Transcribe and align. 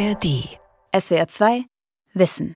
ARD. 0.00 0.48
SWR 0.98 1.28
2 1.28 1.64
Wissen. 2.14 2.54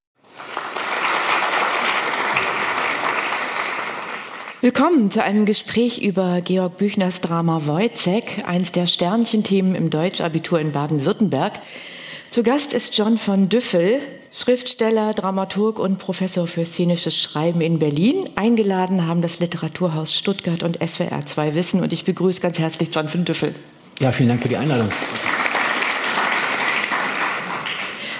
Willkommen 4.62 5.10
zu 5.10 5.22
einem 5.22 5.44
Gespräch 5.44 6.00
über 6.00 6.40
Georg 6.40 6.78
Büchners 6.78 7.20
Drama 7.20 7.66
Wojzeck, 7.66 8.44
eins 8.46 8.72
der 8.72 8.86
Sternchenthemen 8.86 9.74
im 9.74 9.90
Deutschabitur 9.90 10.58
in 10.58 10.72
Baden-Württemberg. 10.72 11.60
Zu 12.30 12.44
Gast 12.44 12.72
ist 12.72 12.96
John 12.96 13.18
von 13.18 13.50
Düffel, 13.50 13.98
Schriftsteller, 14.32 15.12
Dramaturg 15.12 15.78
und 15.78 15.98
Professor 15.98 16.46
für 16.46 16.64
szenisches 16.64 17.20
Schreiben 17.20 17.60
in 17.60 17.78
Berlin. 17.78 18.24
Eingeladen 18.36 19.06
haben 19.06 19.20
das 19.20 19.38
Literaturhaus 19.40 20.14
Stuttgart 20.14 20.62
und 20.62 20.78
SWR 20.82 21.26
2 21.26 21.54
Wissen 21.54 21.82
und 21.82 21.92
ich 21.92 22.06
begrüße 22.06 22.40
ganz 22.40 22.58
herzlich 22.58 22.88
John 22.94 23.10
von 23.10 23.26
Düffel. 23.26 23.54
Ja, 23.98 24.12
vielen 24.12 24.30
Dank 24.30 24.42
für 24.42 24.48
die 24.48 24.56
Einladung. 24.56 24.88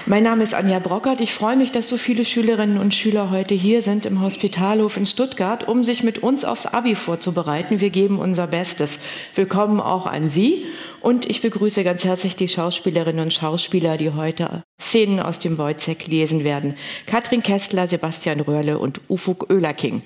Mein 0.07 0.21
Name 0.21 0.43
ist 0.43 0.53
Anja 0.53 0.77
Brockert. 0.77 1.19
Ich 1.19 1.33
freue 1.33 1.55
mich, 1.55 1.71
dass 1.71 1.87
so 1.87 1.97
viele 1.97 2.25
Schülerinnen 2.25 2.77
und 2.77 2.93
Schüler 2.93 3.31
heute 3.31 3.55
hier 3.55 3.81
sind 3.81 4.05
im 4.05 4.21
Hospitalhof 4.21 4.97
in 4.97 5.07
Stuttgart, 5.07 5.67
um 5.67 5.83
sich 5.83 6.03
mit 6.03 6.19
uns 6.19 6.45
aufs 6.45 6.67
Abi 6.67 6.93
vorzubereiten. 6.93 7.81
Wir 7.81 7.89
geben 7.89 8.19
unser 8.19 8.45
Bestes. 8.45 8.99
Willkommen 9.33 9.79
auch 9.81 10.05
an 10.05 10.29
Sie. 10.29 10.63
Und 11.01 11.27
ich 11.27 11.41
begrüße 11.41 11.83
ganz 11.83 12.05
herzlich 12.05 12.35
die 12.35 12.47
Schauspielerinnen 12.47 13.25
und 13.25 13.33
Schauspieler, 13.33 13.97
die 13.97 14.11
heute 14.11 14.61
Szenen 14.79 15.19
aus 15.19 15.39
dem 15.39 15.57
Wojzeck 15.57 16.05
lesen 16.05 16.43
werden. 16.43 16.75
Katrin 17.07 17.41
Kessler, 17.41 17.87
Sebastian 17.87 18.41
Röhrle 18.41 18.77
und 18.77 19.01
Ufuk 19.09 19.49
Oehlerking. 19.49 20.03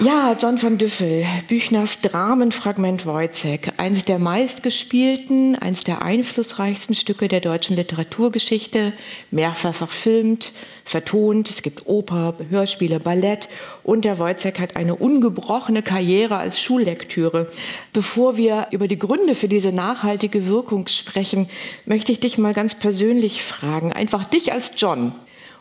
Ja, 0.00 0.36
John 0.40 0.62
van 0.62 0.78
Düffel, 0.78 1.26
Büchners 1.48 2.00
Dramenfragment 2.00 3.04
Wojzeck, 3.04 3.72
eines 3.78 4.04
der 4.04 4.20
meistgespielten, 4.20 5.56
eines 5.56 5.82
der 5.82 6.02
einflussreichsten 6.02 6.94
Stücke 6.94 7.26
der 7.26 7.40
deutschen 7.40 7.74
Literaturgeschichte, 7.74 8.92
mehrfach 9.32 9.74
verfilmt, 9.74 10.52
vertont, 10.84 11.50
es 11.50 11.62
gibt 11.62 11.88
Oper, 11.88 12.36
Hörspiele, 12.48 13.00
Ballett 13.00 13.48
und 13.82 14.04
der 14.04 14.20
Wojzeck 14.20 14.60
hat 14.60 14.76
eine 14.76 14.94
ungebrochene 14.94 15.82
Karriere 15.82 16.36
als 16.36 16.60
Schullektüre. 16.60 17.50
Bevor 17.92 18.36
wir 18.36 18.68
über 18.70 18.86
die 18.86 19.00
Gründe 19.00 19.34
für 19.34 19.48
diese 19.48 19.72
nachhaltige 19.72 20.46
Wirkung 20.46 20.86
sprechen, 20.86 21.50
möchte 21.86 22.12
ich 22.12 22.20
dich 22.20 22.38
mal 22.38 22.54
ganz 22.54 22.76
persönlich 22.76 23.42
fragen, 23.42 23.92
einfach 23.92 24.26
dich 24.26 24.52
als 24.52 24.74
John, 24.76 25.10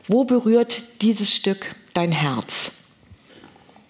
wo 0.08 0.26
berührt 0.26 0.84
dieses 1.02 1.34
Stück 1.34 1.74
dein 1.96 2.12
Herz? 2.12 2.72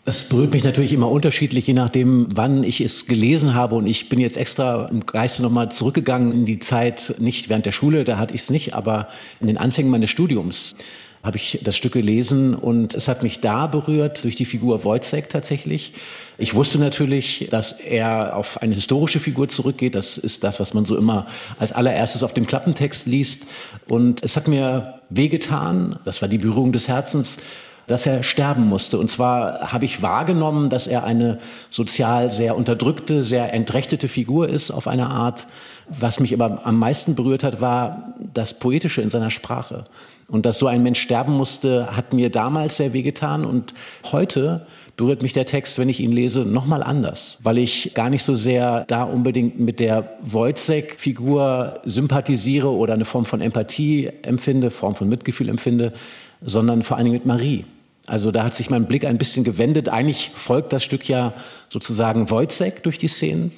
Es 0.10 0.30
berührt 0.30 0.54
mich 0.54 0.64
natürlich 0.64 0.94
immer 0.94 1.12
unterschiedlich, 1.12 1.68
je 1.68 1.74
nachdem, 1.74 2.28
wann 2.34 2.64
ich 2.64 2.80
es 2.80 3.08
gelesen 3.08 3.56
habe. 3.56 3.76
Und 3.76 3.88
ich 3.88 4.08
bin 4.08 4.22
jetzt 4.22 4.38
extra 4.38 4.86
im 4.86 5.06
Geiste 5.06 5.44
nochmal 5.44 5.70
zurückgegangen 5.70 6.32
in 6.32 6.46
die 6.46 6.60
Zeit, 6.60 7.16
nicht 7.20 7.50
während 7.50 7.66
der 7.66 7.74
Schule, 7.74 8.06
da 8.06 8.18
hatte 8.18 8.34
ich 8.34 8.40
es 8.40 8.50
nicht, 8.50 8.74
aber 8.74 9.10
in 9.42 9.48
den 9.48 9.58
Anfängen 9.58 9.92
meines 9.92 10.10
Studiums 10.10 10.76
habe 11.24 11.36
ich 11.36 11.60
das 11.62 11.76
Stück 11.76 11.92
gelesen 11.92 12.56
und 12.56 12.96
es 12.96 13.10
hat 13.10 13.22
mich 13.22 13.42
da 13.42 13.68
berührt 13.68 14.24
durch 14.24 14.38
die 14.38 14.46
Figur 14.46 14.86
Wojcek 14.86 15.28
tatsächlich. 15.28 15.92
Ich 16.38 16.56
wusste 16.56 16.80
natürlich, 16.80 17.50
dass 17.52 17.74
er 17.74 18.38
auf 18.38 18.62
eine 18.62 18.76
historische 18.76 19.20
Figur 19.20 19.50
zurückgeht. 19.50 19.94
Das 19.94 20.18
ist 20.18 20.46
das, 20.46 20.62
was 20.62 20.74
man 20.74 20.86
so 20.86 20.96
immer 20.96 21.26
als 21.60 21.74
allererstes 21.74 22.24
auf 22.24 22.34
dem 22.34 22.48
Klappentext 22.48 23.08
liest. 23.08 23.46
Und 23.90 24.24
es 24.24 24.38
hat 24.38 24.48
mir 24.48 25.02
wehgetan. 25.10 26.00
Das 26.06 26.22
war 26.22 26.30
die 26.30 26.38
Berührung 26.38 26.72
des 26.72 26.88
Herzens 26.88 27.40
dass 27.88 28.06
er 28.06 28.22
sterben 28.22 28.68
musste. 28.68 29.00
Und 29.00 29.10
zwar 29.10 29.72
habe 29.72 29.86
ich 29.86 30.02
wahrgenommen, 30.02 30.70
dass 30.70 30.88
er 30.88 31.06
eine 31.06 31.40
sozial 31.70 32.30
sehr 32.30 32.58
unterdrückte, 32.58 33.24
sehr 33.24 33.54
entrechtete 33.54 34.10
Figur 34.10 34.50
ist 34.50 34.72
auf 34.72 34.88
eine 34.88 35.10
Art. 35.10 35.48
Was 35.88 36.20
mich 36.20 36.34
aber 36.34 36.66
am 36.66 36.78
meisten 36.78 37.16
berührt 37.16 37.44
hat, 37.44 37.62
war 37.62 38.14
das 38.34 38.60
Poetische 38.60 39.02
in 39.02 39.10
seiner 39.10 39.32
Sprache. 39.32 39.86
Und 40.28 40.46
dass 40.46 40.60
so 40.60 40.68
ein 40.68 40.84
Mensch 40.84 41.00
sterben 41.00 41.34
musste, 41.34 41.96
hat 41.96 42.12
mir 42.12 42.30
damals 42.30 42.76
sehr 42.76 42.92
wehgetan. 42.92 43.46
Und 43.46 43.74
heute 44.12 44.68
berührt 44.98 45.22
mich 45.22 45.32
der 45.32 45.46
Text, 45.46 45.80
wenn 45.80 45.88
ich 45.88 46.02
ihn 46.02 46.12
lese, 46.12 46.42
nochmal 46.42 46.84
anders, 46.84 47.38
weil 47.42 47.58
ich 47.58 47.94
gar 47.94 48.10
nicht 48.10 48.24
so 48.24 48.36
sehr 48.36 48.84
da 48.88 49.04
unbedingt 49.04 49.62
mit 49.62 49.80
der 49.80 50.18
Wojcek-Figur 50.24 51.80
sympathisiere 51.86 52.70
oder 52.70 52.96
eine 52.96 53.06
Form 53.06 53.24
von 53.24 53.40
Empathie 53.40 54.10
empfinde, 54.24 54.72
Form 54.72 54.96
von 54.96 55.08
Mitgefühl 55.08 55.48
empfinde, 55.48 55.94
sondern 56.42 56.84
vor 56.84 56.98
allen 56.98 57.06
Dingen 57.06 57.16
mit 57.16 57.26
Marie. 57.26 57.64
Also 58.08 58.32
da 58.32 58.46
hat 58.46 58.56
sich 58.56 58.70
mein 58.70 58.86
Blick 58.86 59.06
ein 59.06 59.18
bisschen 59.18 59.44
gewendet. 59.44 59.90
Eigentlich 59.90 60.32
folgt 60.34 60.74
das 60.74 60.84
Stück 60.84 61.08
ja 61.08 61.34
sozusagen 61.70 62.30
Wojcek 62.30 62.82
durch 62.84 62.98
die 62.98 63.10
Szenen. 63.10 63.52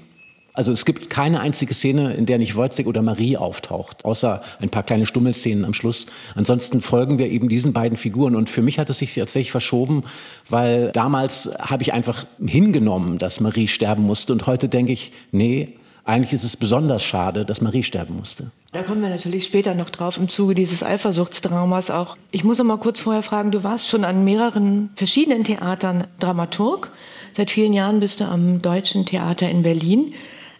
Also 0.53 0.71
es 0.71 0.83
gibt 0.83 1.09
keine 1.09 1.39
einzige 1.39 1.73
Szene, 1.73 2.15
in 2.15 2.25
der 2.25 2.39
nicht 2.39 2.55
Wojcek 2.55 2.87
oder 2.87 3.03
Marie 3.03 3.37
auftaucht, 3.37 4.03
außer 4.03 4.41
ein 4.59 4.69
paar 4.69 4.83
kleine 4.83 5.05
Stummelszenen 5.05 5.63
am 5.63 5.73
Schluss. 5.73 6.07
Ansonsten 6.35 6.81
folgen 6.81 7.19
wir 7.19 7.29
eben 7.29 7.47
diesen 7.47 7.71
beiden 7.71 7.97
Figuren. 7.97 8.35
Und 8.35 8.49
für 8.49 8.63
mich 8.63 8.79
hat 8.79 8.89
es 8.89 8.99
sich 8.99 9.13
tatsächlich 9.13 9.51
verschoben, 9.51 10.03
weil 10.49 10.91
damals 10.91 11.51
habe 11.59 11.83
ich 11.83 11.93
einfach 11.93 12.25
hingenommen, 12.43 13.19
dass 13.19 13.39
Marie 13.39 13.67
sterben 13.67 14.03
musste. 14.03 14.33
Und 14.33 14.47
heute 14.47 14.67
denke 14.67 14.91
ich, 14.91 15.11
nee, 15.31 15.75
eigentlich 16.03 16.33
ist 16.33 16.43
es 16.43 16.57
besonders 16.57 17.03
schade, 17.03 17.45
dass 17.45 17.61
Marie 17.61 17.83
sterben 17.83 18.17
musste. 18.17 18.51
Da 18.71 18.83
kommen 18.83 19.01
wir 19.01 19.09
natürlich 19.09 19.45
später 19.45 19.73
noch 19.73 19.89
drauf 19.89 20.17
im 20.17 20.29
Zuge 20.29 20.53
dieses 20.53 20.83
Eifersuchtsdramas 20.83 21.89
auch. 21.89 22.15
Ich 22.29 22.43
muss 22.43 22.59
noch 22.59 22.65
mal 22.65 22.77
kurz 22.77 22.99
vorher 22.99 23.23
fragen, 23.23 23.49
du 23.49 23.63
warst 23.63 23.87
schon 23.87 24.05
an 24.05 24.23
mehreren 24.23 24.91
verschiedenen 24.95 25.43
Theatern 25.43 26.05
Dramaturg. 26.19 26.91
Seit 27.31 27.49
vielen 27.49 27.73
Jahren 27.73 27.99
bist 27.99 28.19
du 28.19 28.25
am 28.25 28.61
Deutschen 28.61 29.07
Theater 29.07 29.49
in 29.49 29.63
Berlin. 29.63 30.13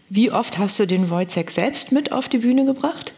Wie 0.09 0.31
oft 0.31 0.57
hast 0.57 0.79
du 0.79 0.87
den 0.87 1.11
Wojciech 1.11 1.51
selbst 1.51 1.91
mit 1.91 2.11
auf 2.11 2.29
die 2.29 2.39
Bühne 2.39 2.65
gebracht? 2.65 3.13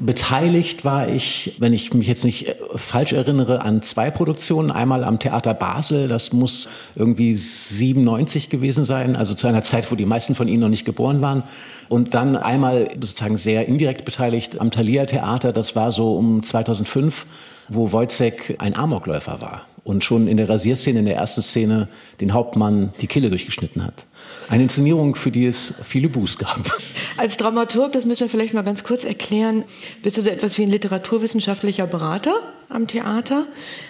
Beteiligt 0.00 0.86
war 0.86 1.08
ich, 1.08 1.54
wenn 1.58 1.74
ich 1.74 1.92
mich 1.92 2.08
jetzt 2.08 2.24
nicht 2.24 2.48
äh, 2.48 2.54
falsch 2.76 3.12
erinnere, 3.12 3.60
an 3.62 3.82
zwei 3.82 4.10
Produktionen. 4.10 4.70
Einmal 4.70 5.04
am 5.04 5.18
Theater 5.18 5.52
Basel, 5.52 6.08
das 6.08 6.32
muss 6.32 6.68
irgendwie 6.94 7.34
97 7.34 8.48
gewesen 8.48 8.84
sein, 8.84 9.16
also 9.16 9.34
zu 9.34 9.46
einer 9.46 9.62
Zeit, 9.62 9.90
wo 9.92 9.94
die 9.94 10.06
meisten 10.06 10.34
von 10.34 10.48
Ihnen 10.48 10.60
noch 10.60 10.70
nicht 10.70 10.86
geboren 10.86 11.20
waren. 11.20 11.42
Und 11.90 12.14
dann 12.14 12.36
einmal 12.36 12.88
sozusagen 12.94 13.36
sehr 13.36 13.68
indirekt 13.68 14.06
beteiligt 14.06 14.60
am 14.60 14.70
Thalia 14.70 15.04
Theater, 15.04 15.52
das 15.52 15.76
war 15.76 15.92
so 15.92 16.16
um 16.16 16.42
2005, 16.42 17.26
wo 17.68 17.92
Wojcek 17.92 18.56
ein 18.58 18.74
Amokläufer 18.74 19.42
war 19.42 19.66
und 19.84 20.04
schon 20.04 20.26
in 20.26 20.36
der 20.36 20.48
Rasierszene, 20.48 21.00
in 21.00 21.04
der 21.04 21.16
ersten 21.16 21.42
Szene, 21.42 21.88
den 22.20 22.32
Hauptmann 22.32 22.92
die 23.00 23.06
Kille 23.06 23.28
durchgeschnitten 23.28 23.84
hat. 23.84 24.06
Eine 24.52 24.64
Inszenierung, 24.64 25.14
für 25.14 25.30
die 25.30 25.46
es 25.46 25.72
viele 25.82 26.10
Buß 26.10 26.36
gab. 26.36 26.78
Als 27.16 27.38
Dramaturg, 27.38 27.92
das 27.92 28.04
müssen 28.04 28.20
wir 28.20 28.28
vielleicht 28.28 28.52
mal 28.52 28.60
ganz 28.60 28.84
kurz 28.84 29.02
erklären, 29.02 29.64
bist 30.02 30.18
du 30.18 30.20
so 30.20 30.28
etwas 30.28 30.58
wie 30.58 30.62
ein 30.64 30.68
literaturwissenschaftlicher 30.68 31.86
Berater 31.86 32.34
am 32.68 32.86
Theater. 32.86 33.46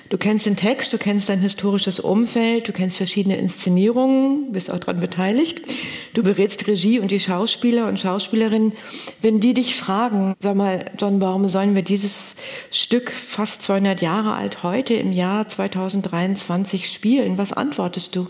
Du 0.09 0.19
kennst 0.19 0.47
den 0.47 0.55
Text, 0.55 0.93
du 0.93 0.99
kennst 0.99 1.29
dein 1.29 1.41
historisches 1.41 1.99
Umfeld, 1.99 2.69
du 2.69 2.73
kennst 2.73 2.97
verschiedene 2.97 3.39
Inszenierungen, 3.39 4.53
bist 4.53 4.71
auch 4.71 4.79
daran 4.79 5.01
beteiligt. 5.01 5.63
Du 6.15 6.23
berätst 6.23 6.65
Regie 6.69 7.01
und 7.01 7.11
die 7.11 7.19
Schauspieler 7.19 7.89
und 7.89 7.99
Schauspielerinnen. 7.99 8.71
Wenn 9.21 9.41
die 9.41 9.55
dich 9.55 9.75
fragen, 9.75 10.37
sag 10.39 10.55
mal, 10.55 10.93
John, 10.97 11.21
warum 11.21 11.49
sollen 11.49 11.75
wir 11.75 11.83
dieses 11.83 12.37
Stück 12.71 13.11
fast 13.11 13.65
200 13.65 14.01
Jahre 14.01 14.35
alt 14.35 14.63
heute 14.63 14.95
im 14.95 15.11
Jahr 15.11 15.49
2023 15.49 16.89
spielen? 16.89 17.37
Was 17.37 17.53
antwortest 17.53 18.15
du? 18.15 18.29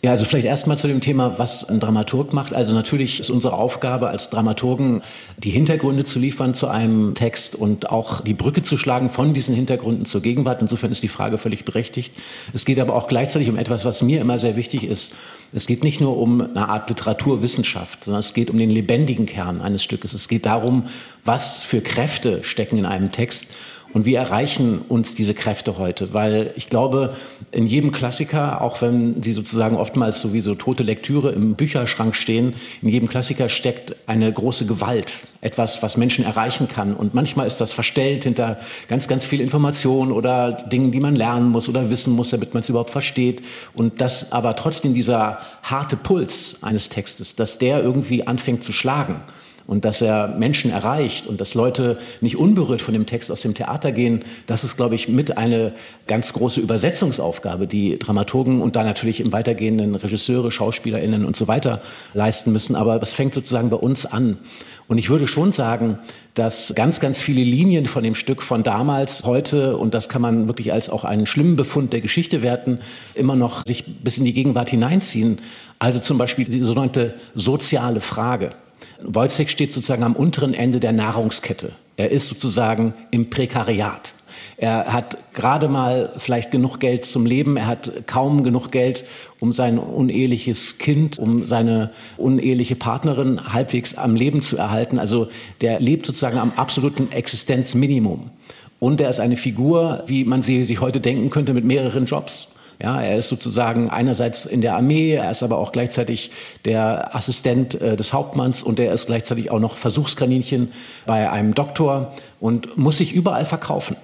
Ja, 0.00 0.12
also 0.12 0.24
vielleicht 0.26 0.46
erstmal 0.46 0.78
zu 0.78 0.86
dem 0.86 1.00
Thema, 1.00 1.40
was 1.40 1.64
ein 1.68 1.80
Dramaturg 1.80 2.32
macht. 2.32 2.54
Also 2.54 2.72
natürlich 2.72 3.18
ist 3.18 3.30
unsere 3.30 3.54
Aufgabe 3.54 4.08
als 4.08 4.30
Dramaturgen, 4.30 5.02
die 5.38 5.50
Hintergründe 5.50 6.04
zu 6.04 6.20
liefern 6.20 6.54
zu 6.54 6.68
einem 6.68 7.16
Text 7.16 7.56
und 7.56 7.90
auch 7.90 8.20
die 8.20 8.34
Brücke 8.34 8.62
zu 8.62 8.78
schlagen 8.78 9.10
von 9.10 9.34
diesen 9.34 9.56
Hintergründen 9.56 10.04
zur 10.04 10.20
Gegenwart. 10.22 10.62
Insofern 10.62 10.92
ist 10.92 11.02
die 11.02 11.08
Frage 11.08 11.36
völlig 11.36 11.64
berechtigt. 11.64 12.14
Es 12.52 12.64
geht 12.64 12.78
aber 12.78 12.94
auch 12.94 13.08
gleichzeitig 13.08 13.50
um 13.50 13.56
etwas, 13.56 13.84
was 13.84 14.00
mir 14.00 14.20
immer 14.20 14.38
sehr 14.38 14.56
wichtig 14.56 14.84
ist. 14.84 15.14
Es 15.52 15.66
geht 15.66 15.82
nicht 15.82 16.00
nur 16.00 16.16
um 16.16 16.42
eine 16.42 16.68
Art 16.68 16.88
Literaturwissenschaft, 16.88 18.04
sondern 18.04 18.20
es 18.20 18.34
geht 18.34 18.50
um 18.50 18.58
den 18.58 18.70
lebendigen 18.70 19.26
Kern 19.26 19.60
eines 19.60 19.82
Stückes. 19.82 20.12
Es 20.12 20.28
geht 20.28 20.46
darum, 20.46 20.84
was 21.24 21.64
für 21.64 21.80
Kräfte 21.80 22.44
stecken 22.44 22.78
in 22.78 22.86
einem 22.86 23.10
Text 23.10 23.48
und 23.94 24.04
wie 24.04 24.14
erreichen 24.14 24.80
uns 24.88 25.14
diese 25.14 25.32
Kräfte 25.34 25.78
heute? 25.78 26.12
Weil 26.12 26.52
ich 26.56 26.68
glaube, 26.68 27.14
in 27.52 27.66
jedem 27.66 27.90
Klassiker, 27.90 28.60
auch 28.60 28.82
wenn 28.82 29.22
sie 29.22 29.32
sozusagen 29.32 29.76
oftmals 29.76 30.20
sowieso 30.20 30.54
tote 30.54 30.82
Lektüre 30.82 31.30
im 31.30 31.54
Bücherschrank 31.54 32.14
stehen, 32.14 32.54
in 32.82 32.90
jedem 32.90 33.08
Klassiker 33.08 33.48
steckt 33.48 33.96
eine 34.06 34.30
große 34.30 34.66
Gewalt, 34.66 35.20
etwas, 35.40 35.82
was 35.82 35.96
Menschen 35.96 36.24
erreichen 36.24 36.68
kann. 36.68 36.94
Und 36.94 37.14
manchmal 37.14 37.46
ist 37.46 37.60
das 37.60 37.72
verstellt 37.72 38.24
hinter 38.24 38.58
ganz, 38.88 39.08
ganz 39.08 39.24
viel 39.24 39.40
Information 39.40 40.12
oder 40.12 40.52
Dingen, 40.52 40.92
die 40.92 41.00
man 41.00 41.16
lernen 41.16 41.48
muss 41.48 41.68
oder 41.68 41.88
wissen 41.88 42.14
muss, 42.14 42.30
damit 42.30 42.52
man 42.52 42.60
es 42.60 42.68
überhaupt 42.68 42.90
versteht. 42.90 43.42
Und 43.74 44.02
dass 44.02 44.32
aber 44.32 44.54
trotzdem 44.54 44.92
dieser 44.92 45.38
harte 45.62 45.96
Puls 45.96 46.58
eines 46.60 46.90
Textes, 46.90 47.36
dass 47.36 47.58
der 47.58 47.82
irgendwie 47.82 48.26
anfängt 48.26 48.62
zu 48.62 48.72
schlagen 48.72 49.22
und 49.68 49.84
dass 49.84 50.00
er 50.00 50.28
Menschen 50.28 50.72
erreicht 50.72 51.26
und 51.26 51.42
dass 51.42 51.52
Leute 51.52 51.98
nicht 52.22 52.36
unberührt 52.36 52.80
von 52.80 52.94
dem 52.94 53.04
Text 53.04 53.30
aus 53.30 53.42
dem 53.42 53.54
Theater 53.54 53.92
gehen, 53.92 54.24
das 54.46 54.64
ist, 54.64 54.78
glaube 54.78 54.94
ich, 54.94 55.08
mit 55.08 55.36
eine 55.36 55.74
ganz 56.06 56.32
große 56.32 56.58
Übersetzungsaufgabe, 56.58 57.66
die 57.66 57.98
Dramaturgen 57.98 58.62
und 58.62 58.76
da 58.76 58.82
natürlich 58.82 59.20
im 59.20 59.30
weitergehenden 59.30 59.94
Regisseure, 59.94 60.50
SchauspielerInnen 60.50 61.26
und 61.26 61.36
so 61.36 61.48
weiter 61.48 61.82
leisten 62.14 62.50
müssen. 62.50 62.76
Aber 62.76 62.98
das 62.98 63.12
fängt 63.12 63.34
sozusagen 63.34 63.68
bei 63.68 63.76
uns 63.76 64.06
an. 64.06 64.38
Und 64.86 64.96
ich 64.96 65.10
würde 65.10 65.26
schon 65.26 65.52
sagen, 65.52 65.98
dass 66.32 66.72
ganz, 66.74 66.98
ganz 66.98 67.20
viele 67.20 67.42
Linien 67.42 67.84
von 67.84 68.02
dem 68.02 68.14
Stück 68.14 68.40
von 68.40 68.62
damals, 68.62 69.24
heute, 69.24 69.76
und 69.76 69.92
das 69.92 70.08
kann 70.08 70.22
man 70.22 70.48
wirklich 70.48 70.72
als 70.72 70.88
auch 70.88 71.04
einen 71.04 71.26
schlimmen 71.26 71.56
Befund 71.56 71.92
der 71.92 72.00
Geschichte 72.00 72.40
werten, 72.40 72.78
immer 73.14 73.36
noch 73.36 73.66
sich 73.66 73.84
bis 73.84 74.16
in 74.16 74.24
die 74.24 74.32
Gegenwart 74.32 74.70
hineinziehen. 74.70 75.42
Also 75.78 75.98
zum 75.98 76.16
Beispiel 76.16 76.46
die 76.46 76.62
sogenannte 76.62 77.16
soziale 77.34 78.00
Frage. 78.00 78.52
Wojciech 79.02 79.50
steht 79.50 79.72
sozusagen 79.72 80.02
am 80.02 80.14
unteren 80.14 80.54
Ende 80.54 80.80
der 80.80 80.92
Nahrungskette. 80.92 81.72
Er 81.96 82.10
ist 82.10 82.28
sozusagen 82.28 82.94
im 83.10 83.30
Prekariat. 83.30 84.14
Er 84.56 84.92
hat 84.92 85.18
gerade 85.34 85.68
mal 85.68 86.12
vielleicht 86.16 86.50
genug 86.50 86.78
Geld 86.78 87.04
zum 87.04 87.26
Leben. 87.26 87.56
Er 87.56 87.66
hat 87.66 88.06
kaum 88.06 88.44
genug 88.44 88.70
Geld, 88.70 89.04
um 89.40 89.52
sein 89.52 89.78
uneheliches 89.78 90.78
Kind, 90.78 91.18
um 91.18 91.46
seine 91.46 91.90
uneheliche 92.16 92.76
Partnerin 92.76 93.52
halbwegs 93.52 93.94
am 93.94 94.14
Leben 94.14 94.42
zu 94.42 94.56
erhalten. 94.56 94.98
Also 94.98 95.28
der 95.60 95.80
lebt 95.80 96.06
sozusagen 96.06 96.38
am 96.38 96.52
absoluten 96.56 97.10
Existenzminimum. 97.10 98.30
Und 98.80 99.00
er 99.00 99.10
ist 99.10 99.20
eine 99.20 99.36
Figur, 99.36 100.04
wie 100.06 100.24
man 100.24 100.42
sie 100.42 100.64
sich 100.64 100.80
heute 100.80 101.00
denken 101.00 101.30
könnte, 101.30 101.52
mit 101.52 101.64
mehreren 101.64 102.06
Jobs. 102.06 102.48
Ja, 102.80 103.00
er 103.00 103.16
ist 103.18 103.28
sozusagen 103.28 103.90
einerseits 103.90 104.46
in 104.46 104.60
der 104.60 104.76
Armee, 104.76 105.14
er 105.14 105.30
ist 105.30 105.42
aber 105.42 105.58
auch 105.58 105.72
gleichzeitig 105.72 106.30
der 106.64 107.14
Assistent 107.14 107.80
äh, 107.80 107.96
des 107.96 108.12
Hauptmanns 108.12 108.62
und 108.62 108.78
er 108.78 108.92
ist 108.92 109.06
gleichzeitig 109.06 109.50
auch 109.50 109.58
noch 109.58 109.76
Versuchskaninchen 109.76 110.72
bei 111.04 111.28
einem 111.28 111.54
Doktor 111.54 112.12
und 112.38 112.78
muss 112.78 112.98
sich 112.98 113.12
überall 113.12 113.44
verkaufen 113.44 113.96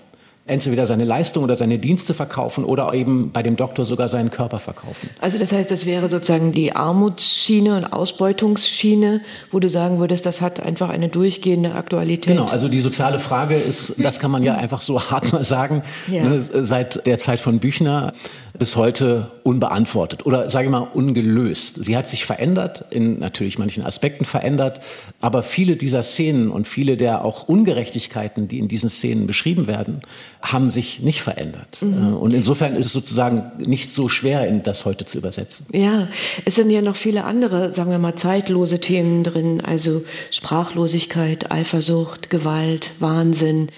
entweder 0.47 0.85
seine 0.85 1.05
Leistung 1.05 1.43
oder 1.43 1.57
seine 1.57 1.79
Dienste 1.79 2.13
verkaufen 2.13 2.65
oder 2.65 2.93
eben 2.93 3.33
bei 3.33 3.43
dem 3.43 3.57
Doktor 3.57 3.87
sogar 3.87 4.11
seinen 4.11 4.31
Körper 4.31 4.59
verkaufen. 4.59 5.09
Also 5.21 5.39
das 5.39 5.53
heißt, 5.53 5.71
das 5.71 5.87
wäre 5.87 6.11
sozusagen 6.11 6.53
die 6.53 6.73
Armutsschiene 6.73 7.77
und 7.79 7.87
Ausbeutungsschiene, 7.87 9.23
wo 9.51 9.59
du 9.59 9.71
sagen 9.71 10.01
würdest, 10.01 10.27
das 10.27 10.43
hat 10.43 10.61
einfach 10.61 10.91
eine 10.91 11.09
durchgehende 11.09 11.75
Aktualität. 11.75 12.37
Genau, 12.37 12.45
also 12.45 12.69
die 12.69 12.81
soziale 12.81 13.21
Frage 13.21 13.55
ist, 13.55 13.95
das 13.99 14.21
kann 14.21 14.31
man 14.31 14.43
ja 14.43 14.55
einfach 14.57 14.83
so 14.83 15.01
hart 15.11 15.33
mal 15.33 15.45
sagen, 15.45 15.83
ja. 16.09 16.25
ne, 16.25 16.43
seit 16.43 17.07
der 17.07 17.19
Zeit 17.19 17.41
von 17.41 17.59
Büchner 17.59 18.13
bis 18.57 18.77
heute 18.77 19.33
unbeantwortet 19.43 20.27
oder 20.27 20.49
sage 20.49 20.67
ich 20.67 20.71
mal 20.71 20.87
ungelöst. 20.95 21.83
Sie 21.83 21.97
hat 21.97 22.07
sich 22.07 22.25
verändert, 22.25 22.85
in 22.91 23.19
natürlich 23.19 23.59
manchen 23.59 23.85
Aspekten 23.85 24.25
verändert, 24.25 24.81
aber 25.21 25.43
viele 25.43 25.77
dieser 25.77 26.03
Szenen 26.05 26.51
und 26.51 26.69
viele 26.69 26.97
der 26.97 27.25
auch 27.25 27.49
Ungerechtigkeiten, 27.49 28.47
die 28.47 28.61
in 28.61 28.69
diesen 28.69 28.91
Szenen 28.91 29.27
beschrieben 29.27 29.67
werden, 29.67 30.01
haben 30.43 30.71
sich 30.71 31.01
nicht 31.01 31.23
verändert. 31.23 31.81
Mhm. 31.81 32.13
Äh, 32.13 32.17
und 32.17 32.35
insofern 32.35 32.77
ist 32.77 32.87
es 32.87 32.93
sozusagen 32.93 33.53
nicht 33.59 33.95
so 33.95 34.09
schwer, 34.09 34.51
das 34.51 34.85
heute 34.85 35.05
zu 35.05 35.19
übersetzen. 35.19 35.67
Ja, 35.73 36.09
es 36.45 36.55
sind 36.55 36.71
ja 36.71 36.83
noch 36.83 36.97
viele 36.97 37.25
andere, 37.25 37.73
sagen 37.75 37.91
wir 37.91 37.99
mal, 37.99 38.15
zeitlose 38.15 38.81
Themen 38.81 39.25
drin, 39.25 39.61
also 39.61 40.05
Sprachlosigkeit, 40.31 41.51
Eifersucht, 41.51 42.31
Gewalt, 42.31 42.93
Wahnsinn. 43.01 43.71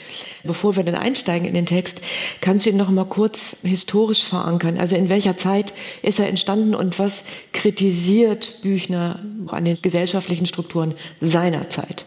Bevor 0.44 0.76
wir 0.76 0.84
dann 0.84 0.94
einsteigen 0.94 1.46
in 1.46 1.54
den 1.54 1.66
Text, 1.66 2.00
kannst 2.40 2.66
du 2.66 2.70
ihn 2.70 2.76
noch 2.76 2.90
mal 2.90 3.04
kurz 3.04 3.56
historisch 3.62 4.24
verankern? 4.24 4.78
Also 4.78 4.96
in 4.96 5.08
welcher 5.08 5.36
Zeit 5.36 5.72
ist 6.02 6.20
er 6.20 6.28
entstanden 6.28 6.74
und 6.74 6.98
was 6.98 7.24
kritisiert 7.52 8.58
Büchner 8.62 9.20
an 9.48 9.64
den 9.64 9.78
gesellschaftlichen 9.82 10.46
Strukturen 10.46 10.94
seiner 11.20 11.68
Zeit? 11.68 12.04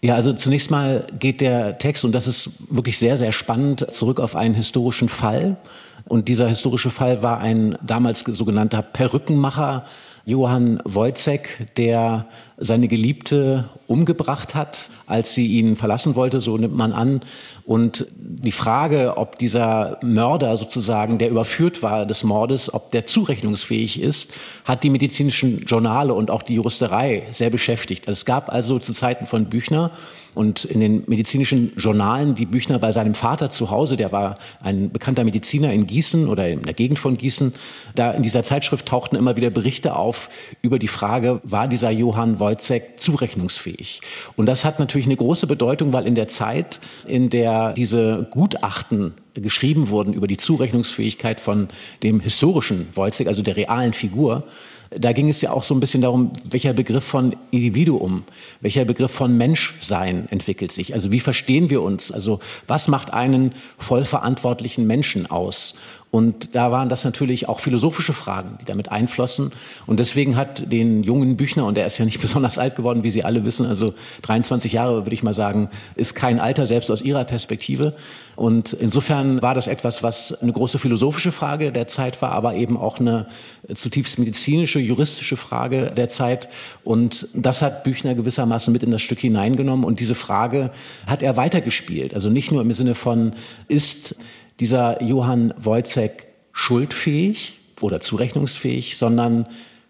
Ja, 0.00 0.14
also 0.14 0.32
zunächst 0.32 0.70
mal 0.70 1.06
geht 1.18 1.40
der 1.40 1.78
Text, 1.78 2.04
und 2.04 2.12
das 2.12 2.28
ist 2.28 2.50
wirklich 2.70 2.98
sehr, 2.98 3.16
sehr 3.16 3.32
spannend, 3.32 3.92
zurück 3.92 4.20
auf 4.20 4.36
einen 4.36 4.54
historischen 4.54 5.08
Fall. 5.08 5.56
Und 6.04 6.28
dieser 6.28 6.48
historische 6.48 6.90
Fall 6.90 7.22
war 7.22 7.40
ein 7.40 7.76
damals 7.82 8.20
sogenannter 8.20 8.80
Perückenmacher, 8.80 9.84
Johann 10.28 10.78
Wojcek, 10.84 11.74
der 11.78 12.26
seine 12.58 12.86
Geliebte 12.88 13.70
umgebracht 13.86 14.54
hat, 14.54 14.90
als 15.06 15.34
sie 15.34 15.46
ihn 15.46 15.74
verlassen 15.74 16.16
wollte, 16.16 16.40
so 16.40 16.58
nimmt 16.58 16.76
man 16.76 16.92
an. 16.92 17.20
Und 17.64 18.06
die 18.18 18.52
Frage, 18.52 19.16
ob 19.16 19.38
dieser 19.38 19.98
Mörder 20.04 20.56
sozusagen, 20.56 21.18
der 21.18 21.30
überführt 21.30 21.82
war 21.82 22.04
des 22.04 22.24
Mordes, 22.24 22.74
ob 22.74 22.90
der 22.90 23.06
zurechnungsfähig 23.06 24.02
ist, 24.02 24.30
hat 24.64 24.84
die 24.84 24.90
medizinischen 24.90 25.60
Journale 25.60 26.12
und 26.12 26.30
auch 26.30 26.42
die 26.42 26.54
Juristerei 26.54 27.26
sehr 27.30 27.48
beschäftigt. 27.48 28.06
Es 28.08 28.26
gab 28.26 28.52
also 28.52 28.78
zu 28.78 28.92
Zeiten 28.92 29.24
von 29.24 29.46
Büchner 29.46 29.92
und 30.34 30.64
in 30.64 30.80
den 30.80 31.04
medizinischen 31.06 31.72
Journalen, 31.76 32.34
die 32.34 32.46
Büchner 32.46 32.78
bei 32.78 32.92
seinem 32.92 33.14
Vater 33.14 33.50
zu 33.50 33.70
Hause, 33.70 33.96
der 33.96 34.12
war 34.12 34.34
ein 34.62 34.90
bekannter 34.90 35.24
Mediziner 35.24 35.72
in 35.72 35.86
Gießen 35.86 36.28
oder 36.28 36.48
in 36.48 36.62
der 36.62 36.74
Gegend 36.74 36.98
von 36.98 37.16
Gießen, 37.16 37.54
da 37.94 38.10
in 38.12 38.22
dieser 38.22 38.42
Zeitschrift 38.42 38.86
tauchten 38.86 39.16
immer 39.16 39.36
wieder 39.36 39.50
Berichte 39.50 39.96
auf 39.96 40.17
über 40.62 40.78
die 40.78 40.88
Frage, 40.88 41.40
war 41.44 41.68
dieser 41.68 41.90
Johann 41.90 42.38
Wojcek 42.40 42.98
zurechnungsfähig? 42.98 44.00
Und 44.36 44.46
das 44.46 44.64
hat 44.64 44.78
natürlich 44.78 45.06
eine 45.06 45.16
große 45.16 45.46
Bedeutung, 45.46 45.92
weil 45.92 46.06
in 46.06 46.14
der 46.14 46.28
Zeit, 46.28 46.80
in 47.06 47.30
der 47.30 47.72
diese 47.72 48.28
Gutachten 48.30 49.14
geschrieben 49.34 49.88
wurden 49.88 50.12
über 50.14 50.26
die 50.26 50.36
Zurechnungsfähigkeit 50.36 51.40
von 51.40 51.68
dem 52.02 52.20
historischen 52.20 52.88
Wojcek, 52.94 53.28
also 53.28 53.42
der 53.42 53.56
realen 53.56 53.92
Figur, 53.92 54.44
da 54.90 55.12
ging 55.12 55.28
es 55.28 55.40
ja 55.42 55.52
auch 55.52 55.64
so 55.64 55.74
ein 55.74 55.80
bisschen 55.80 56.00
darum, 56.00 56.32
welcher 56.48 56.72
Begriff 56.72 57.04
von 57.04 57.36
Individuum, 57.50 58.24
welcher 58.60 58.84
Begriff 58.84 59.10
von 59.10 59.36
Menschsein 59.36 60.26
entwickelt 60.30 60.72
sich. 60.72 60.94
Also 60.94 61.12
wie 61.12 61.20
verstehen 61.20 61.68
wir 61.68 61.82
uns? 61.82 62.10
Also 62.10 62.40
was 62.66 62.88
macht 62.88 63.12
einen 63.12 63.54
vollverantwortlichen 63.76 64.86
Menschen 64.86 65.30
aus? 65.30 65.74
Und 66.10 66.54
da 66.54 66.72
waren 66.72 66.88
das 66.88 67.04
natürlich 67.04 67.48
auch 67.48 67.60
philosophische 67.60 68.14
Fragen, 68.14 68.56
die 68.60 68.64
damit 68.64 68.90
einflossen. 68.90 69.50
Und 69.86 70.00
deswegen 70.00 70.36
hat 70.36 70.72
den 70.72 71.02
jungen 71.02 71.36
Büchner, 71.36 71.66
und 71.66 71.76
er 71.76 71.86
ist 71.86 71.98
ja 71.98 72.04
nicht 72.06 72.20
besonders 72.22 72.56
alt 72.56 72.76
geworden, 72.76 73.04
wie 73.04 73.10
Sie 73.10 73.24
alle 73.24 73.44
wissen, 73.44 73.66
also 73.66 73.92
23 74.22 74.72
Jahre 74.72 75.04
würde 75.04 75.14
ich 75.14 75.22
mal 75.22 75.34
sagen, 75.34 75.68
ist 75.96 76.14
kein 76.14 76.40
Alter, 76.40 76.64
selbst 76.66 76.90
aus 76.90 77.02
Ihrer 77.02 77.24
Perspektive. 77.24 77.94
Und 78.36 78.72
insofern 78.72 79.42
war 79.42 79.54
das 79.54 79.66
etwas, 79.66 80.02
was 80.02 80.32
eine 80.40 80.52
große 80.52 80.78
philosophische 80.78 81.32
Frage 81.32 81.72
der 81.72 81.88
Zeit 81.88 82.22
war, 82.22 82.32
aber 82.32 82.54
eben 82.54 82.76
auch 82.78 83.00
eine 83.00 83.26
zutiefst 83.74 84.18
medizinische, 84.18 84.78
juristische 84.78 85.36
Frage 85.36 85.92
der 85.94 86.08
Zeit. 86.08 86.48
Und 86.84 87.28
das 87.34 87.60
hat 87.60 87.84
Büchner 87.84 88.14
gewissermaßen 88.14 88.72
mit 88.72 88.82
in 88.82 88.92
das 88.92 89.02
Stück 89.02 89.18
hineingenommen. 89.18 89.84
Und 89.84 90.00
diese 90.00 90.14
Frage 90.14 90.70
hat 91.06 91.22
er 91.22 91.36
weitergespielt. 91.36 92.14
Also 92.14 92.30
nicht 92.30 92.50
nur 92.50 92.62
im 92.62 92.72
Sinne 92.72 92.94
von, 92.94 93.34
ist 93.66 94.14
dieser 94.60 95.02
Johann 95.02 95.54
Wojcek 95.56 96.26
schuldfähig 96.52 97.60
oder 97.80 98.00
zurechnungsfähig, 98.00 98.96
sondern 98.96 99.46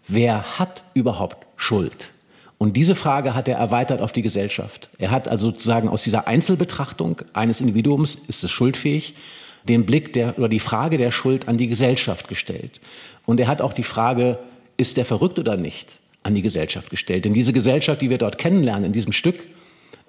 wer 0.07 0.59
hat 0.59 0.83
überhaupt 0.93 1.45
Schuld? 1.55 2.11
Und 2.57 2.75
diese 2.75 2.93
Frage 2.93 3.35
hat 3.35 3.47
er 3.47 3.57
erweitert 3.57 4.01
auf 4.01 4.11
die 4.11 4.21
Gesellschaft. 4.21 4.89
Er 4.97 5.11
hat 5.11 5.27
also 5.27 5.49
sozusagen 5.49 5.87
aus 5.87 6.03
dieser 6.03 6.27
Einzelbetrachtung 6.27 7.21
eines 7.33 7.61
Individuums, 7.61 8.15
ist 8.27 8.43
es 8.43 8.51
schuldfähig, 8.51 9.15
den 9.63 9.85
Blick 9.85 10.13
der, 10.13 10.37
oder 10.37 10.49
die 10.49 10.59
Frage 10.59 10.97
der 10.97 11.11
Schuld 11.11 11.47
an 11.47 11.57
die 11.57 11.67
Gesellschaft 11.67 12.27
gestellt. 12.27 12.81
Und 13.25 13.39
er 13.39 13.47
hat 13.47 13.61
auch 13.61 13.73
die 13.73 13.83
Frage, 13.83 14.39
ist 14.77 14.97
der 14.97 15.05
verrückt 15.05 15.39
oder 15.39 15.55
nicht, 15.55 15.99
an 16.23 16.35
die 16.35 16.41
Gesellschaft 16.41 16.89
gestellt. 16.89 17.25
Denn 17.25 17.33
diese 17.33 17.53
Gesellschaft, 17.53 18.01
die 18.01 18.09
wir 18.09 18.17
dort 18.17 18.37
kennenlernen, 18.37 18.85
in 18.85 18.93
diesem 18.93 19.13
Stück, 19.13 19.47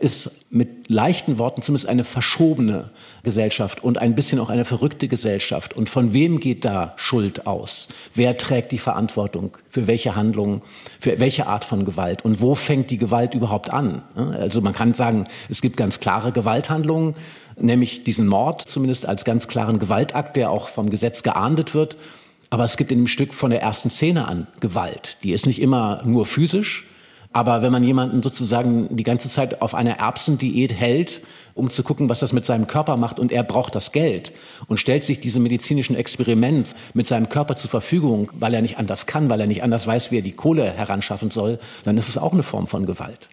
ist 0.00 0.47
mit 0.49 0.88
leichten 0.88 1.38
Worten 1.38 1.61
zumindest 1.61 1.88
eine 1.88 2.04
verschobene 2.04 2.90
Gesellschaft 3.23 3.85
und 3.85 3.99
ein 3.99 4.14
bisschen 4.14 4.40
auch 4.40 4.49
eine 4.49 4.64
verrückte 4.64 5.09
Gesellschaft. 5.09 5.76
Und 5.76 5.90
von 5.90 6.14
wem 6.14 6.40
geht 6.40 6.64
da 6.64 6.95
Schuld 6.97 7.47
aus? 7.47 7.88
Wer 8.14 8.38
trägt 8.38 8.73
die 8.73 8.78
Verantwortung 8.78 9.59
für 9.69 9.87
welche 9.87 10.16
Handlungen, 10.16 10.62
für 10.99 11.21
welche 11.21 11.47
Art 11.47 11.66
von 11.66 11.85
Gewalt? 11.85 12.25
Und 12.25 12.40
wo 12.40 12.54
fängt 12.54 12.90
die 12.90 12.97
Gewalt 12.97 13.35
überhaupt 13.35 13.71
an? 13.71 14.02
Also 14.38 14.62
man 14.62 14.73
kann 14.73 14.95
sagen, 14.95 15.26
es 15.50 15.61
gibt 15.61 15.76
ganz 15.76 16.00
klare 16.00 16.33
Gewalthandlungen, 16.33 17.14
nämlich 17.61 18.02
diesen 18.02 18.26
Mord 18.26 18.62
zumindest 18.62 19.04
als 19.07 19.26
ganz 19.26 19.49
klaren 19.49 19.78
Gewaltakt, 19.78 20.35
der 20.37 20.50
auch 20.50 20.69
vom 20.69 20.88
Gesetz 20.88 21.23
geahndet 21.23 21.75
wird. 21.75 21.99
Aber 22.49 22.64
es 22.64 22.78
gibt 22.78 22.90
in 22.90 23.00
dem 23.00 23.07
Stück 23.07 23.35
von 23.35 23.50
der 23.50 23.61
ersten 23.61 23.90
Szene 23.90 24.26
an 24.26 24.47
Gewalt. 24.61 25.19
Die 25.23 25.33
ist 25.33 25.47
nicht 25.47 25.61
immer 25.61 26.02
nur 26.07 26.25
physisch, 26.25 26.87
aber 27.33 27.63
wenn 27.63 27.71
man 27.71 27.85
jemanden 27.85 28.23
sozusagen 28.23 28.95
die 28.97 29.05
ganze 29.05 29.29
Zeit 29.29 29.63
auf 29.63 29.75
einer 29.75 29.99
Erbsendiät 29.99 30.75
hält, 30.75 31.23
um 31.55 31.71
zu 31.71 31.83
gucken, 31.83 32.09
was 32.09 32.21
das 32.21 32.33
mit 32.33 32.45
seinem 32.45 32.67
Körper 32.67 32.97
macht 32.97 33.21
und 33.21 33.31
er 33.31 33.45
braucht 33.45 33.75
das 33.75 33.93
Geld 33.93 34.33
und 34.67 34.79
stellt 34.79 35.05
sich 35.05 35.21
diesem 35.21 35.43
medizinischen 35.45 35.95
Experiment 35.95 36.75
mit 36.95 37.07
seinem 37.07 37.29
Körper 37.29 37.55
zur 37.55 37.71
Verfügung, 37.71 38.31
weil 38.35 38.55
er 38.55 38.63
nicht 38.63 38.79
anders 38.79 39.07
kann, 39.07 39.31
weil 39.31 39.41
er 39.41 39.47
nicht 39.47 39.63
anders 39.63 39.87
weiß, 39.87 40.11
wie 40.11 40.19
er 40.19 40.23
die 40.23 40.33
Kohle 40.33 40.65
heranschaffen 40.65 41.31
soll, 41.31 41.59
dann 41.85 41.99
ist 41.99 42.09
es 42.09 42.19
auch 42.19 42.33
eine 42.33 42.43
Form 42.43 42.67
von 42.67 42.85
Gewalt. 42.87 43.29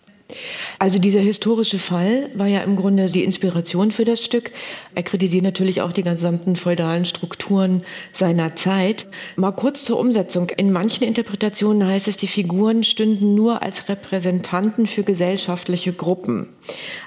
Also 0.77 0.99
dieser 0.99 1.21
historische 1.21 1.79
Fall 1.79 2.29
war 2.33 2.47
ja 2.47 2.61
im 2.61 2.75
Grunde 2.75 3.07
die 3.07 3.23
Inspiration 3.23 3.91
für 3.91 4.03
das 4.03 4.23
Stück. 4.23 4.51
Er 4.93 5.03
kritisiert 5.03 5.43
natürlich 5.43 5.81
auch 5.81 5.93
die 5.93 6.03
gesamten 6.03 6.55
feudalen 6.55 7.05
Strukturen 7.05 7.83
seiner 8.13 8.55
Zeit. 8.55 9.07
Mal 9.37 9.51
kurz 9.51 9.85
zur 9.85 9.99
Umsetzung. 9.99 10.49
In 10.49 10.71
manchen 10.71 11.05
Interpretationen 11.05 11.87
heißt 11.87 12.09
es, 12.09 12.17
die 12.17 12.27
Figuren 12.27 12.83
stünden 12.83 13.35
nur 13.35 13.61
als 13.61 13.87
Repräsentanten 13.87 14.85
für 14.85 15.03
gesellschaftliche 15.03 15.93
Gruppen. 15.93 16.49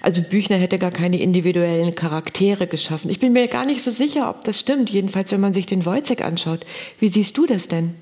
Also 0.00 0.22
Büchner 0.22 0.56
hätte 0.56 0.78
gar 0.78 0.90
keine 0.90 1.20
individuellen 1.20 1.94
Charaktere 1.94 2.66
geschaffen. 2.66 3.10
Ich 3.10 3.18
bin 3.18 3.34
mir 3.34 3.48
gar 3.48 3.66
nicht 3.66 3.82
so 3.82 3.90
sicher, 3.90 4.30
ob 4.30 4.44
das 4.44 4.58
stimmt. 4.58 4.90
Jedenfalls, 4.90 5.30
wenn 5.30 5.40
man 5.40 5.52
sich 5.52 5.66
den 5.66 5.84
Wojcek 5.84 6.24
anschaut. 6.24 6.64
Wie 6.98 7.08
siehst 7.08 7.36
du 7.36 7.46
das 7.46 7.68
denn? 7.68 7.94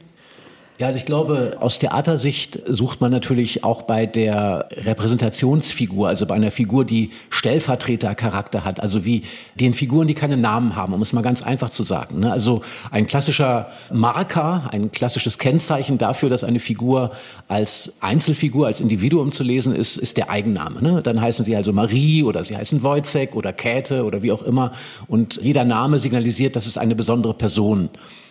Ja, 0.79 0.87
also 0.87 0.99
ich 1.01 1.07
glaube, 1.07 1.57
aus 1.59 1.81
Theatersicht 1.81 2.61
sucht 2.67 3.01
man 3.01 3.11
natürlich 3.11 3.65
auch 3.65 3.83
bei 3.83 4.07
der 4.07 4.69
Repräsentationsfigur, 4.71 6.07
also 6.07 6.25
bei 6.25 6.37
einer 6.37 6.53
Figur, 6.53 6.85
die 6.85 7.11
Stellvertretercharakter 7.31 8.65
hat, 8.65 8.79
also 8.79 9.05
wie 9.05 9.23
den 9.57 9.75
Figuren, 9.75 10.07
die 10.07 10.15
keine 10.15 10.37
Namen 10.37 10.77
haben, 10.77 10.93
um 10.93 11.03
es 11.03 11.13
mal 11.13 11.23
ganz 11.23 11.43
einfach 11.43 11.71
zu 11.71 11.83
sagen. 11.83 12.21
Ne? 12.21 12.31
Also 12.31 12.63
ein 12.93 13.09
klassischer 13.09 13.73
Marker, 13.93 14.69
ein 14.71 14.93
klassisches 14.93 15.39
Kennzeichen 15.39 15.99
dafür, 15.99 16.29
dass 16.29 16.45
eine 16.45 16.61
Figur 16.61 17.11
als 17.49 17.95
Einzelfigur, 17.99 18.69
als 18.69 18.81
Individuum 18.81 19.33
zu 19.33 19.43
lesen 19.43 19.75
ist, 19.75 19.97
ist 19.97 20.17
der 20.17 20.31
Eigenname. 20.31 20.81
Ne? 20.81 21.03
Dann 21.03 21.21
heißen 21.21 21.45
sie 21.45 21.57
also 21.57 21.73
Marie 21.73 22.23
oder 22.23 22.45
sie 22.45 22.57
heißen 22.57 22.85
Wojcek 22.85 23.35
oder 23.35 23.53
Käthe 23.53 24.05
oder 24.05 24.23
wie 24.23 24.31
auch 24.31 24.43
immer. 24.43 24.71
Und 25.09 25.41
jeder 25.43 25.65
Name 25.65 25.99
signalisiert, 25.99 26.55
das 26.55 26.69
ist 26.69 26.79
eine 26.79 26.95
besondere 26.95 27.35
Person. 27.35 27.89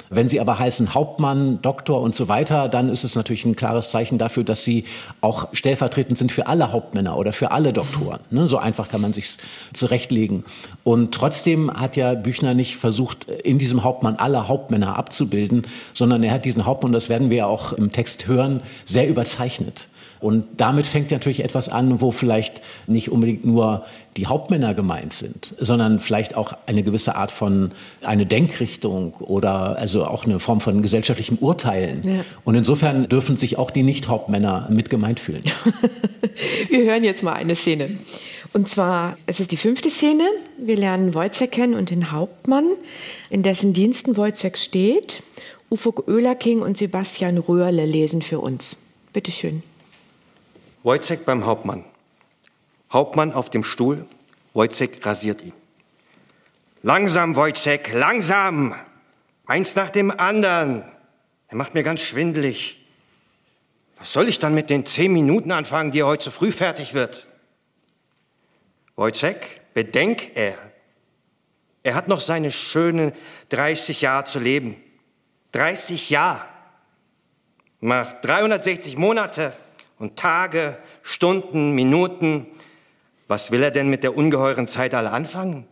Wenn 0.10 0.30
sie 0.30 0.40
aber 0.40 0.60
heißen 0.60 0.94
Hauptmann, 0.94 1.62
Doktor 1.62 2.02
und 2.02 2.16
so 2.16 2.28
weiter, 2.28 2.70
dann 2.70 2.90
ist 2.90 3.04
es 3.04 3.16
natürlich 3.16 3.46
ein 3.46 3.56
klares 3.56 3.90
Zeichen 3.90 4.18
dafür, 4.18 4.44
dass 4.44 4.64
sie 4.64 4.86
auch 5.22 5.50
stellvertretend 5.54 6.18
sind 6.18 6.32
für 6.32 6.48
alle 6.48 6.72
Hauptmänner 6.72 7.18
oder 7.18 7.34
für 7.34 7.52
alle 7.52 7.74
Doktoren. 7.74 8.20
Ne? 8.30 8.48
So 8.48 8.58
einfach 8.58 8.90
kann 8.90 9.02
man 9.02 9.14
sich 9.14 9.38
zurechtlegen. 9.74 10.44
Und 10.84 11.14
trotzdem 11.14 11.72
hat 11.72 11.96
ja 11.96 12.14
Büchner 12.16 12.54
nicht 12.54 12.78
versucht, 12.78 13.26
in 13.26 13.58
diesem 13.58 13.84
Hauptmann 13.84 14.16
alle 14.16 14.48
Hauptmänner 14.48 14.98
abzubilden, 14.98 15.68
sondern 15.94 16.24
er 16.24 16.32
hat 16.32 16.46
diesen 16.46 16.66
Hauptmann, 16.66 16.92
das 16.92 17.10
werden 17.10 17.30
wir 17.30 17.48
auch 17.48 17.74
im 17.74 17.92
Text 17.92 18.28
hören, 18.28 18.62
sehr 18.86 19.08
überzeichnet. 19.08 19.88
Und 20.20 20.46
damit 20.58 20.88
fängt 20.88 21.12
natürlich 21.12 21.44
etwas 21.44 21.70
an, 21.70 22.02
wo 22.02 22.12
vielleicht 22.12 22.62
nicht 22.88 23.12
unbedingt 23.12 23.46
nur 23.46 23.86
die 24.18 24.26
Hauptmänner 24.26 24.74
gemeint 24.74 25.14
sind, 25.14 25.54
sondern 25.60 26.00
vielleicht 26.00 26.36
auch 26.36 26.54
eine 26.66 26.84
gewisse 26.84 27.16
Art 27.16 27.32
von 27.32 27.72
eine 28.02 28.26
Denkrichtung 28.26 29.14
oder 29.14 29.78
also 29.78 30.06
auch 30.06 30.26
eine 30.26 30.40
Form 30.40 30.60
von 30.60 30.82
gesellschaftlichem 30.82 31.38
Urteilen. 31.38 32.02
Ja. 32.04 32.26
Und 32.44 32.56
insofern 32.56 33.08
dürfen 33.08 33.38
sich 33.38 33.58
auch 33.58 33.70
die 33.70 33.84
Nicht-Hauptmänner 33.84 34.68
mit 34.72 34.90
gemeint 34.90 35.20
fühlen. 35.20 35.44
Wir 36.70 36.86
hören 36.86 37.04
jetzt 37.04 37.24
mal 37.24 37.34
eine 37.34 37.56
Szene. 37.56 37.98
Und 38.54 38.68
zwar, 38.68 39.18
es 39.28 39.40
ist 39.40 39.52
die 39.52 39.58
fünfte 39.58 39.90
Szene. 39.90 40.24
Wir 40.58 40.76
lernen 40.76 41.14
Wojciech 41.14 41.52
kennen 41.52 41.76
und 41.76 41.90
den 41.90 42.12
Hauptmann, 42.12 42.66
in 43.30 43.44
dessen 43.44 43.74
Diensten 43.74 44.18
Wojciech 44.18 44.56
steht. 44.56 45.22
Ufuk 45.70 46.08
Oehlerking 46.08 46.62
und 46.62 46.78
Sebastian 46.78 47.38
Röhrle 47.38 47.86
lesen 47.86 48.22
für 48.22 48.40
uns. 48.40 48.78
Bitte 49.14 49.32
schön. 49.32 49.64
Wojciech 50.88 51.26
beim 51.26 51.46
Hauptmann. 51.46 51.84
Hauptmann 52.94 53.34
auf 53.34 53.50
dem 53.50 53.66
Stuhl, 53.66 54.06
Wojciech 54.54 55.06
rasiert 55.06 55.42
ihn. 55.42 55.52
Langsam, 56.82 57.36
Wojciech, 57.36 57.92
langsam! 57.92 58.74
Eins 59.46 59.76
nach 59.76 59.90
dem 59.90 60.18
anderen. 60.18 60.90
Er 61.50 61.58
macht 61.58 61.74
mir 61.74 61.84
ganz 61.84 62.00
schwindelig. 62.00 62.82
Was 63.98 64.14
soll 64.14 64.30
ich 64.30 64.40
dann 64.40 64.54
mit 64.54 64.70
den 64.70 64.86
zehn 64.86 65.12
Minuten 65.12 65.52
anfangen, 65.52 65.92
die 65.92 66.04
heute 66.04 66.24
zu 66.24 66.32
früh 66.32 66.54
fertig 66.54 66.94
wird? 66.94 67.28
Wojciech, 68.96 69.60
bedenk 69.74 70.38
er. 70.38 70.58
Er 71.84 71.96
hat 71.96 72.08
noch 72.08 72.22
seine 72.22 72.50
schönen 72.50 73.12
30 73.50 74.00
Jahre 74.00 74.24
zu 74.24 74.40
leben. 74.40 74.82
30 75.52 76.12
Jahre. 76.12 76.46
Macht 77.82 78.24
360 78.24 78.96
Monate 78.96 79.52
und 80.00 80.16
Tage, 80.16 80.78
Stunden, 81.02 81.74
Minuten. 81.74 82.48
Was 83.28 83.52
will 83.52 83.64
er 83.64 83.72
denn 83.72 83.90
mit 83.90 84.04
der 84.04 84.16
ungeheuren 84.16 84.68
Zeit 84.68 84.94
alle 84.94 85.12
anfangen? 85.12 85.68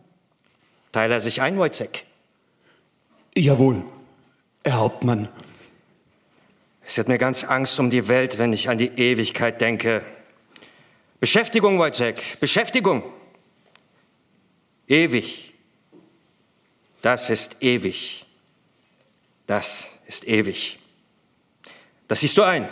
Teil 0.92 1.12
er 1.12 1.20
sich 1.20 1.42
ein, 1.42 1.58
Wojciech? 1.58 2.04
Jawohl, 3.36 3.84
Herr 4.64 4.78
Hauptmann. 4.78 5.28
Es 6.84 6.96
wird 6.96 7.08
mir 7.08 7.18
ganz 7.18 7.44
Angst 7.44 7.78
um 7.80 7.90
die 7.90 8.08
Welt, 8.08 8.38
wenn 8.38 8.52
ich 8.52 8.68
an 8.68 8.78
die 8.78 8.88
Ewigkeit 8.88 9.60
denke. 9.60 10.02
Beschäftigung, 11.20 11.78
Wojciech, 11.78 12.38
Beschäftigung. 12.40 13.02
Ewig. 14.86 15.54
Das 17.02 17.30
ist 17.30 17.56
ewig. 17.60 18.26
Das 19.46 19.98
ist 20.06 20.26
ewig. 20.26 20.78
Das 22.08 22.20
siehst 22.20 22.38
du 22.38 22.42
ein. 22.42 22.68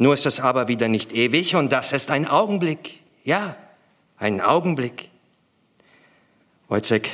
Nur 0.00 0.14
ist 0.14 0.24
es 0.24 0.40
aber 0.40 0.66
wieder 0.66 0.88
nicht 0.88 1.12
ewig 1.12 1.56
und 1.56 1.72
das 1.72 1.92
ist 1.92 2.10
ein 2.10 2.26
Augenblick. 2.26 3.02
Ja, 3.22 3.54
ein 4.16 4.40
Augenblick. 4.40 5.10
Wojciech, 6.68 7.10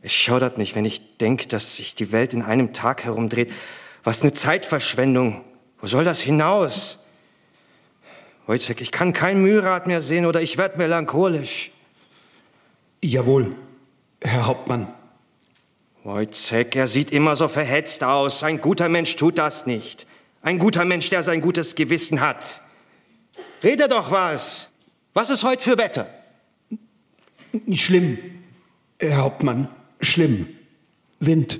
es 0.00 0.12
schaudert 0.12 0.58
mich, 0.58 0.76
wenn 0.76 0.84
ich 0.84 1.16
denke, 1.16 1.48
dass 1.48 1.78
sich 1.78 1.96
die 1.96 2.12
Welt 2.12 2.34
in 2.34 2.42
einem 2.42 2.72
Tag 2.72 3.02
herumdreht. 3.02 3.50
Was 4.04 4.22
eine 4.22 4.32
Zeitverschwendung. 4.32 5.44
Wo 5.80 5.88
soll 5.88 6.04
das 6.04 6.20
hinaus? 6.20 7.00
Wojciech, 8.46 8.80
ich 8.80 8.92
kann 8.92 9.12
kein 9.12 9.42
Mühlrad 9.42 9.88
mehr 9.88 10.02
sehen 10.02 10.24
oder 10.24 10.40
ich 10.40 10.58
werde 10.58 10.78
melancholisch. 10.78 11.72
Jawohl, 13.02 13.56
Herr 14.22 14.46
Hauptmann. 14.46 14.86
Wojciech, 16.04 16.76
er 16.76 16.86
sieht 16.86 17.10
immer 17.10 17.34
so 17.34 17.48
verhetzt 17.48 18.04
aus. 18.04 18.44
Ein 18.44 18.60
guter 18.60 18.88
Mensch 18.88 19.16
tut 19.16 19.36
das 19.36 19.66
nicht. 19.66 20.06
Ein 20.46 20.58
guter 20.60 20.84
Mensch, 20.84 21.10
der 21.10 21.24
sein 21.24 21.40
gutes 21.40 21.74
Gewissen 21.74 22.20
hat. 22.20 22.62
Rede 23.64 23.88
doch 23.88 24.12
was. 24.12 24.68
Was 25.12 25.28
ist 25.28 25.42
heute 25.42 25.64
für 25.64 25.76
Wetter? 25.76 26.08
Schlimm, 27.74 28.16
Herr 29.00 29.16
Hauptmann, 29.16 29.68
schlimm. 30.00 30.46
Wind. 31.18 31.58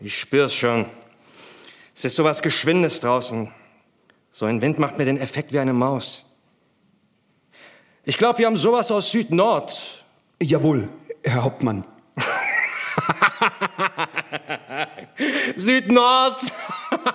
Ich 0.00 0.20
spür's 0.20 0.54
schon. 0.54 0.84
Es 1.94 2.04
ist 2.04 2.16
so 2.16 2.24
was 2.24 2.42
Geschwindes 2.42 3.00
draußen. 3.00 3.50
So 4.32 4.44
ein 4.44 4.60
Wind 4.60 4.78
macht 4.78 4.98
mir 4.98 5.06
den 5.06 5.16
Effekt 5.16 5.54
wie 5.54 5.58
eine 5.58 5.72
Maus. 5.72 6.26
Ich 8.04 8.18
glaube, 8.18 8.40
wir 8.40 8.44
haben 8.44 8.58
sowas 8.58 8.90
aus 8.90 9.12
Süd-Nord. 9.12 10.04
Jawohl, 10.42 10.90
Herr 11.22 11.42
Hauptmann. 11.42 11.86
Süd-Nord. 15.56 16.40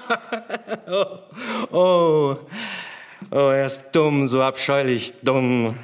oh, 1.72 2.38
oh, 3.32 3.50
er 3.50 3.66
ist 3.66 3.92
dumm, 3.92 4.28
so 4.28 4.42
abscheulich 4.42 5.14
dumm. 5.22 5.78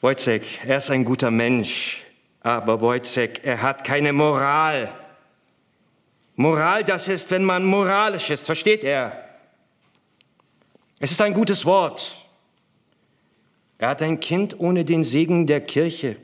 Wojciech, 0.00 0.60
er 0.64 0.78
ist 0.78 0.90
ein 0.90 1.04
guter 1.04 1.30
Mensch, 1.30 2.04
aber 2.40 2.80
Wojciech, 2.80 3.40
er 3.42 3.62
hat 3.62 3.84
keine 3.84 4.12
Moral. 4.12 4.92
Moral, 6.34 6.84
das 6.84 7.08
ist, 7.08 7.30
wenn 7.30 7.44
man 7.44 7.64
moralisch 7.64 8.30
ist, 8.30 8.46
versteht 8.46 8.84
er? 8.84 9.24
Es 10.98 11.10
ist 11.10 11.20
ein 11.20 11.32
gutes 11.32 11.64
Wort. 11.64 12.16
Er 13.78 13.88
hat 13.90 14.02
ein 14.02 14.20
Kind 14.20 14.58
ohne 14.58 14.84
den 14.84 15.04
Segen 15.04 15.46
der 15.46 15.60
Kirche 15.60 16.16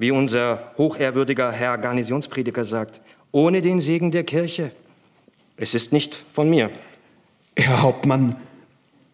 wie 0.00 0.10
unser 0.10 0.72
hochehrwürdiger 0.78 1.52
Herr 1.52 1.76
Garnisonsprediger 1.76 2.64
sagt, 2.64 3.02
ohne 3.32 3.60
den 3.60 3.80
Segen 3.80 4.10
der 4.10 4.24
Kirche. 4.24 4.72
Es 5.56 5.74
ist 5.74 5.92
nicht 5.92 6.24
von 6.32 6.48
mir. 6.48 6.70
Herr 7.56 7.82
Hauptmann, 7.82 8.36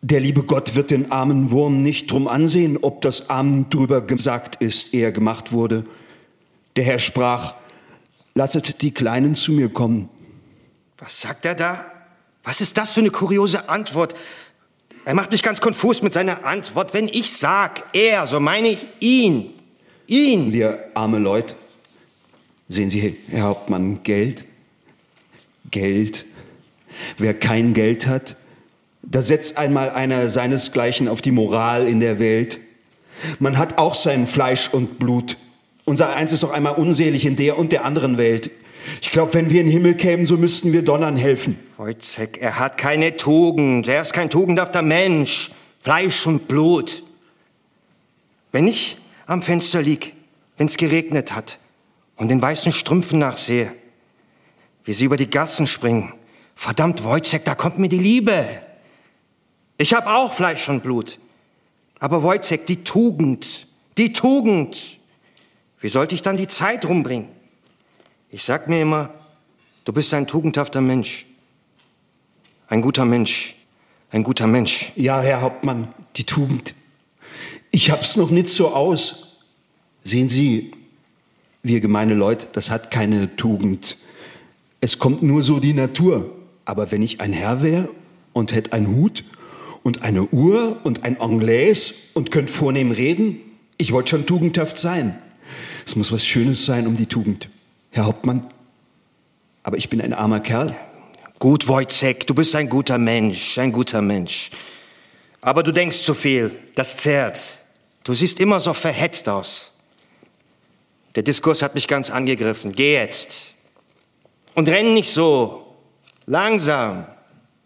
der 0.03 0.21
liebe 0.21 0.45
Gott 0.45 0.77
wird 0.77 0.91
den 0.91 1.11
armen 1.11 1.51
Wurm 1.51 1.83
nicht 1.83 2.11
drum 2.11 2.29
ansehen, 2.29 2.79
ob 2.81 3.01
das 3.01 3.31
Amen 3.31 3.69
drüber 3.71 4.01
gesagt 4.01 4.63
ist, 4.63 4.95
ehe 4.95 5.07
er 5.07 5.13
gemacht 5.13 5.53
wurde. 5.53 5.85
Der 6.77 6.85
Herr 6.85 6.99
sprach, 6.99 7.55
lasset 8.35 8.83
die 8.83 8.93
Kleinen 8.93 9.35
zu 9.35 9.53
mir 9.53 9.69
kommen. 9.69 10.09
Was 10.99 11.21
sagt 11.21 11.45
er 11.45 11.55
da? 11.55 11.87
Was 12.45 12.61
ist 12.61 12.79
das 12.79 12.93
für 12.93 13.01
eine 13.01 13.11
kuriose 13.11 13.69
Antwort? 13.69 14.15
Er 15.05 15.15
macht 15.15 15.33
mich 15.33 15.43
ganz 15.43 15.61
konfus 15.61 16.03
mit 16.03 16.15
seiner 16.15 16.45
Antwort. 16.45 16.95
Wenn 16.95 17.09
ich 17.09 17.33
sag, 17.33 17.85
er, 17.93 18.27
so 18.27 18.39
meine 18.39 18.69
ich 18.69 18.87
ihn. 19.01 19.53
Ihn! 20.07 20.53
Wir 20.53 20.91
arme 20.95 21.19
Leute. 21.19 21.55
Sehen 22.69 22.91
Sie, 22.91 23.17
Herr 23.31 23.43
Hauptmann, 23.43 24.03
Geld? 24.03 24.45
Geld. 25.71 26.27
Wer 27.19 27.35
kein 27.35 27.75
Geld 27.75 28.07
hat, 28.07 28.37
da 29.03 29.23
setzt 29.23 29.57
einmal 29.57 29.91
einer 29.91 30.29
seinesgleichen 30.31 31.07
auf 31.07 31.21
die 31.21 31.31
Moral 31.31 31.87
in 31.87 32.01
der 32.01 32.19
Welt. 32.19 32.61
Man 33.39 33.57
hat 33.57 33.79
auch 33.79 33.95
sein 33.95 34.27
Fleisch 34.27 34.69
und 34.73 34.99
Blut. 34.99 35.39
Unser 35.85 36.15
Eins 36.15 36.33
ist 36.33 36.43
doch 36.43 36.51
einmal 36.51 36.75
unselig 36.75 37.25
in 37.25 37.37
der 37.37 37.57
und 37.57 37.71
der 37.71 37.85
anderen 37.85 38.19
Welt. 38.19 38.51
Ich 39.01 39.13
glaube, 39.13 39.35
wenn 39.35 39.51
wir 39.51 39.61
in 39.61 39.67
den 39.67 39.73
Himmel 39.73 39.95
kämen, 39.95 40.27
so 40.27 40.37
müssten 40.37 40.73
wir 40.73 40.83
Donnern 40.83 41.17
helfen. 41.17 41.59
Wojciech, 41.77 42.39
er 42.41 42.59
hat 42.59 42.79
keine 42.79 43.17
Tugend. 43.17 43.87
Er 43.87 44.03
ist 44.03 44.13
kein 44.13 44.31
tugendhafter 44.31 44.83
Mensch. 44.83 45.51
Fleisch 45.81 46.27
und 46.27 46.49
Blut. 46.49 47.05
Wenn 48.51 48.67
ich 48.67 48.97
am 49.27 49.43
Fenster 49.43 49.83
lieg, 49.83 50.15
wenn 50.57 50.67
es 50.67 50.77
geregnet 50.77 51.35
hat 51.35 51.61
und 52.17 52.29
den 52.29 52.43
weißen 52.43 52.73
Strümpfen 52.73 53.19
nachsehe, 53.19 53.75
wie 54.85 54.93
sie 54.93 55.05
über 55.05 55.17
die 55.17 55.31
Gassen 55.31 55.67
springen, 55.67 56.13
verdammt 56.55 57.05
Wojciech, 57.05 57.43
da 57.45 57.55
kommt 57.55 57.79
mir 57.79 57.89
die 57.89 57.99
Liebe. 57.99 58.63
Ich 59.79 59.95
habe 59.95 60.11
auch 60.11 60.33
Fleisch 60.33 60.69
und 60.69 60.83
Blut. 60.83 61.19
Aber 61.99 62.23
Wojciech, 62.23 62.65
die 62.67 62.85
Tugend, 62.85 63.69
die 63.99 64.13
Tugend. 64.13 64.99
Wie 65.81 65.89
sollte 65.89 66.15
ich 66.15 66.23
dann 66.23 66.37
die 66.37 66.47
Zeit 66.47 66.85
rumbringen? 66.87 67.29
Ich 68.31 68.45
sag 68.45 68.69
mir 68.69 68.81
immer, 68.81 69.11
du 69.85 69.93
bist 69.93 70.13
ein 70.15 70.27
tugendhafter 70.27 70.81
Mensch. 70.81 71.27
Ein 72.69 72.81
guter 72.81 73.05
Mensch. 73.05 73.55
Ein 74.11 74.23
guter 74.23 74.47
Mensch. 74.47 74.93
Ja, 74.97 75.21
Herr 75.21 75.41
Hauptmann, 75.41 75.93
die 76.17 76.25
Tugend. 76.25 76.75
Ich 77.71 77.91
hab's 77.91 78.17
noch 78.17 78.31
nicht 78.31 78.49
so 78.49 78.73
aus. 78.73 79.37
Sehen 80.03 80.29
Sie, 80.29 80.73
wir 81.67 81.81
gemeine 81.81 82.15
Leute, 82.15 82.49
das 82.53 82.71
hat 82.71 82.91
keine 82.91 83.37
Tugend. 83.37 83.97
Es 84.81 84.99
kommt 84.99 85.23
nur 85.23 85.43
so 85.43 85.61
die 85.61 85.73
Natur. 85.73 86.33
Aber 86.65 86.91
wenn 86.91 87.03
ich 87.03 87.21
ein 87.21 87.33
Herr 87.33 87.63
wäre 87.63 87.89
und 88.33 88.53
hätte 88.53 88.73
einen 88.73 88.89
Hut 88.89 89.25
und 89.83 90.03
eine 90.03 90.25
Uhr 90.27 90.81
und 90.83 91.05
ein 91.05 91.21
Anglais 91.21 91.95
und 92.13 92.31
könnte 92.31 92.53
vornehm 92.53 92.91
reden, 92.91 93.39
ich 93.79 93.93
wollte 93.93 94.11
schon 94.11 94.27
tugendhaft 94.27 94.79
sein. 94.79 95.17
Es 95.87 95.95
muss 95.95 96.11
was 96.11 96.27
Schönes 96.27 96.65
sein 96.65 96.87
um 96.87 96.97
die 96.97 97.07
Tugend. 97.07 97.49
Herr 97.91 98.07
Hauptmann, 98.07 98.45
aber 99.63 99.77
ich 99.77 99.89
bin 99.89 100.01
ein 100.01 100.13
armer 100.13 100.41
Kerl. 100.41 100.75
Gut, 101.39 101.69
Wojciech, 101.69 102.27
du 102.27 102.35
bist 102.35 102.55
ein 102.57 102.69
guter 102.69 102.99
Mensch, 102.99 103.59
ein 103.59 103.73
guter 103.73 104.03
Mensch. 104.03 104.51
Aber 105.41 105.63
du 105.63 105.73
denkst 105.73 105.99
zu 105.99 106.15
viel, 106.15 106.51
das 106.75 106.97
zerrt. 106.97 107.39
Du 108.03 108.13
siehst 108.13 108.41
immer 108.41 108.59
so 108.59 108.73
verhetzt 108.73 109.29
aus. 109.29 109.71
Der 111.17 111.23
Diskurs 111.23 111.63
hat 111.63 111.75
mich 111.75 111.89
ganz 111.89 112.11
angegriffen. 112.11 112.73
Geh 112.73 112.93
jetzt. 112.93 113.55
Und 114.55 114.69
renn 114.69 114.93
nicht 114.93 115.13
so. 115.13 115.75
Langsam. 116.27 117.07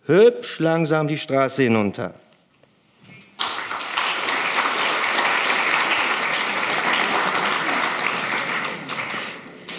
Hübsch 0.07 0.61
langsam 0.61 1.09
die 1.09 1.19
Straße 1.19 1.65
hinunter. 1.65 2.15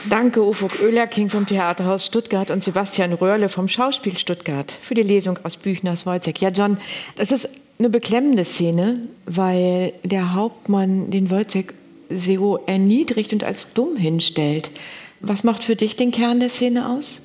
Danke 0.10 0.44
Ufuk 0.44 0.82
Oehlerking 0.82 1.30
vom 1.30 1.46
Theaterhaus 1.46 2.06
Stuttgart 2.06 2.52
und 2.52 2.62
Sebastian 2.62 3.14
Röhrle 3.14 3.48
vom 3.48 3.70
Schauspiel 3.70 4.18
Stuttgart 4.18 4.76
für 4.82 4.96
die 4.96 5.04
Lesung 5.04 5.40
aus 5.44 5.56
Büchners 5.56 6.06
Wojciech. 6.06 6.40
Ja, 6.40 6.50
John, 6.50 6.78
das 7.16 7.32
ist 7.32 7.48
eine 7.80 7.90
beklemmende 7.90 8.44
Szene, 8.44 9.08
weil 9.26 9.94
der 10.04 10.34
Hauptmann 10.34 11.12
den 11.12 11.32
Wojciech 11.32 11.68
so 12.16 12.60
erniedrigt 12.66 13.34
und 13.34 13.44
als 13.44 13.74
dumm 13.74 13.98
hinstellt. 13.98 14.72
Was 15.20 15.44
macht 15.44 15.64
für 15.64 15.76
dich 15.76 15.96
den 15.96 16.12
Kern 16.12 16.40
der 16.40 16.50
Szene 16.50 16.90
aus? 16.90 17.22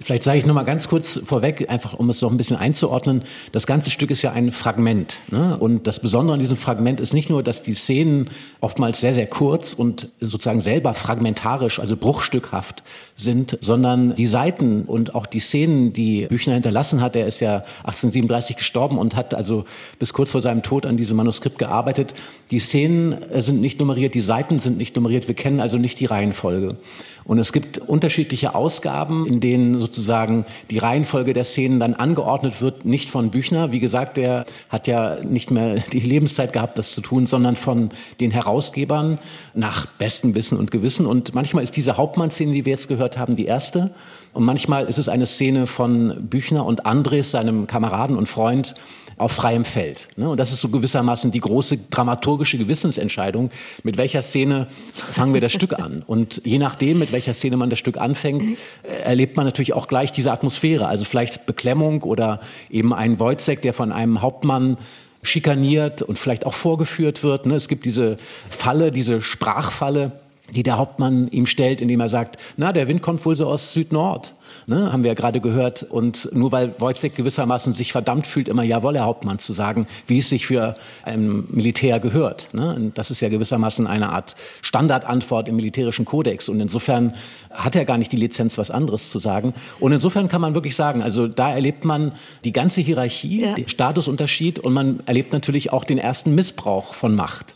Vielleicht 0.00 0.24
sage 0.24 0.38
ich 0.38 0.46
noch 0.46 0.54
mal 0.54 0.64
ganz 0.64 0.88
kurz 0.88 1.20
vorweg, 1.24 1.70
einfach 1.70 1.94
um 1.94 2.10
es 2.10 2.20
noch 2.20 2.30
ein 2.30 2.36
bisschen 2.36 2.56
einzuordnen. 2.56 3.24
Das 3.52 3.66
ganze 3.66 3.90
Stück 3.90 4.10
ist 4.10 4.22
ja 4.22 4.32
ein 4.32 4.52
Fragment. 4.52 5.20
Ne? 5.30 5.56
Und 5.58 5.86
das 5.86 6.00
Besondere 6.00 6.34
an 6.34 6.40
diesem 6.40 6.56
Fragment 6.56 7.00
ist 7.00 7.14
nicht 7.14 7.30
nur, 7.30 7.42
dass 7.42 7.62
die 7.62 7.74
Szenen 7.74 8.30
oftmals 8.60 9.00
sehr, 9.00 9.14
sehr 9.14 9.26
kurz 9.26 9.72
und 9.72 10.08
sozusagen 10.20 10.60
selber 10.60 10.94
fragmentarisch, 10.94 11.80
also 11.80 11.96
bruchstückhaft 11.96 12.82
sind, 13.14 13.58
sondern 13.60 14.14
die 14.14 14.26
Seiten 14.26 14.82
und 14.82 15.14
auch 15.14 15.26
die 15.26 15.40
Szenen, 15.40 15.92
die 15.92 16.26
Büchner 16.26 16.54
hinterlassen 16.54 17.00
hat, 17.00 17.16
er 17.16 17.26
ist 17.26 17.40
ja 17.40 17.64
1837 17.84 18.56
gestorben 18.56 18.98
und 18.98 19.16
hat 19.16 19.34
also 19.34 19.64
bis 19.98 20.12
kurz 20.12 20.30
vor 20.30 20.42
seinem 20.42 20.62
Tod 20.62 20.86
an 20.86 20.96
diesem 20.96 21.16
Manuskript 21.16 21.58
gearbeitet. 21.58 22.14
Die 22.50 22.58
Szenen 22.58 23.16
sind 23.40 23.60
nicht 23.60 23.80
nummeriert, 23.80 24.14
die 24.14 24.20
Seiten 24.20 24.60
sind 24.60 24.76
nicht 24.76 24.94
nummeriert, 24.94 25.28
wir 25.28 25.34
kennen 25.34 25.60
also 25.60 25.78
nicht 25.78 25.98
die 26.00 26.06
Reihenfolge. 26.06 26.76
Und 27.26 27.38
es 27.38 27.52
gibt 27.52 27.78
unterschiedliche 27.78 28.54
Ausgaben, 28.54 29.26
in 29.26 29.40
denen 29.40 29.80
sozusagen 29.80 30.46
die 30.70 30.78
Reihenfolge 30.78 31.32
der 31.32 31.42
Szenen 31.42 31.80
dann 31.80 31.94
angeordnet 31.94 32.60
wird, 32.62 32.84
nicht 32.84 33.10
von 33.10 33.30
Büchner. 33.30 33.72
Wie 33.72 33.80
gesagt, 33.80 34.16
der 34.16 34.46
hat 34.68 34.86
ja 34.86 35.16
nicht 35.24 35.50
mehr 35.50 35.74
die 35.92 36.00
Lebenszeit 36.00 36.52
gehabt, 36.52 36.78
das 36.78 36.94
zu 36.94 37.00
tun, 37.00 37.26
sondern 37.26 37.56
von 37.56 37.90
den 38.20 38.30
Herausgebern 38.30 39.18
nach 39.54 39.86
bestem 39.86 40.36
Wissen 40.36 40.56
und 40.56 40.70
Gewissen. 40.70 41.04
Und 41.04 41.34
manchmal 41.34 41.64
ist 41.64 41.76
diese 41.76 41.96
Hauptmannszene, 41.96 42.52
die 42.52 42.64
wir 42.64 42.70
jetzt 42.70 42.88
gehört 42.88 43.18
haben, 43.18 43.34
die 43.34 43.46
erste. 43.46 43.90
Und 44.32 44.44
manchmal 44.44 44.86
ist 44.86 44.98
es 44.98 45.08
eine 45.08 45.26
Szene 45.26 45.66
von 45.66 46.28
Büchner 46.28 46.64
und 46.64 46.86
Andres, 46.86 47.32
seinem 47.32 47.66
Kameraden 47.66 48.16
und 48.16 48.28
Freund, 48.28 48.74
auf 49.18 49.32
freiem 49.32 49.64
Feld. 49.64 50.08
Ne? 50.16 50.28
Und 50.28 50.38
das 50.38 50.52
ist 50.52 50.60
so 50.60 50.68
gewissermaßen 50.68 51.30
die 51.30 51.40
große 51.40 51.78
dramaturgische 51.90 52.58
Gewissensentscheidung, 52.58 53.50
mit 53.82 53.96
welcher 53.96 54.22
Szene 54.22 54.66
fangen 54.92 55.32
wir 55.32 55.40
das 55.40 55.52
Stück 55.52 55.78
an. 55.78 56.02
Und 56.06 56.42
je 56.44 56.58
nachdem, 56.58 56.98
mit 56.98 57.12
welcher 57.12 57.32
Szene 57.34 57.56
man 57.56 57.70
das 57.70 57.78
Stück 57.78 57.96
anfängt, 57.96 58.42
äh, 58.42 59.02
erlebt 59.04 59.36
man 59.36 59.46
natürlich 59.46 59.72
auch 59.72 59.88
gleich 59.88 60.12
diese 60.12 60.32
Atmosphäre. 60.32 60.86
Also 60.86 61.04
vielleicht 61.04 61.46
Beklemmung 61.46 62.02
oder 62.02 62.40
eben 62.70 62.92
ein 62.92 63.18
Wojcek, 63.18 63.62
der 63.62 63.72
von 63.72 63.90
einem 63.90 64.20
Hauptmann 64.20 64.76
schikaniert 65.22 66.02
und 66.02 66.18
vielleicht 66.18 66.46
auch 66.46 66.54
vorgeführt 66.54 67.22
wird. 67.22 67.46
Ne? 67.46 67.54
Es 67.54 67.68
gibt 67.68 67.84
diese 67.84 68.16
Falle, 68.48 68.90
diese 68.90 69.22
Sprachfalle 69.22 70.12
die 70.54 70.62
der 70.62 70.78
Hauptmann 70.78 71.28
ihm 71.28 71.46
stellt, 71.46 71.80
indem 71.80 72.00
er 72.00 72.08
sagt, 72.08 72.36
na, 72.56 72.72
der 72.72 72.88
Wind 72.88 73.02
kommt 73.02 73.24
wohl 73.24 73.36
so 73.36 73.46
aus 73.46 73.72
Süd-Nord, 73.72 74.34
ne, 74.66 74.92
haben 74.92 75.02
wir 75.02 75.08
ja 75.08 75.14
gerade 75.14 75.40
gehört. 75.40 75.82
Und 75.82 76.28
nur 76.32 76.52
weil 76.52 76.78
Wojciech 76.80 77.14
gewissermaßen 77.14 77.74
sich 77.74 77.92
verdammt 77.92 78.26
fühlt, 78.26 78.48
immer 78.48 78.62
Jawohl, 78.62 78.96
Herr 78.96 79.04
Hauptmann 79.04 79.38
zu 79.38 79.52
sagen, 79.52 79.86
wie 80.06 80.18
es 80.18 80.28
sich 80.28 80.46
für 80.46 80.76
ein 81.04 81.44
Militär 81.48 82.00
gehört. 82.00 82.48
Ne? 82.52 82.74
Und 82.74 82.98
das 82.98 83.10
ist 83.10 83.20
ja 83.20 83.28
gewissermaßen 83.28 83.86
eine 83.86 84.10
Art 84.10 84.36
Standardantwort 84.62 85.48
im 85.48 85.56
militärischen 85.56 86.04
Kodex. 86.04 86.48
Und 86.48 86.60
insofern 86.60 87.14
hat 87.50 87.74
er 87.74 87.84
gar 87.84 87.98
nicht 87.98 88.12
die 88.12 88.16
Lizenz, 88.16 88.58
was 88.58 88.70
anderes 88.70 89.10
zu 89.10 89.18
sagen. 89.18 89.54
Und 89.80 89.92
insofern 89.92 90.28
kann 90.28 90.40
man 90.40 90.54
wirklich 90.54 90.76
sagen, 90.76 91.02
also 91.02 91.26
da 91.26 91.50
erlebt 91.50 91.84
man 91.84 92.12
die 92.44 92.52
ganze 92.52 92.80
Hierarchie, 92.80 93.42
ja. 93.42 93.54
den 93.54 93.68
Statusunterschied 93.68 94.58
und 94.58 94.72
man 94.72 95.00
erlebt 95.06 95.32
natürlich 95.32 95.72
auch 95.72 95.84
den 95.84 95.98
ersten 95.98 96.34
Missbrauch 96.34 96.94
von 96.94 97.14
Macht. 97.14 97.55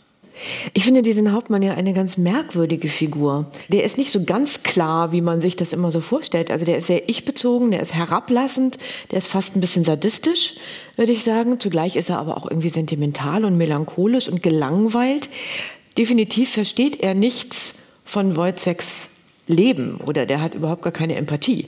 Ich 0.73 0.83
finde 0.83 1.01
diesen 1.01 1.31
Hauptmann 1.31 1.61
ja 1.61 1.73
eine 1.73 1.93
ganz 1.93 2.17
merkwürdige 2.17 2.89
Figur. 2.89 3.45
Der 3.69 3.83
ist 3.83 3.97
nicht 3.97 4.11
so 4.11 4.23
ganz 4.23 4.63
klar, 4.63 5.11
wie 5.11 5.21
man 5.21 5.41
sich 5.41 5.55
das 5.55 5.73
immer 5.73 5.91
so 5.91 6.01
vorstellt. 6.01 6.51
Also 6.51 6.65
der 6.65 6.77
ist 6.77 6.87
sehr 6.87 7.09
ich-bezogen, 7.09 7.71
der 7.71 7.81
ist 7.81 7.93
herablassend, 7.93 8.77
der 9.11 9.19
ist 9.19 9.27
fast 9.27 9.55
ein 9.55 9.61
bisschen 9.61 9.83
sadistisch, 9.83 10.55
würde 10.95 11.11
ich 11.11 11.23
sagen. 11.23 11.59
Zugleich 11.59 11.95
ist 11.95 12.09
er 12.09 12.19
aber 12.19 12.37
auch 12.37 12.49
irgendwie 12.49 12.69
sentimental 12.69 13.45
und 13.45 13.57
melancholisch 13.57 14.29
und 14.29 14.43
gelangweilt. 14.43 15.29
Definitiv 15.97 16.51
versteht 16.51 17.01
er 17.01 17.13
nichts 17.13 17.75
von 18.05 18.35
Wojciechs 18.35 19.09
Leben 19.47 19.97
oder 19.97 20.25
der 20.25 20.41
hat 20.41 20.55
überhaupt 20.55 20.81
gar 20.81 20.93
keine 20.93 21.15
Empathie. 21.15 21.67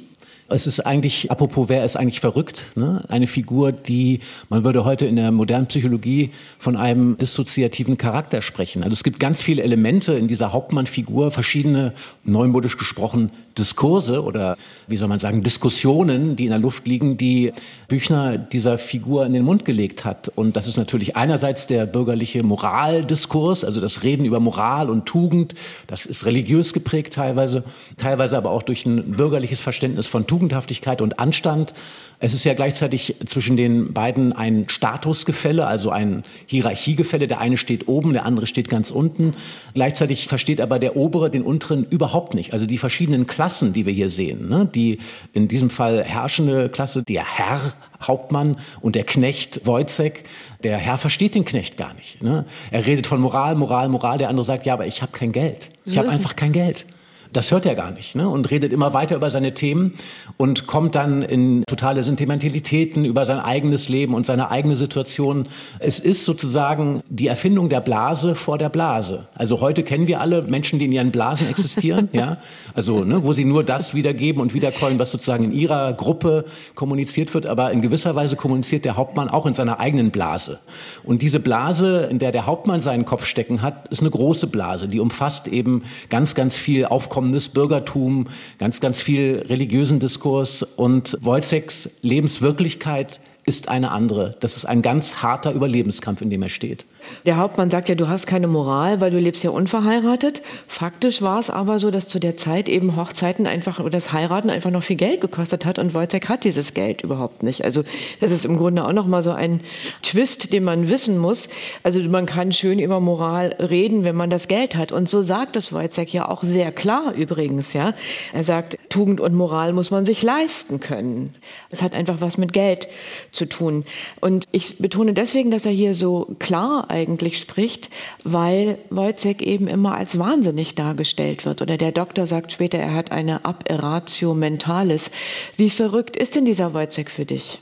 Es 0.50 0.68
ist 0.68 0.82
eigentlich, 0.82 1.32
apropos, 1.32 1.70
wer 1.70 1.86
ist 1.86 1.96
eigentlich 1.96 2.20
verrückt? 2.20 2.72
Ne? 2.76 3.04
Eine 3.08 3.28
Figur, 3.28 3.72
die, 3.72 4.20
man 4.50 4.64
würde 4.64 4.84
heute 4.86 5.06
in 5.06 5.16
der 5.16 5.32
modernen 5.32 5.68
Psychologie 5.68 6.32
von 6.60 6.76
einem 6.76 7.18
dissoziativen 7.18 7.98
Charakter 7.98 8.42
sprechen. 8.42 8.84
Also 8.84 8.94
es 8.94 9.04
gibt 9.04 9.20
ganz 9.20 9.42
viele 9.42 9.64
Elemente 9.64 10.14
in 10.14 10.28
dieser 10.28 10.52
Hauptmannfigur, 10.52 11.32
verschiedene, 11.32 11.94
neumodisch 12.26 12.78
gesprochen, 12.78 13.32
Diskurse 13.58 14.24
oder 14.24 14.58
wie 14.88 14.98
soll 14.98 15.08
man 15.08 15.20
sagen, 15.20 15.44
Diskussionen, 15.44 16.36
die 16.36 16.46
in 16.46 16.50
der 16.50 16.60
Luft 16.60 16.88
liegen, 16.88 17.18
die 17.18 17.52
Büchner 17.88 18.38
dieser 18.38 18.78
Figur 18.78 19.26
in 19.26 19.34
den 19.34 19.44
Mund 19.44 19.66
gelegt 19.66 20.06
hat. 20.06 20.30
Und 20.36 20.56
das 20.56 20.68
ist 20.68 20.78
natürlich 20.78 21.16
einerseits 21.16 21.68
der 21.68 21.86
bürgerliche 21.86 22.44
Moraldiskurs, 22.44 23.64
also 23.64 23.80
das 23.80 24.04
Reden 24.04 24.26
über 24.26 24.40
Moral 24.40 24.90
und 24.90 25.06
Tugend. 25.06 25.54
Das 25.88 26.06
ist 26.06 26.26
religiös 26.26 26.74
geprägt 26.74 27.14
teilweise, 27.14 27.64
teilweise 27.98 28.38
aber 28.38 28.50
auch 28.52 28.64
durch 28.64 28.86
ein 28.86 29.12
bürgerliches 29.12 29.62
Verständnis 29.62 30.08
von 30.08 30.26
Tugendhaftigkeit 30.34 31.00
und 31.00 31.19
Anstand. 31.19 31.76
Es 32.17 32.34
ist 32.34 32.43
ja 32.43 32.56
gleichzeitig 32.56 33.17
zwischen 33.24 33.56
den 33.56 33.93
beiden 33.93 34.34
ein 34.34 34.65
Statusgefälle, 34.67 35.67
also 35.67 35.91
ein 35.91 36.24
Hierarchiegefälle. 36.48 37.28
Der 37.28 37.39
eine 37.39 37.56
steht 37.56 37.88
oben, 37.88 38.13
der 38.13 38.26
andere 38.26 38.48
steht 38.48 38.67
ganz 38.67 38.89
unten. 38.89 39.36
Gleichzeitig 39.76 40.28
versteht 40.28 40.60
aber 40.60 40.80
der 40.80 40.96
obere 40.96 41.30
den 41.30 41.43
unteren 41.43 41.86
überhaupt 41.88 42.34
nicht. 42.34 42.52
Also 42.54 42.65
die 42.65 42.80
verschiedenen 42.80 43.28
Klassen, 43.28 43.74
die 43.74 43.86
wir 43.86 43.93
hier 43.93 44.10
sehen, 44.10 44.50
ne? 44.50 44.67
die 44.74 44.98
in 45.34 45.48
diesem 45.48 45.69
Fall 45.69 46.04
herrschende 46.04 46.69
Klasse, 46.69 47.04
der 47.04 47.24
Herr 47.38 47.74
Hauptmann 48.02 48.58
und 48.82 48.96
der 48.96 49.04
Knecht 49.04 49.67
Wojcek, 49.67 50.24
der 50.63 50.78
Herr 50.78 50.98
versteht 50.98 51.36
den 51.36 51.46
Knecht 51.46 51.78
gar 51.78 51.93
nicht. 51.93 52.24
Ne? 52.24 52.46
Er 52.72 52.88
redet 52.88 53.06
von 53.06 53.22
Moral, 53.22 53.54
Moral, 53.54 53.88
Moral. 53.88 54.17
Der 54.17 54.30
andere 54.30 54.43
sagt, 54.43 54.65
ja, 54.65 54.74
aber 54.74 54.88
ich 54.88 55.04
habe 55.04 55.12
kein 55.12 55.32
Geld. 55.32 55.69
Ich 55.86 56.00
habe 56.00 56.10
einfach 56.10 56.36
kein 56.36 56.54
Geld. 56.54 56.88
Das 57.34 57.52
hört 57.52 57.65
er 57.65 57.74
gar 57.74 57.89
nicht 57.89 58.15
ne? 58.15 58.30
und 58.30 58.52
redet 58.52 58.72
immer 58.72 58.93
weiter 58.93 59.15
über 59.15 59.32
seine 59.32 59.56
Themen 59.56 59.96
und 60.38 60.67
kommt 60.67 60.93
dann 60.93 61.24
in 61.24 61.63
totale 61.65 62.04
Sentimentalitäten 62.04 63.06
über 63.06 63.26
sein 63.26 63.39
eigenes 63.39 63.89
Leben 63.89 64.13
und 64.13 64.28
seine 64.28 64.52
eigene 64.52 64.76
Situation. 64.76 65.48
Es 65.80 66.00
ist 66.00 66.26
sozusagen 66.26 67.02
die 67.10 67.26
Erfindung 67.26 67.69
der 67.69 67.82
Blase 67.82 68.36
vor 68.36 68.60
der 68.60 68.69
Blase. 68.69 69.28
Also 69.34 69.62
heute 69.62 69.82
kennen 69.82 70.06
wir 70.06 70.22
alle 70.22 70.43
Menschen, 70.43 70.78
die 70.78 70.86
in 70.86 70.91
ihren 70.91 71.12
Blasen 71.12 71.50
existieren, 71.50 72.10
ja, 72.13 72.38
also 72.76 73.04
ne, 73.04 73.24
wo 73.24 73.34
sie 73.34 73.46
nur 73.46 73.63
das 73.63 73.96
wiedergeben 73.96 74.39
und 74.39 74.54
wiederkäuen, 74.54 75.00
was 75.00 75.10
sozusagen 75.10 75.43
in 75.43 75.54
ihrer 75.54 75.91
Gruppe 75.93 76.46
kommuniziert 76.76 77.34
wird. 77.34 77.48
Aber 77.48 77.72
in 77.72 77.82
gewisser 77.82 78.13
Weise 78.13 78.36
kommuniziert 78.36 78.86
der 78.86 78.96
Hauptmann 78.96 79.28
auch 79.28 79.48
in 79.48 79.56
seiner 79.56 79.80
eigenen 79.80 80.12
Blase. 80.12 80.60
Und 81.04 81.24
diese 81.24 81.39
Blase, 81.39 82.08
in 82.12 82.19
der 82.19 82.32
der 82.32 82.46
Hauptmann 82.46 82.84
seinen 82.84 83.06
Kopf 83.06 83.26
stecken 83.26 83.63
hat, 83.63 83.88
ist 83.88 84.02
eine 84.02 84.12
große 84.12 84.46
Blase, 84.46 84.88
die 84.88 85.00
umfasst 85.00 85.48
eben 85.48 85.82
ganz, 86.10 86.36
ganz 86.36 86.56
viel 86.56 86.86
Aufkommen 86.86 87.23
aufkommendes 87.24 87.50
Bürgertum, 87.50 88.28
ganz, 88.58 88.82
ganz 88.82 89.02
viel 89.02 89.46
religiösen 89.48 90.00
Diskurs 90.00 90.62
und 90.64 91.18
Wojciechs 91.22 91.90
Lebenswirklichkeit 92.02 93.22
ist 93.46 93.68
eine 93.68 93.92
andere. 93.92 94.36
Das 94.40 94.56
ist 94.56 94.66
ein 94.66 94.82
ganz 94.82 95.18
harter 95.22 95.52
Überlebenskampf, 95.52 96.22
in 96.22 96.30
dem 96.30 96.42
er 96.42 96.50
steht. 96.50 96.86
Der 97.26 97.38
Hauptmann 97.38 97.70
sagt 97.70 97.90
ja, 97.90 97.96
du 97.96 98.08
hast 98.08 98.26
keine 98.26 98.48
Moral, 98.48 99.02
weil 99.02 99.12
du 99.12 99.18
lebst 99.18 99.44
ja 99.44 99.50
unverheiratet. 99.50 100.42
Faktisch 100.68 101.22
war 101.22 101.42
es 101.42 101.50
aber 101.50 101.78
so, 101.78 101.92
dass 101.92 102.08
zu 102.08 102.20
der 102.20 102.38
Zeit 102.38 102.70
eben 102.70 102.96
Hochzeiten 102.96 103.46
einfach 103.46 103.80
oder 103.80 103.90
das 103.90 104.14
Heiraten 104.14 104.50
einfach 104.50 104.72
noch 104.72 104.84
viel 104.84 104.96
Geld 104.96 105.20
gekostet 105.20 105.66
hat 105.66 105.78
und 105.78 105.94
Wojciech 105.94 106.30
hat 106.30 106.46
dieses 106.46 106.74
Geld 106.74 107.02
überhaupt 107.02 107.44
nicht. 107.44 107.66
Also 107.66 107.84
das 108.22 108.32
ist 108.32 108.46
im 108.46 108.56
Grunde 108.56 108.86
auch 108.86 108.94
noch 108.94 109.08
mal 109.08 109.24
so 109.24 109.32
ein 109.32 109.60
Twist, 110.02 110.54
den 110.54 110.64
man 110.64 110.90
wissen 110.90 111.18
muss. 111.18 111.50
Also 111.84 112.00
man 112.00 112.26
kann 112.26 112.54
schön 112.54 112.80
über 112.80 113.02
Moral 113.02 113.56
reden, 113.60 114.06
wenn 114.06 114.16
man 114.16 114.30
das 114.30 114.48
Geld 114.48 114.76
hat 114.76 114.94
und 114.94 115.10
so 115.10 115.22
sagt 115.22 115.58
es 115.58 115.74
Wojciech 115.74 116.14
ja 116.14 116.30
auch 116.30 116.44
sehr 116.44 116.72
klar 116.72 117.14
übrigens, 117.14 117.74
ja. 117.74 117.94
Er 118.32 118.46
sagt, 118.46 118.78
Tugend 118.90 119.20
und 119.20 119.34
Moral 119.34 119.74
muss 119.74 119.92
man 119.92 120.06
sich 120.06 120.24
leisten 120.24 120.80
können. 120.80 121.34
Das 121.70 121.82
hat 121.82 121.94
einfach 121.94 122.22
was 122.22 122.38
mit 122.38 122.54
Geld 122.54 122.88
zu 123.34 123.46
tun. 123.46 123.86
Und 124.22 124.46
ich 124.52 124.78
betone 124.78 125.13
deswegen, 125.13 125.52
dass 125.52 125.65
er 125.65 125.72
hier 125.72 125.93
so 125.93 126.36
klar 126.39 126.89
eigentlich 126.89 127.39
spricht, 127.39 127.89
weil 128.24 128.78
Wojciech 128.89 129.41
eben 129.41 129.67
immer 129.67 129.96
als 129.96 130.17
wahnsinnig 130.17 130.76
dargestellt 130.76 131.46
wird. 131.46 131.62
Oder 131.62 131.78
der 131.78 131.91
Doktor 131.91 132.28
sagt 132.28 132.52
später, 132.52 132.78
er 132.78 132.93
hat 132.93 133.12
eine 133.12 133.46
Aberratio 133.46 134.34
mentalis. 134.34 135.12
Wie 135.58 135.69
verrückt 135.69 136.15
ist 136.15 136.36
denn 136.36 136.46
dieser 136.46 136.74
Wojciech 136.74 137.10
für 137.10 137.26
dich? 137.26 137.60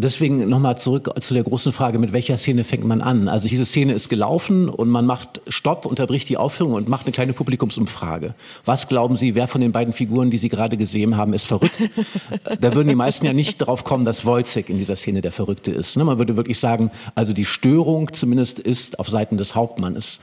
Deswegen 0.00 0.48
nochmal 0.48 0.78
zurück 0.78 1.12
zu 1.18 1.34
der 1.34 1.42
großen 1.42 1.72
Frage, 1.72 1.98
mit 1.98 2.12
welcher 2.12 2.36
Szene 2.36 2.62
fängt 2.62 2.84
man 2.84 3.00
an? 3.00 3.28
Also 3.28 3.48
diese 3.48 3.66
Szene 3.66 3.94
ist 3.94 4.08
gelaufen 4.08 4.68
und 4.68 4.88
man 4.88 5.04
macht 5.06 5.40
Stopp, 5.48 5.86
unterbricht 5.86 6.28
die 6.28 6.36
Aufführung 6.36 6.74
und 6.74 6.88
macht 6.88 7.06
eine 7.06 7.12
kleine 7.12 7.32
Publikumsumfrage. 7.32 8.34
Was 8.64 8.86
glauben 8.86 9.16
Sie, 9.16 9.34
wer 9.34 9.48
von 9.48 9.60
den 9.60 9.72
beiden 9.72 9.92
Figuren, 9.92 10.30
die 10.30 10.38
Sie 10.38 10.50
gerade 10.50 10.76
gesehen 10.76 11.16
haben, 11.16 11.32
ist 11.32 11.46
verrückt? 11.46 11.90
da 12.60 12.76
würden 12.76 12.86
die 12.86 12.94
meisten 12.94 13.26
ja 13.26 13.32
nicht 13.32 13.60
darauf 13.60 13.82
kommen, 13.82 14.04
dass 14.04 14.24
Wojcik 14.24 14.70
in 14.70 14.78
dieser 14.78 14.94
Szene 14.94 15.20
der 15.20 15.32
Verrückte 15.32 15.72
ist. 15.72 15.96
Ne? 15.96 16.04
Man 16.04 16.18
würde 16.18 16.36
wirklich 16.36 16.60
sagen, 16.60 16.92
also 17.16 17.32
die 17.32 17.44
Störung 17.44 18.12
zumindest 18.12 18.60
ist 18.60 19.00
auf 19.00 19.08
Seiten 19.08 19.36
des 19.36 19.56
Hauptmannes. 19.56 20.20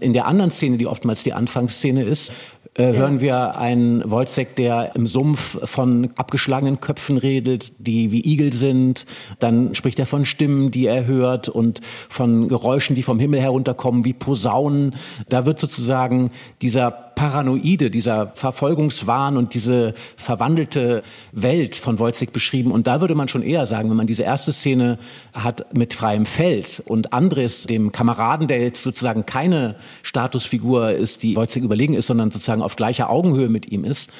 In 0.00 0.14
der 0.14 0.26
anderen 0.26 0.50
Szene, 0.50 0.78
die 0.78 0.86
oftmals 0.86 1.22
die 1.22 1.34
Anfangsszene 1.34 2.02
ist, 2.02 2.32
äh, 2.78 2.92
hören 2.92 3.20
wir 3.20 3.58
einen 3.58 4.08
Wojcek, 4.08 4.54
der 4.54 4.94
im 4.94 5.06
Sumpf 5.06 5.58
von 5.68 6.10
abgeschlagenen 6.16 6.80
Köpfen 6.80 7.18
redet, 7.18 7.72
die 7.78 8.12
wie 8.12 8.24
Igel 8.24 8.52
sind. 8.52 9.04
Dann 9.40 9.74
spricht 9.74 9.98
er 9.98 10.06
von 10.06 10.24
Stimmen, 10.24 10.70
die 10.70 10.86
er 10.86 11.06
hört 11.06 11.48
und 11.48 11.80
von 12.08 12.46
Geräuschen, 12.48 12.94
die 12.94 13.02
vom 13.02 13.18
Himmel 13.18 13.40
herunterkommen, 13.40 14.04
wie 14.04 14.12
Posaunen. 14.12 14.94
Da 15.28 15.44
wird 15.44 15.58
sozusagen 15.58 16.30
dieser 16.62 17.07
Paranoide, 17.18 17.90
dieser 17.90 18.28
Verfolgungswahn 18.36 19.36
und 19.36 19.52
diese 19.52 19.94
verwandelte 20.16 21.02
Welt 21.32 21.74
von 21.74 21.98
Wojcik 21.98 22.32
beschrieben. 22.32 22.70
Und 22.70 22.86
da 22.86 23.00
würde 23.00 23.16
man 23.16 23.26
schon 23.26 23.42
eher 23.42 23.66
sagen, 23.66 23.90
wenn 23.90 23.96
man 23.96 24.06
diese 24.06 24.22
erste 24.22 24.52
Szene 24.52 25.00
hat 25.32 25.76
mit 25.76 25.94
freiem 25.94 26.26
Feld 26.26 26.80
und 26.86 27.12
Andres, 27.12 27.64
dem 27.64 27.90
Kameraden, 27.90 28.46
der 28.46 28.60
jetzt 28.60 28.84
sozusagen 28.84 29.26
keine 29.26 29.74
Statusfigur 30.04 30.92
ist, 30.92 31.24
die 31.24 31.34
Wojcik 31.34 31.64
überlegen 31.64 31.94
ist, 31.94 32.06
sondern 32.06 32.30
sozusagen 32.30 32.62
auf 32.62 32.76
gleicher 32.76 33.10
Augenhöhe 33.10 33.48
mit 33.48 33.72
ihm 33.72 33.84
ist, 33.84 34.10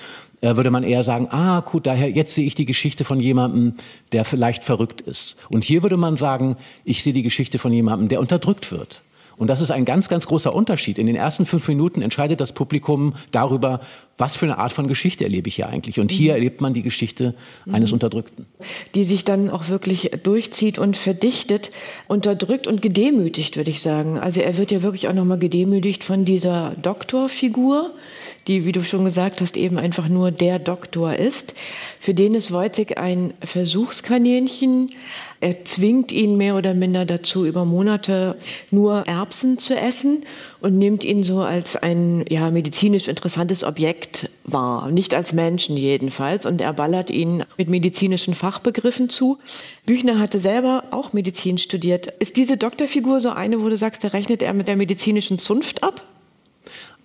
äh, 0.40 0.56
würde 0.56 0.72
man 0.72 0.82
eher 0.82 1.04
sagen, 1.04 1.28
ah, 1.30 1.61
gut, 1.61 1.87
daher, 1.87 2.11
jetzt 2.11 2.34
sehe 2.34 2.46
ich 2.46 2.56
die 2.56 2.66
Geschichte 2.66 3.04
von 3.04 3.20
jemandem, 3.20 3.74
der 4.11 4.24
vielleicht 4.24 4.64
verrückt 4.64 5.02
ist. 5.02 5.37
Und 5.50 5.62
hier 5.62 5.84
würde 5.84 5.98
man 5.98 6.16
sagen, 6.16 6.56
ich 6.84 7.04
sehe 7.04 7.12
die 7.12 7.22
Geschichte 7.22 7.61
von 7.61 7.72
jemandem, 7.72 8.08
der 8.08 8.18
unterdrückt 8.18 8.72
wird. 8.72 9.04
Und 9.38 9.48
das 9.48 9.61
ist 9.61 9.70
ein 9.70 9.85
ganz, 9.85 10.09
ganz 10.09 10.27
großer 10.27 10.55
Unterschied. 10.55 10.98
In 10.98 11.07
den 11.07 11.16
ersten 11.16 11.46
fünf 11.46 11.66
Minuten 11.68 12.03
entscheidet 12.03 12.40
das 12.40 12.53
Publikum 12.53 13.14
darüber, 13.31 13.81
was 14.18 14.37
für 14.37 14.46
eine 14.46 14.59
Art 14.59 14.72
von 14.72 14.88
Geschichte 14.88 15.24
erlebe 15.24 15.48
ich 15.48 15.57
hier 15.57 15.68
eigentlich. 15.68 16.00
Und 16.00 16.11
hier 16.11 16.33
mhm. 16.33 16.38
erlebt 16.38 16.61
man 16.61 16.74
die 16.74 16.83
Geschichte 16.83 17.35
eines 17.70 17.90
mhm. 17.90 17.94
Unterdrückten. 17.94 18.46
Die 18.94 19.04
sich 19.04 19.24
dann 19.24 19.48
auch 19.48 19.68
wirklich 19.68 20.11
durchzieht 20.22 20.78
und 20.78 20.96
verdichtet, 20.96 21.70
unterdrückt 22.09 22.66
und 22.66 22.83
gedemütigt, 22.83 23.57
würde 23.57 23.70
ich 23.70 23.81
sagen. 23.81 24.18
Also 24.18 24.40
er 24.40 24.57
wird 24.57 24.72
ja 24.72 24.83
wirklich 24.83 25.09
auch 25.09 25.14
nochmal 25.14 25.38
gedemütigt 25.38 26.04
von 26.04 26.24
dieser 26.24 26.74
Doktorfigur 26.83 27.92
die, 28.48 28.64
wie 28.64 28.72
du 28.72 28.83
schon 28.83 29.04
gesagt 29.04 29.40
hast, 29.40 29.57
eben 29.57 29.78
einfach 29.78 30.09
nur 30.09 30.31
der 30.31 30.59
Doktor 30.59 31.14
ist. 31.14 31.54
Für 32.00 32.14
den 32.14 32.35
ist 32.35 32.50
Wojcik 32.50 32.98
ein 32.98 33.35
Versuchskaninchen. 33.44 34.90
Er 35.40 35.64
zwingt 35.64 36.11
ihn 36.11 36.37
mehr 36.37 36.57
oder 36.57 36.74
minder 36.74 37.04
dazu, 37.04 37.44
über 37.44 37.64
Monate 37.64 38.37
nur 38.70 39.07
Erbsen 39.07 39.59
zu 39.59 39.76
essen 39.76 40.24
und 40.61 40.78
nimmt 40.78 41.04
ihn 41.04 41.22
so 41.22 41.40
als 41.40 41.76
ein 41.76 42.24
ja, 42.28 42.50
medizinisch 42.50 43.07
interessantes 43.07 43.62
Objekt 43.62 44.08
wahr. 44.44 44.90
Nicht 44.90 45.14
als 45.14 45.33
Menschen 45.33 45.77
jedenfalls. 45.77 46.47
Und 46.47 46.61
er 46.61 46.73
ballert 46.73 47.11
ihn 47.11 47.44
mit 47.57 47.68
medizinischen 47.68 48.35
Fachbegriffen 48.35 49.09
zu. 49.09 49.38
Büchner 49.87 50.18
hatte 50.18 50.38
selber 50.38 50.85
auch 50.90 51.12
Medizin 51.12 51.59
studiert. 51.59 52.07
Ist 52.18 52.37
diese 52.37 52.57
Doktorfigur 52.57 53.21
so 53.21 53.31
eine, 53.31 53.61
wo 53.62 53.68
du 53.68 53.77
sagst, 53.77 54.05
da 54.05 54.09
rechnet 54.09 54.42
er 54.42 54.55
mit 54.55 54.68
der 54.68 54.77
medizinischen 54.77 55.38
Zunft 55.38 55.83
ab? 55.83 56.05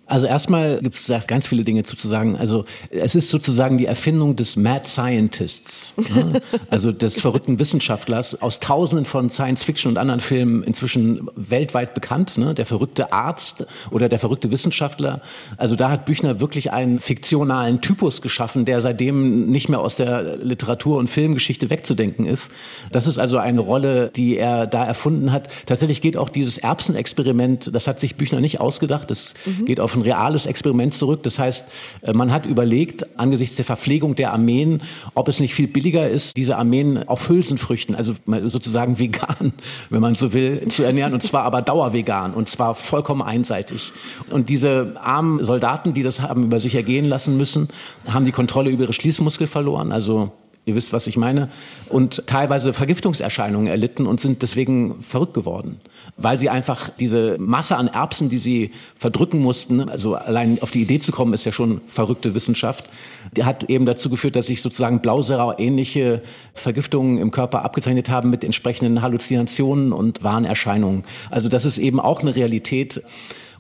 Also 0.06 0.26
erstmal 0.26 0.80
gibt 0.82 0.96
es 0.96 1.12
ganz 1.28 1.48
viele 1.48 1.63
Dinge 1.63 1.84
zu 1.84 1.96
sagen. 2.08 2.36
Also 2.36 2.66
es 2.89 3.16
ist 3.16 3.30
sozusagen 3.30 3.78
die 3.78 3.86
Erfindung 3.86 4.36
des 4.36 4.58
Mad 4.58 4.86
Scientists, 4.86 5.94
ne? 6.13 6.42
also 6.70 6.92
des 6.92 7.22
verrückten 7.22 7.58
Wissenschaftlers 7.58 8.42
aus 8.42 8.60
Tausenden 8.60 9.06
von 9.06 9.30
Science-Fiction 9.30 9.94
und 9.94 9.98
anderen 9.98 10.20
Filmen 10.20 10.62
inzwischen 10.63 11.30
weltweit 11.36 11.94
bekannt. 11.94 12.38
Ne? 12.38 12.54
Der 12.54 12.66
verrückte 12.66 13.13
Arzt 13.13 13.66
oder 13.92 14.10
der 14.10 14.20
verrückte 14.20 14.52
Wissenschaftler. 14.52 15.22
Also 15.56 15.78
da 15.78 15.89
hat 15.89 16.06
Büchner 16.06 16.42
wirklich 16.42 16.74
einen 16.74 17.00
fiktionalen 17.00 17.80
Typus 17.80 18.22
geschaffen, 18.22 18.66
der 18.66 18.82
seitdem 18.82 19.46
nicht 19.46 19.70
mehr 19.70 19.80
aus 19.80 19.96
der 19.96 20.36
Literatur- 20.36 20.98
und 20.98 21.10
Filmgeschichte 21.10 21.70
wegzudenken 21.70 22.26
ist. 22.26 22.52
Das 22.92 23.08
ist 23.08 23.20
also 23.20 23.38
eine 23.38 23.62
Rolle, 23.62 24.12
die 24.13 24.38
er 24.38 24.68
da 24.68 24.84
erfunden 24.84 25.32
hat. 25.32 25.48
Tatsächlich 25.66 26.02
geht 26.02 26.18
auch 26.18 26.28
dieses 26.28 26.58
Erbsenexperiment, 26.58 27.74
das 27.74 27.88
hat 27.88 28.02
sich 28.02 28.18
Büchner 28.18 28.42
nicht 28.42 28.60
ausgedacht. 28.60 29.10
Das 29.10 29.34
mhm. 29.46 29.66
geht 29.66 29.80
auf 29.80 29.92
auf 29.93 29.97
ein 29.97 30.01
reales 30.01 30.45
Experiment 30.45 30.93
zurück. 30.93 31.23
Das 31.23 31.39
heißt, 31.39 31.67
äh, 32.01 32.13
man 32.13 32.32
hat 32.32 32.45
überlegt, 32.45 33.19
angesichts 33.19 33.56
der 33.56 33.65
Verpflegung 33.65 34.15
der 34.15 34.34
Armeen, 34.34 34.82
ob 35.13 35.27
es 35.27 35.39
nicht 35.39 35.53
viel 35.53 35.67
billiger 35.67 36.10
ist, 36.10 36.36
diese 36.36 36.58
Armeen 36.58 37.08
auf 37.08 37.29
Hülsenfrüchten, 37.29 37.95
also 37.95 38.13
sozusagen 38.45 38.99
vegan, 38.99 39.53
wenn 39.89 40.01
man 40.01 40.15
so 40.15 40.34
will, 40.34 40.67
zu 40.67 40.84
ernähren. 40.84 41.13
Und 41.13 41.23
zwar 41.23 41.43
aber 41.43 41.62
dauervegan 41.62 42.34
und 42.34 42.49
zwar 42.49 42.73
vollkommen 42.73 43.21
einseitig. 43.21 43.91
Und 44.29 44.49
diese 44.49 44.95
armen 45.01 45.43
Soldaten, 45.43 45.93
die 45.93 46.03
das 46.03 46.21
haben 46.21 46.43
über 46.43 46.60
sich 46.60 46.75
ergehen 46.75 47.06
lassen 47.06 47.38
müssen, 47.38 47.69
haben 48.08 48.25
die 48.25 48.32
Kontrolle 48.32 48.71
über 48.71 48.84
ihre 48.84 48.93
Schließmuskel 48.93 49.47
verloren. 49.47 49.91
Also 49.91 50.32
Ihr 50.65 50.76
wisst, 50.76 50.93
was 50.93 51.08
ich 51.08 51.17
meine. 51.17 51.49
Und 51.89 52.26
teilweise 52.26 52.71
Vergiftungserscheinungen 52.71 53.67
erlitten 53.67 54.06
und 54.06 54.21
sind 54.21 54.41
deswegen 54.41 55.02
verrückt 55.02 55.34
geworden. 55.34 55.82
Weil 56.15 56.38
sie 56.38 56.49
einfach 56.49 56.88
diese 56.88 57.38
Masse 57.38 57.76
an 57.76 57.88
Erbsen, 57.88 58.30
die 58.30 58.38
sie 58.38 58.71
verdrücken 58.95 59.41
mussten, 59.41 59.82
also 59.82 60.15
allein 60.15 60.60
auf 60.62 60.71
die 60.71 60.82
Idee 60.82 60.99
zu 60.99 61.12
kommen, 61.12 61.34
ist 61.34 61.43
ja 61.45 61.52
schon 61.52 61.82
verrückte 61.86 62.34
Wissenschaft, 62.34 62.89
die 63.36 63.43
hat 63.43 63.65
eben 63.69 63.86
dazu 63.86 64.10
geführt, 64.10 64.38
dass 64.38 64.47
sich 64.47 64.62
sozusagen 64.62 65.02
Blauserau-ähnliche 65.02 66.21
Vergiftungen 66.54 67.17
im 67.17 67.32
Körper 67.32 67.65
abgezeichnet 67.65 68.10
haben 68.10 68.30
mit 68.30 68.45
entsprechenden 68.45 69.02
Halluzinationen 69.02 69.91
und 69.91 70.23
Warnerscheinungen. 70.23 71.04
Also 71.30 71.49
das 71.49 71.65
ist 71.65 71.78
eben 71.78 71.99
auch 71.99 72.21
eine 72.21 72.38
Realität, 72.38 73.02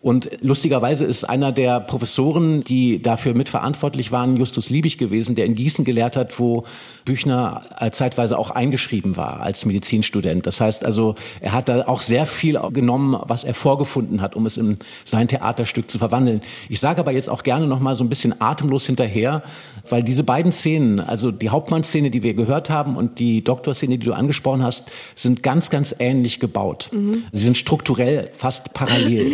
und 0.03 0.29
lustigerweise 0.41 1.05
ist 1.05 1.23
einer 1.23 1.53
der 1.53 1.79
Professoren, 1.79 2.61
die 2.65 3.01
dafür 3.01 3.33
mitverantwortlich 3.33 4.11
waren, 4.11 4.35
Justus 4.35 4.69
Liebig 4.69 4.97
gewesen, 4.97 5.33
der 5.33 5.45
in 5.45 5.55
Gießen 5.55 5.85
gelehrt 5.85 6.17
hat, 6.17 6.37
wo 6.39 6.65
Büchner 7.05 7.61
zeitweise 7.93 8.37
auch 8.37 8.51
eingeschrieben 8.51 9.15
war 9.15 9.39
als 9.39 9.65
Medizinstudent. 9.65 10.45
Das 10.45 10.59
heißt 10.59 10.83
also, 10.83 11.15
er 11.39 11.53
hat 11.53 11.69
da 11.69 11.87
auch 11.87 12.01
sehr 12.01 12.25
viel 12.25 12.59
genommen, 12.73 13.17
was 13.27 13.45
er 13.45 13.53
vorgefunden 13.53 14.21
hat, 14.21 14.35
um 14.35 14.45
es 14.45 14.57
in 14.57 14.77
sein 15.05 15.29
Theaterstück 15.29 15.89
zu 15.89 15.99
verwandeln. 15.99 16.41
Ich 16.67 16.81
sage 16.81 16.99
aber 16.99 17.13
jetzt 17.13 17.29
auch 17.29 17.43
gerne 17.43 17.65
noch 17.65 17.79
mal 17.79 17.95
so 17.95 18.03
ein 18.03 18.09
bisschen 18.09 18.41
atemlos 18.41 18.85
hinterher, 18.85 19.41
weil 19.89 20.03
diese 20.03 20.23
beiden 20.23 20.51
Szenen, 20.51 20.99
also 20.99 21.31
die 21.31 21.49
Hauptmannszene, 21.49 22.09
die 22.09 22.23
wir 22.23 22.33
gehört 22.33 22.69
haben 22.69 22.95
und 22.95 23.19
die 23.19 23.43
Doktorszene, 23.43 23.97
die 23.97 24.05
du 24.05 24.13
angesprochen 24.13 24.63
hast, 24.63 24.89
sind 25.15 25.43
ganz, 25.43 25.69
ganz 25.69 25.93
ähnlich 25.99 26.39
gebaut. 26.39 26.89
Mhm. 26.91 27.23
Sie 27.31 27.43
sind 27.43 27.57
strukturell 27.57 28.29
fast 28.33 28.73
parallel. 28.73 29.31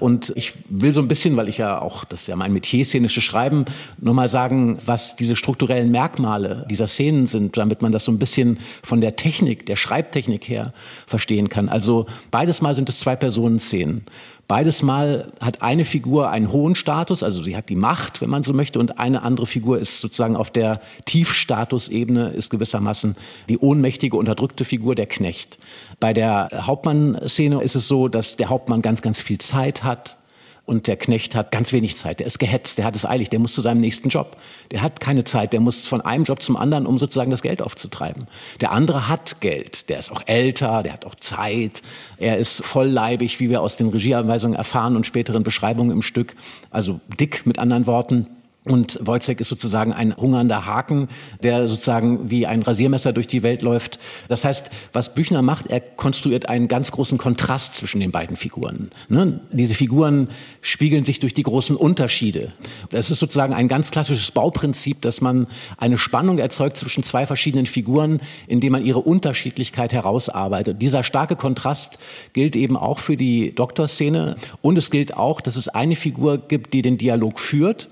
Und 0.00 0.32
ich 0.34 0.54
will 0.68 0.94
so 0.94 1.00
ein 1.00 1.08
bisschen, 1.08 1.36
weil 1.36 1.48
ich 1.48 1.58
ja 1.58 1.80
auch, 1.80 2.04
das 2.04 2.22
ist 2.22 2.26
ja 2.26 2.36
mein 2.36 2.52
Metier, 2.52 2.84
szenische 2.84 3.20
Schreiben, 3.20 3.66
nochmal 3.98 4.28
sagen, 4.28 4.78
was 4.86 5.16
diese 5.16 5.36
strukturellen 5.36 5.90
Merkmale 5.90 6.66
dieser 6.70 6.86
Szenen 6.86 7.26
sind, 7.26 7.58
damit 7.58 7.82
man 7.82 7.92
das 7.92 8.06
so 8.06 8.12
ein 8.12 8.18
bisschen 8.18 8.58
von 8.82 9.02
der 9.02 9.16
Technik, 9.16 9.66
der 9.66 9.76
Schreibtechnik 9.76 10.48
her 10.48 10.72
verstehen 11.06 11.50
kann. 11.50 11.68
Also 11.68 12.06
beides 12.30 12.62
Mal 12.62 12.74
sind 12.74 12.88
es 12.88 13.00
zwei 13.00 13.16
Personenszenen. 13.16 14.06
Beides 14.50 14.82
Mal 14.82 15.30
hat 15.38 15.62
eine 15.62 15.84
Figur 15.84 16.28
einen 16.28 16.50
hohen 16.50 16.74
Status, 16.74 17.22
also 17.22 17.40
sie 17.40 17.56
hat 17.56 17.68
die 17.68 17.76
Macht, 17.76 18.20
wenn 18.20 18.30
man 18.30 18.42
so 18.42 18.52
möchte, 18.52 18.80
und 18.80 18.98
eine 18.98 19.22
andere 19.22 19.46
Figur 19.46 19.78
ist 19.78 20.00
sozusagen 20.00 20.34
auf 20.34 20.50
der 20.50 20.80
Tiefstatusebene, 21.04 22.30
ist 22.30 22.50
gewissermaßen 22.50 23.14
die 23.48 23.58
ohnmächtige, 23.58 24.16
unterdrückte 24.16 24.64
Figur, 24.64 24.96
der 24.96 25.06
Knecht. 25.06 25.60
Bei 26.00 26.12
der 26.12 26.48
Hauptmann-Szene 26.66 27.62
ist 27.62 27.76
es 27.76 27.86
so, 27.86 28.08
dass 28.08 28.34
der 28.34 28.48
Hauptmann 28.48 28.82
ganz, 28.82 29.02
ganz 29.02 29.20
viel 29.20 29.38
Zeit 29.38 29.84
hat, 29.84 30.16
und 30.64 30.86
der 30.86 30.96
Knecht 30.96 31.34
hat 31.34 31.50
ganz 31.50 31.72
wenig 31.72 31.96
Zeit. 31.96 32.20
Der 32.20 32.26
ist 32.26 32.38
gehetzt, 32.38 32.78
der 32.78 32.84
hat 32.84 32.96
es 32.96 33.04
eilig, 33.04 33.28
der 33.30 33.38
muss 33.38 33.54
zu 33.54 33.60
seinem 33.60 33.80
nächsten 33.80 34.08
Job. 34.08 34.36
Der 34.70 34.82
hat 34.82 35.00
keine 35.00 35.24
Zeit, 35.24 35.52
der 35.52 35.60
muss 35.60 35.86
von 35.86 36.00
einem 36.00 36.24
Job 36.24 36.42
zum 36.42 36.56
anderen, 36.56 36.86
um 36.86 36.98
sozusagen 36.98 37.30
das 37.30 37.42
Geld 37.42 37.62
aufzutreiben. 37.62 38.26
Der 38.60 38.72
andere 38.72 39.08
hat 39.08 39.40
Geld, 39.40 39.88
der 39.88 39.98
ist 39.98 40.10
auch 40.10 40.22
älter, 40.26 40.82
der 40.82 40.92
hat 40.92 41.04
auch 41.04 41.14
Zeit, 41.14 41.82
er 42.18 42.38
ist 42.38 42.64
vollleibig, 42.64 43.40
wie 43.40 43.50
wir 43.50 43.60
aus 43.60 43.76
den 43.76 43.88
Regieanweisungen 43.88 44.56
erfahren 44.56 44.96
und 44.96 45.06
späteren 45.06 45.42
Beschreibungen 45.42 45.90
im 45.90 46.02
Stück, 46.02 46.34
also 46.70 47.00
dick 47.18 47.46
mit 47.46 47.58
anderen 47.58 47.86
Worten. 47.86 48.26
Und 48.64 48.98
Wojciech 49.00 49.40
ist 49.40 49.48
sozusagen 49.48 49.94
ein 49.94 50.14
hungernder 50.14 50.66
Haken, 50.66 51.08
der 51.42 51.66
sozusagen 51.66 52.30
wie 52.30 52.46
ein 52.46 52.60
Rasiermesser 52.60 53.14
durch 53.14 53.26
die 53.26 53.42
Welt 53.42 53.62
läuft. 53.62 53.98
Das 54.28 54.44
heißt, 54.44 54.70
was 54.92 55.14
Büchner 55.14 55.40
macht, 55.40 55.68
er 55.68 55.80
konstruiert 55.80 56.50
einen 56.50 56.68
ganz 56.68 56.92
großen 56.92 57.16
Kontrast 57.16 57.76
zwischen 57.76 58.00
den 58.00 58.10
beiden 58.10 58.36
Figuren. 58.36 58.90
Ne? 59.08 59.40
Diese 59.50 59.74
Figuren 59.74 60.28
spiegeln 60.60 61.06
sich 61.06 61.20
durch 61.20 61.32
die 61.32 61.42
großen 61.42 61.74
Unterschiede. 61.74 62.52
Das 62.90 63.10
ist 63.10 63.18
sozusagen 63.18 63.54
ein 63.54 63.66
ganz 63.66 63.90
klassisches 63.90 64.30
Bauprinzip, 64.30 65.00
dass 65.00 65.22
man 65.22 65.46
eine 65.78 65.96
Spannung 65.96 66.38
erzeugt 66.38 66.76
zwischen 66.76 67.02
zwei 67.02 67.24
verschiedenen 67.24 67.64
Figuren, 67.64 68.18
indem 68.46 68.72
man 68.72 68.84
ihre 68.84 69.00
Unterschiedlichkeit 69.00 69.94
herausarbeitet. 69.94 70.82
Dieser 70.82 71.02
starke 71.02 71.34
Kontrast 71.34 71.98
gilt 72.34 72.56
eben 72.56 72.76
auch 72.76 72.98
für 72.98 73.16
die 73.16 73.54
Doktorszene. 73.54 74.36
Und 74.60 74.76
es 74.76 74.90
gilt 74.90 75.16
auch, 75.16 75.40
dass 75.40 75.56
es 75.56 75.68
eine 75.68 75.96
Figur 75.96 76.36
gibt, 76.36 76.74
die 76.74 76.82
den 76.82 76.98
Dialog 76.98 77.40
führt 77.40 77.88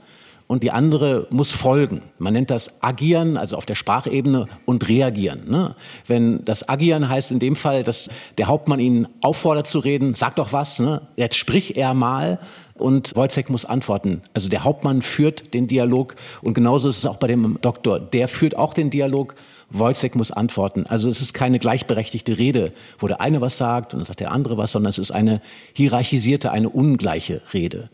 und 0.48 0.62
die 0.62 0.72
andere 0.72 1.28
muss 1.30 1.52
folgen. 1.52 2.02
Man 2.18 2.32
nennt 2.32 2.50
das 2.50 2.82
Agieren, 2.82 3.36
also 3.36 3.56
auf 3.56 3.66
der 3.66 3.76
Sprachebene 3.76 4.46
und 4.64 4.88
Reagieren. 4.88 5.48
Ne? 5.48 5.76
Wenn 6.06 6.44
das 6.44 6.68
Agieren 6.68 7.08
heißt 7.08 7.30
in 7.30 7.38
dem 7.38 7.54
Fall, 7.54 7.84
dass 7.84 8.08
der 8.38 8.48
Hauptmann 8.48 8.80
ihn 8.80 9.06
auffordert 9.20 9.68
zu 9.68 9.78
reden, 9.78 10.14
sag 10.14 10.36
doch 10.36 10.52
was, 10.52 10.80
ne? 10.80 11.02
jetzt 11.16 11.36
sprich 11.36 11.76
er 11.76 11.92
mal 11.94 12.40
und 12.74 13.14
Wojciech 13.14 13.50
muss 13.50 13.66
antworten. 13.66 14.22
Also 14.32 14.48
der 14.48 14.64
Hauptmann 14.64 15.02
führt 15.02 15.52
den 15.52 15.68
Dialog 15.68 16.16
und 16.40 16.54
genauso 16.54 16.88
ist 16.88 16.98
es 16.98 17.06
auch 17.06 17.16
bei 17.16 17.26
dem 17.26 17.58
Doktor. 17.60 18.00
Der 18.00 18.26
führt 18.26 18.56
auch 18.56 18.72
den 18.72 18.90
Dialog. 18.90 19.34
Wojciech 19.70 20.14
muss 20.14 20.30
antworten. 20.30 20.86
Also 20.86 21.10
es 21.10 21.20
ist 21.20 21.34
keine 21.34 21.58
gleichberechtigte 21.58 22.38
Rede, 22.38 22.72
wo 22.98 23.06
der 23.06 23.20
eine 23.20 23.42
was 23.42 23.58
sagt 23.58 23.92
und 23.92 24.00
dann 24.00 24.06
sagt 24.06 24.20
der 24.20 24.32
andere 24.32 24.56
was, 24.56 24.72
sondern 24.72 24.88
es 24.88 24.98
ist 24.98 25.10
eine 25.10 25.42
hierarchisierte, 25.74 26.50
eine 26.52 26.70
ungleiche 26.70 27.42
Rede. 27.52 27.90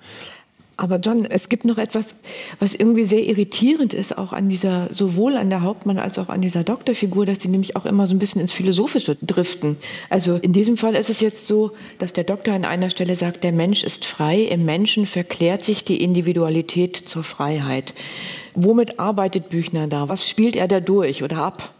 Aber 0.76 0.98
John, 0.98 1.24
es 1.24 1.48
gibt 1.48 1.64
noch 1.64 1.78
etwas, 1.78 2.16
was 2.58 2.74
irgendwie 2.74 3.04
sehr 3.04 3.24
irritierend 3.24 3.94
ist, 3.94 4.18
auch 4.18 4.32
an 4.32 4.48
dieser, 4.48 4.92
sowohl 4.92 5.36
an 5.36 5.48
der 5.48 5.62
Hauptmann 5.62 5.98
als 5.98 6.18
auch 6.18 6.28
an 6.28 6.40
dieser 6.40 6.64
Doktorfigur, 6.64 7.26
dass 7.26 7.38
die 7.38 7.48
nämlich 7.48 7.76
auch 7.76 7.86
immer 7.86 8.08
so 8.08 8.14
ein 8.14 8.18
bisschen 8.18 8.40
ins 8.40 8.50
Philosophische 8.50 9.16
driften. 9.22 9.76
Also 10.10 10.34
in 10.36 10.52
diesem 10.52 10.76
Fall 10.76 10.96
ist 10.96 11.10
es 11.10 11.20
jetzt 11.20 11.46
so, 11.46 11.72
dass 11.98 12.12
der 12.12 12.24
Doktor 12.24 12.54
an 12.54 12.64
einer 12.64 12.90
Stelle 12.90 13.14
sagt, 13.14 13.44
der 13.44 13.52
Mensch 13.52 13.84
ist 13.84 14.04
frei, 14.04 14.40
im 14.40 14.64
Menschen 14.64 15.06
verklärt 15.06 15.64
sich 15.64 15.84
die 15.84 16.02
Individualität 16.02 16.96
zur 16.96 17.22
Freiheit. 17.22 17.94
Womit 18.54 18.98
arbeitet 18.98 19.50
Büchner 19.50 19.86
da? 19.86 20.08
Was 20.08 20.28
spielt 20.28 20.56
er 20.56 20.66
da 20.66 20.80
durch 20.80 21.22
oder 21.22 21.38
ab? 21.38 21.73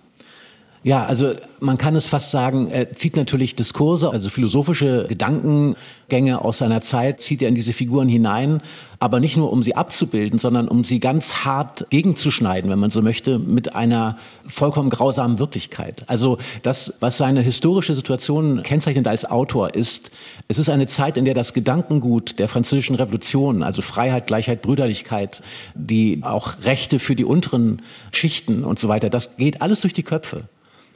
Ja, 0.85 1.07
also 1.07 1.33
man 1.61 1.79
kann 1.79 1.97
es 1.97 2.09
fast 2.09 2.31
sagen, 2.31 2.69
er 2.71 2.93
zieht 2.93 3.17
natürlich 3.17 3.55
Diskurse, 3.55 4.11
also 4.11 4.29
philosophische 4.29 5.07
Gedankengänge 5.09 6.43
aus 6.43 6.59
seiner 6.59 6.83
Zeit, 6.83 7.23
zieht 7.23 7.41
er 7.41 7.49
in 7.49 7.55
diese 7.55 7.73
Figuren 7.73 8.07
hinein, 8.07 8.61
aber 8.99 9.19
nicht 9.19 9.39
nur 9.39 9.51
um 9.51 9.63
sie 9.63 9.75
abzubilden, 9.75 10.39
sondern 10.39 10.69
um 10.69 10.85
sie 10.85 11.01
ganz 11.01 11.37
hart 11.47 11.87
gegenzuschneiden, 11.89 12.71
wenn 12.71 12.79
man 12.79 12.91
so 12.91 13.01
möchte, 13.01 13.39
mit 13.39 13.75
einer 13.75 14.19
vollkommen 14.47 14.91
grausamen 14.91 15.39
Wirklichkeit. 15.39 16.05
Also 16.07 16.37
das, 16.63 16.93
was 17.01 17.17
seine 17.17 17.41
historische 17.41 17.95
Situation 17.95 18.63
kennzeichnet 18.63 19.09
als 19.09 19.25
Autor 19.25 19.75
ist, 19.75 20.11
es 20.49 20.59
ist 20.59 20.69
eine 20.69 20.87
Zeit, 20.87 21.17
in 21.17 21.25
der 21.25 21.33
das 21.33 21.55
Gedankengut 21.55 22.39
der 22.39 22.47
französischen 22.49 22.97
Revolution, 22.97 23.63
also 23.63 23.81
Freiheit, 23.81 24.27
Gleichheit, 24.27 24.61
Brüderlichkeit, 24.61 25.41
die 25.75 26.21
auch 26.23 26.57
Rechte 26.65 26.99
für 26.99 27.17
die 27.17 27.25
unteren 27.25 27.81
Schichten 28.13 28.65
und 28.65 28.79
so 28.79 28.89
weiter, 28.89 29.09
das 29.09 29.39
geht 29.39 29.63
alles 29.63 29.81
durch 29.81 29.95
die 29.95 30.03
Köpfe. 30.03 30.45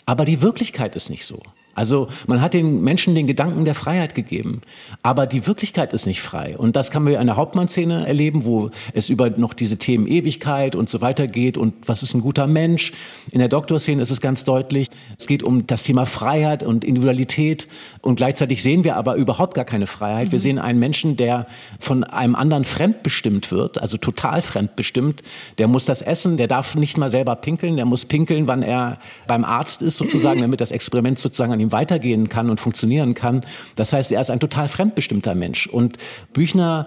Aber 0.08 0.24
die 0.24 0.40
Wirklichkeit 0.40 0.96
ist 0.96 1.10
nicht 1.10 1.26
so. 1.26 1.42
Also 1.78 2.08
man 2.26 2.40
hat 2.40 2.54
den 2.54 2.82
Menschen 2.82 3.14
den 3.14 3.28
Gedanken 3.28 3.64
der 3.64 3.76
Freiheit 3.76 4.16
gegeben, 4.16 4.62
aber 5.04 5.28
die 5.28 5.46
Wirklichkeit 5.46 5.92
ist 5.92 6.06
nicht 6.06 6.20
frei. 6.20 6.58
Und 6.58 6.74
das 6.74 6.90
kann 6.90 7.04
man 7.04 7.12
in 7.12 7.26
der 7.28 7.36
Hauptmannszene 7.36 8.04
erleben, 8.04 8.44
wo 8.44 8.70
es 8.94 9.08
über 9.10 9.30
noch 9.30 9.54
diese 9.54 9.76
Themen 9.76 10.08
Ewigkeit 10.08 10.74
und 10.74 10.88
so 10.88 11.00
weiter 11.02 11.28
geht 11.28 11.56
und 11.56 11.74
was 11.86 12.02
ist 12.02 12.14
ein 12.14 12.20
guter 12.20 12.48
Mensch. 12.48 12.92
In 13.30 13.38
der 13.38 13.46
Doktorszene 13.46 14.02
ist 14.02 14.10
es 14.10 14.20
ganz 14.20 14.42
deutlich, 14.42 14.88
es 15.16 15.28
geht 15.28 15.44
um 15.44 15.68
das 15.68 15.84
Thema 15.84 16.04
Freiheit 16.04 16.64
und 16.64 16.84
Individualität 16.84 17.68
und 18.00 18.16
gleichzeitig 18.16 18.60
sehen 18.60 18.82
wir 18.82 18.96
aber 18.96 19.14
überhaupt 19.14 19.54
gar 19.54 19.64
keine 19.64 19.86
Freiheit. 19.86 20.32
Wir 20.32 20.40
mhm. 20.40 20.42
sehen 20.42 20.58
einen 20.58 20.80
Menschen, 20.80 21.16
der 21.16 21.46
von 21.78 22.02
einem 22.02 22.34
anderen 22.34 22.64
fremdbestimmt 22.64 23.52
wird, 23.52 23.80
also 23.80 23.98
total 23.98 24.42
fremdbestimmt. 24.42 25.22
Der 25.58 25.68
muss 25.68 25.84
das 25.84 26.02
essen, 26.02 26.38
der 26.38 26.48
darf 26.48 26.74
nicht 26.74 26.98
mal 26.98 27.08
selber 27.08 27.36
pinkeln, 27.36 27.76
der 27.76 27.84
muss 27.84 28.04
pinkeln, 28.04 28.48
wann 28.48 28.64
er 28.64 28.98
beim 29.28 29.44
Arzt 29.44 29.80
ist 29.80 29.96
sozusagen, 29.96 30.40
damit 30.48 30.60
das 30.60 30.72
Experiment 30.72 31.20
sozusagen 31.20 31.52
an 31.52 31.60
ihm 31.60 31.67
weitergehen 31.72 32.28
kann 32.28 32.50
und 32.50 32.60
funktionieren 32.60 33.14
kann. 33.14 33.42
Das 33.76 33.92
heißt, 33.92 34.12
er 34.12 34.20
ist 34.20 34.30
ein 34.30 34.40
total 34.40 34.68
fremdbestimmter 34.68 35.34
Mensch. 35.34 35.66
Und 35.66 35.98
Büchner 36.32 36.86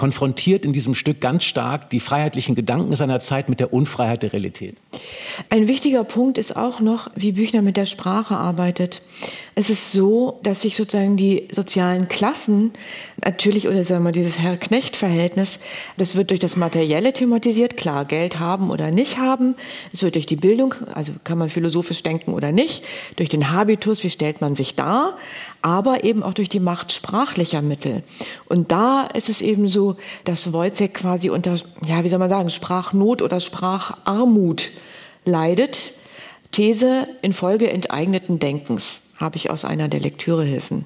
konfrontiert 0.00 0.64
in 0.64 0.72
diesem 0.72 0.94
Stück 0.94 1.20
ganz 1.20 1.44
stark 1.44 1.90
die 1.90 2.00
freiheitlichen 2.00 2.54
Gedanken 2.54 2.96
seiner 2.96 3.20
Zeit 3.20 3.50
mit 3.50 3.60
der 3.60 3.74
Unfreiheit 3.74 4.22
der 4.22 4.32
Realität. 4.32 4.78
Ein 5.50 5.68
wichtiger 5.68 6.04
Punkt 6.04 6.38
ist 6.38 6.56
auch 6.56 6.80
noch, 6.80 7.08
wie 7.16 7.32
Büchner 7.32 7.60
mit 7.60 7.76
der 7.76 7.84
Sprache 7.84 8.34
arbeitet. 8.34 9.02
Es 9.54 9.68
ist 9.68 9.92
so, 9.92 10.40
dass 10.42 10.62
sich 10.62 10.74
sozusagen 10.74 11.18
die 11.18 11.48
sozialen 11.52 12.08
Klassen 12.08 12.72
natürlich, 13.22 13.68
oder 13.68 13.84
sagen 13.84 14.02
wir 14.04 14.12
dieses 14.12 14.38
Herr-Knecht-Verhältnis, 14.38 15.58
das 15.98 16.16
wird 16.16 16.30
durch 16.30 16.40
das 16.40 16.56
Materielle 16.56 17.12
thematisiert, 17.12 17.76
klar, 17.76 18.06
Geld 18.06 18.38
haben 18.38 18.70
oder 18.70 18.90
nicht 18.90 19.18
haben. 19.18 19.54
Es 19.92 20.02
wird 20.02 20.14
durch 20.14 20.24
die 20.24 20.36
Bildung, 20.36 20.74
also 20.94 21.12
kann 21.24 21.36
man 21.36 21.50
philosophisch 21.50 22.02
denken 22.02 22.32
oder 22.32 22.52
nicht, 22.52 22.84
durch 23.16 23.28
den 23.28 23.50
Habitus, 23.52 24.02
wie 24.02 24.08
stellt 24.08 24.40
man 24.40 24.56
sich 24.56 24.76
dar, 24.76 25.18
aber 25.62 26.04
eben 26.04 26.22
auch 26.22 26.34
durch 26.34 26.48
die 26.48 26.60
Macht 26.60 26.92
sprachlicher 26.92 27.62
Mittel. 27.62 28.02
Und 28.46 28.72
da 28.72 29.02
ist 29.02 29.28
es 29.28 29.42
eben 29.42 29.68
so, 29.68 29.96
dass 30.24 30.52
Wojciech 30.52 30.94
quasi 30.94 31.30
unter, 31.30 31.56
ja, 31.86 32.04
wie 32.04 32.08
soll 32.08 32.18
man 32.18 32.30
sagen, 32.30 32.50
Sprachnot 32.50 33.22
oder 33.22 33.40
Spracharmut 33.40 34.70
leidet. 35.24 35.92
These 36.52 37.06
infolge 37.22 37.70
enteigneten 37.70 38.38
Denkens 38.38 39.02
habe 39.18 39.36
ich 39.36 39.50
aus 39.50 39.64
einer 39.64 39.88
der 39.88 40.00
Lektürehilfen. 40.00 40.84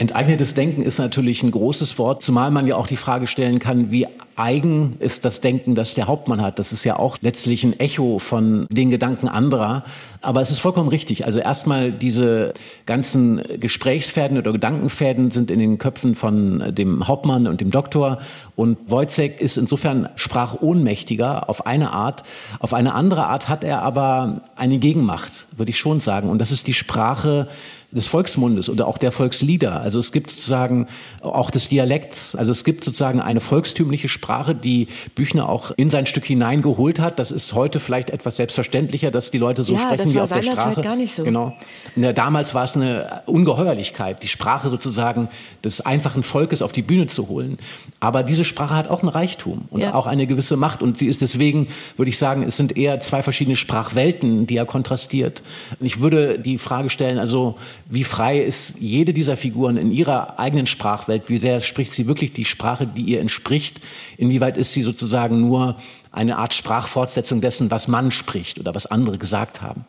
Enteignetes 0.00 0.54
Denken 0.54 0.80
ist 0.80 0.98
natürlich 0.98 1.42
ein 1.42 1.50
großes 1.50 1.98
Wort, 1.98 2.22
zumal 2.22 2.50
man 2.50 2.66
ja 2.66 2.76
auch 2.76 2.86
die 2.86 2.96
Frage 2.96 3.26
stellen 3.26 3.58
kann, 3.58 3.90
wie 3.92 4.06
eigen 4.34 4.96
ist 4.98 5.26
das 5.26 5.40
Denken, 5.40 5.74
das 5.74 5.92
der 5.92 6.06
Hauptmann 6.06 6.40
hat. 6.40 6.58
Das 6.58 6.72
ist 6.72 6.84
ja 6.84 6.98
auch 6.98 7.18
letztlich 7.20 7.64
ein 7.64 7.78
Echo 7.78 8.18
von 8.18 8.66
den 8.70 8.88
Gedanken 8.88 9.28
anderer. 9.28 9.84
Aber 10.22 10.40
es 10.40 10.50
ist 10.50 10.60
vollkommen 10.60 10.88
richtig. 10.88 11.26
Also 11.26 11.38
erstmal 11.38 11.92
diese 11.92 12.54
ganzen 12.86 13.42
Gesprächsfäden 13.58 14.38
oder 14.38 14.52
Gedankenfäden 14.52 15.30
sind 15.30 15.50
in 15.50 15.58
den 15.58 15.76
Köpfen 15.76 16.14
von 16.14 16.74
dem 16.74 17.06
Hauptmann 17.06 17.46
und 17.46 17.60
dem 17.60 17.70
Doktor. 17.70 18.20
Und 18.56 18.78
Wojciech 18.90 19.38
ist 19.38 19.58
insofern 19.58 20.08
sprachohnmächtiger 20.14 21.50
auf 21.50 21.66
eine 21.66 21.92
Art. 21.92 22.22
Auf 22.58 22.72
eine 22.72 22.94
andere 22.94 23.26
Art 23.26 23.50
hat 23.50 23.64
er 23.64 23.82
aber 23.82 24.40
eine 24.56 24.78
Gegenmacht, 24.78 25.46
würde 25.54 25.68
ich 25.68 25.78
schon 25.78 26.00
sagen. 26.00 26.30
Und 26.30 26.38
das 26.38 26.52
ist 26.52 26.66
die 26.66 26.74
Sprache, 26.74 27.48
des 27.92 28.06
Volksmundes 28.06 28.70
oder 28.70 28.86
auch 28.86 28.98
der 28.98 29.10
Volkslieder. 29.10 29.80
Also 29.80 29.98
es 29.98 30.12
gibt 30.12 30.30
sozusagen 30.30 30.86
auch 31.22 31.50
des 31.50 31.68
Dialekts. 31.68 32.36
Also 32.36 32.52
es 32.52 32.62
gibt 32.62 32.84
sozusagen 32.84 33.20
eine 33.20 33.40
volkstümliche 33.40 34.08
Sprache 34.08 34.54
die 34.54 34.86
Büchner 35.14 35.48
auch 35.48 35.72
in 35.76 35.90
sein 35.90 36.06
Stück 36.06 36.24
hineingeholt 36.24 37.00
hat. 37.00 37.18
Das 37.18 37.32
ist 37.32 37.54
heute 37.54 37.80
vielleicht 37.80 38.10
etwas 38.10 38.36
selbstverständlicher, 38.36 39.10
dass 39.10 39.32
die 39.32 39.38
Leute 39.38 39.64
so 39.64 39.74
ja, 39.74 39.80
sprechen 39.80 40.14
wie 40.14 40.20
auf 40.20 40.30
der 40.30 40.42
Straße. 40.42 40.76
Zeit 40.76 40.84
gar 40.84 40.96
nicht 40.96 41.14
so. 41.14 41.24
Genau. 41.24 41.56
Ja, 41.96 42.12
damals 42.12 42.54
war 42.54 42.64
es 42.64 42.76
eine 42.76 43.22
Ungeheuerlichkeit, 43.26 44.22
die 44.22 44.28
Sprache 44.28 44.68
sozusagen 44.68 45.28
des 45.64 45.80
einfachen 45.80 46.22
Volkes 46.22 46.62
auf 46.62 46.70
die 46.70 46.82
Bühne 46.82 47.08
zu 47.08 47.28
holen. 47.28 47.58
Aber 47.98 48.22
diese 48.22 48.44
Sprache 48.44 48.76
hat 48.76 48.88
auch 48.88 49.02
ein 49.02 49.08
Reichtum 49.08 49.62
und 49.70 49.80
ja. 49.80 49.94
auch 49.94 50.06
eine 50.06 50.28
gewisse 50.28 50.56
Macht. 50.56 50.80
Und 50.80 50.96
sie 50.96 51.06
ist 51.06 51.22
deswegen, 51.22 51.66
würde 51.96 52.08
ich 52.08 52.18
sagen, 52.18 52.44
es 52.44 52.56
sind 52.56 52.76
eher 52.76 53.00
zwei 53.00 53.22
verschiedene 53.22 53.56
Sprachwelten, 53.56 54.46
die 54.46 54.56
er 54.56 54.66
kontrastiert. 54.66 55.42
Und 55.80 55.86
ich 55.86 56.00
würde 56.00 56.38
die 56.38 56.58
Frage 56.58 56.88
stellen, 56.88 57.18
also 57.18 57.56
wie 57.90 58.04
frei 58.04 58.40
ist 58.40 58.76
jede 58.78 59.12
dieser 59.12 59.36
Figuren 59.36 59.76
in 59.76 59.90
ihrer 59.90 60.38
eigenen 60.38 60.66
Sprachwelt? 60.66 61.28
Wie 61.28 61.38
sehr 61.38 61.58
spricht 61.58 61.90
sie 61.90 62.06
wirklich 62.06 62.32
die 62.32 62.44
Sprache, 62.44 62.86
die 62.86 63.02
ihr 63.02 63.20
entspricht? 63.20 63.80
Inwieweit 64.16 64.56
ist 64.56 64.72
sie 64.72 64.82
sozusagen 64.82 65.40
nur 65.40 65.76
eine 66.12 66.38
Art 66.38 66.54
Sprachfortsetzung 66.54 67.40
dessen, 67.40 67.70
was 67.72 67.88
man 67.88 68.12
spricht 68.12 68.60
oder 68.60 68.74
was 68.76 68.86
andere 68.86 69.18
gesagt 69.18 69.60
haben. 69.60 69.84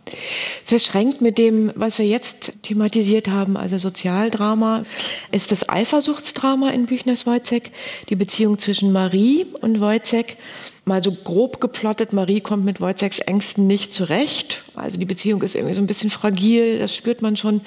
Verschränkt 0.66 1.22
mit 1.22 1.38
dem, 1.38 1.72
was 1.76 2.00
wir 2.00 2.06
jetzt 2.06 2.54
thematisiert 2.64 3.28
haben, 3.28 3.56
also 3.56 3.78
Sozialdrama, 3.78 4.84
ist 5.32 5.52
das 5.52 5.70
Eifersuchtsdrama 5.70 6.72
in 6.72 6.88
Büchners 6.88 7.28
Wojcek, 7.28 7.72
die 8.10 8.16
Beziehung 8.16 8.58
zwischen 8.58 8.92
Marie 8.92 9.46
und 9.62 9.80
Wojcek 9.80 10.38
mal 10.86 11.04
so 11.04 11.12
grob 11.12 11.62
geplottet, 11.62 12.12
Marie 12.12 12.42
kommt 12.42 12.66
mit 12.66 12.82
Wojciechs 12.82 13.20
Ängsten 13.20 13.68
nicht 13.68 13.94
zurecht. 13.94 14.64
Also 14.76 14.98
die 14.98 15.06
Beziehung 15.06 15.42
ist 15.44 15.56
irgendwie 15.56 15.76
so 15.76 15.82
ein 15.82 15.88
bisschen 15.88 16.10
fragil, 16.10 16.80
das 16.80 16.96
spürt 16.96 17.22
man 17.22 17.38
schon 17.38 17.62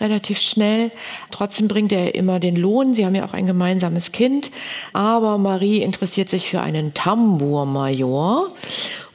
relativ 0.00 0.38
schnell. 0.38 0.92
Trotzdem 1.30 1.66
bringt 1.66 1.92
er 1.92 2.14
immer 2.14 2.38
den 2.38 2.56
Lohn, 2.56 2.94
sie 2.94 3.04
haben 3.04 3.14
ja 3.14 3.24
auch 3.24 3.32
ein 3.32 3.46
gemeinsames 3.46 4.12
Kind. 4.12 4.52
Aber 4.92 5.36
Marie 5.38 5.82
interessiert 5.82 6.28
sich 6.28 6.48
für 6.48 6.60
einen 6.60 6.94
Tambourmajor. 6.94 8.52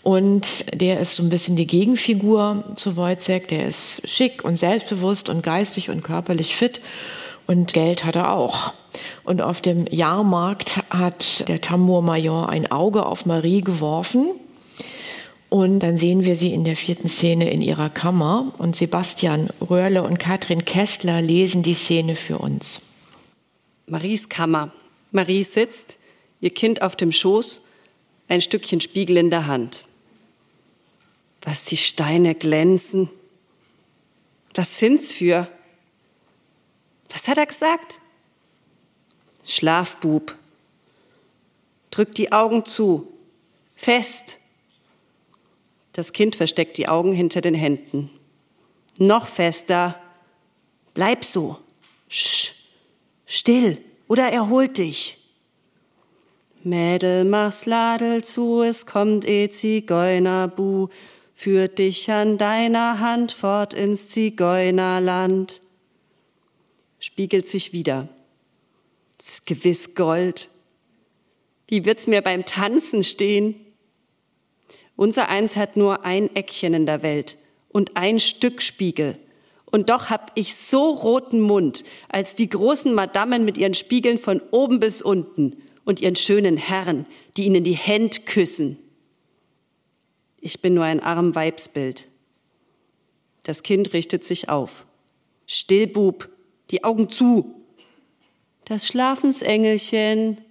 Und 0.04 0.66
der 0.80 1.00
ist 1.00 1.16
so 1.16 1.24
ein 1.24 1.30
bisschen 1.30 1.56
die 1.56 1.66
Gegenfigur 1.66 2.64
zu 2.76 2.96
Wojciech. 2.96 3.48
Der 3.48 3.68
ist 3.68 4.08
schick 4.08 4.44
und 4.44 4.58
selbstbewusst 4.58 5.30
und 5.30 5.42
geistig 5.42 5.90
und 5.90 6.04
körperlich 6.04 6.56
fit. 6.56 6.82
Und 7.48 7.74
Geld 7.74 8.06
hat 8.06 8.16
er 8.16 8.32
auch. 8.32 8.74
Und 9.24 9.42
auf 9.42 9.62
dem 9.62 9.86
Jahrmarkt 9.88 10.78
hat 10.90 11.48
der 11.48 11.62
Tambourmajor 11.62 12.50
ein 12.50 12.72
Auge 12.72 13.06
auf 13.06 13.26
Marie 13.26 13.62
geworfen. 13.62 14.28
Und 15.50 15.80
dann 15.80 15.98
sehen 15.98 16.24
wir 16.24 16.36
sie 16.36 16.54
in 16.54 16.64
der 16.64 16.76
vierten 16.76 17.08
Szene 17.08 17.50
in 17.50 17.62
ihrer 17.62 17.90
Kammer. 17.90 18.54
Und 18.58 18.76
Sebastian 18.76 19.50
Röhrle 19.62 20.04
und 20.04 20.20
Katrin 20.20 20.66
Kessler 20.66 21.22
lesen 21.22 21.64
die 21.64 21.76
Szene 21.76 22.16
für 22.16 22.40
uns. 22.40 22.82
Maries 23.88 24.30
Kammer. 24.30 24.72
Marie 25.12 25.44
sitzt, 25.44 25.98
ihr 26.42 26.50
Kind 26.50 26.82
auf 26.82 26.96
dem 26.96 27.12
Schoß, 27.12 27.62
ein 28.28 28.42
Stückchen 28.42 28.82
Spiegel 28.82 29.18
in 29.18 29.30
der 29.30 29.48
Hand. 29.48 29.86
Was 31.42 31.66
die 31.66 31.78
Steine 31.78 32.36
glänzen. 32.36 33.10
Was 34.56 34.80
sind's 34.80 35.14
für? 35.14 35.48
Was 37.14 37.28
hat 37.28 37.38
er 37.38 37.46
gesagt? 37.46 38.02
Schlafbub. 39.46 40.36
Drück 41.92 42.14
die 42.16 42.32
Augen 42.32 42.66
zu. 42.66 43.12
Fest. 43.76 44.40
Das 45.94 46.14
Kind 46.14 46.36
versteckt 46.36 46.78
die 46.78 46.88
Augen 46.88 47.14
hinter 47.14 47.42
den 47.42 47.56
Händen. 47.56 48.10
Noch 48.98 49.28
fester. 49.28 50.00
Bleib 50.94 51.24
so. 51.24 51.58
Sch. 52.10 52.54
Still. 53.26 53.82
Oder 54.08 54.32
erholt 54.32 54.78
dich. 54.78 55.18
Mädel, 56.64 57.26
mach's 57.26 57.68
Ladel 57.68 58.24
zu, 58.24 58.64
es 58.64 58.88
kommt 58.88 59.28
eh 59.28 59.50
Zigeunerbu, 59.50 60.88
führt 61.32 61.78
dich 61.78 62.10
an 62.10 62.40
deiner 62.40 63.00
Hand 63.00 63.32
fort 63.32 63.76
ins 63.76 64.10
Zigeunerland. 64.10 65.62
Spiegelt 66.98 67.46
sich 67.46 67.72
wieder. 67.72 68.10
Das 69.18 69.30
ist 69.30 69.46
gewiss 69.46 69.96
Gold. 69.96 70.50
Wie 71.68 71.86
wird's 71.86 72.08
mir 72.08 72.22
beim 72.22 72.46
Tanzen 72.46 73.04
stehen? 73.04 73.56
Unser 74.96 75.30
Eins 75.30 75.56
hat 75.56 75.78
nur 75.78 76.06
ein 76.06 76.34
Eckchen 76.36 76.74
in 76.74 76.86
der 76.86 77.02
Welt 77.02 77.38
und 77.70 77.98
ein 77.98 78.20
Stück 78.20 78.62
Spiegel. 78.62 79.18
Und 79.66 79.90
doch 79.90 80.10
hab 80.10 80.32
ich 80.36 80.56
so 80.56 80.92
roten 80.92 81.42
Mund, 81.42 81.84
als 82.08 82.36
die 82.36 82.48
großen 82.48 82.94
Madammen 82.94 83.44
mit 83.44 83.58
ihren 83.58 83.74
Spiegeln 83.74 84.18
von 84.18 84.42
oben 84.52 84.80
bis 84.80 85.02
unten 85.02 85.62
und 85.84 86.00
ihren 86.00 86.16
schönen 86.16 86.56
Herren, 86.56 87.06
die 87.36 87.46
ihnen 87.46 87.64
die 87.64 87.74
Händ 87.74 88.26
küssen. 88.26 88.80
Ich 90.40 90.62
bin 90.62 90.76
nur 90.76 90.86
ein 90.86 91.02
arm 91.02 91.36
Weibsbild. 91.36 92.08
Das 93.44 93.64
Kind 93.64 93.94
richtet 93.94 94.24
sich 94.24 94.50
auf. 94.50 94.86
Still, 95.48 95.88
Bub, 95.88 96.30
die 96.72 96.84
Augen 96.84 97.10
zu 97.10 97.65
das 98.66 98.88
Schlafensengelchen, 98.88 100.42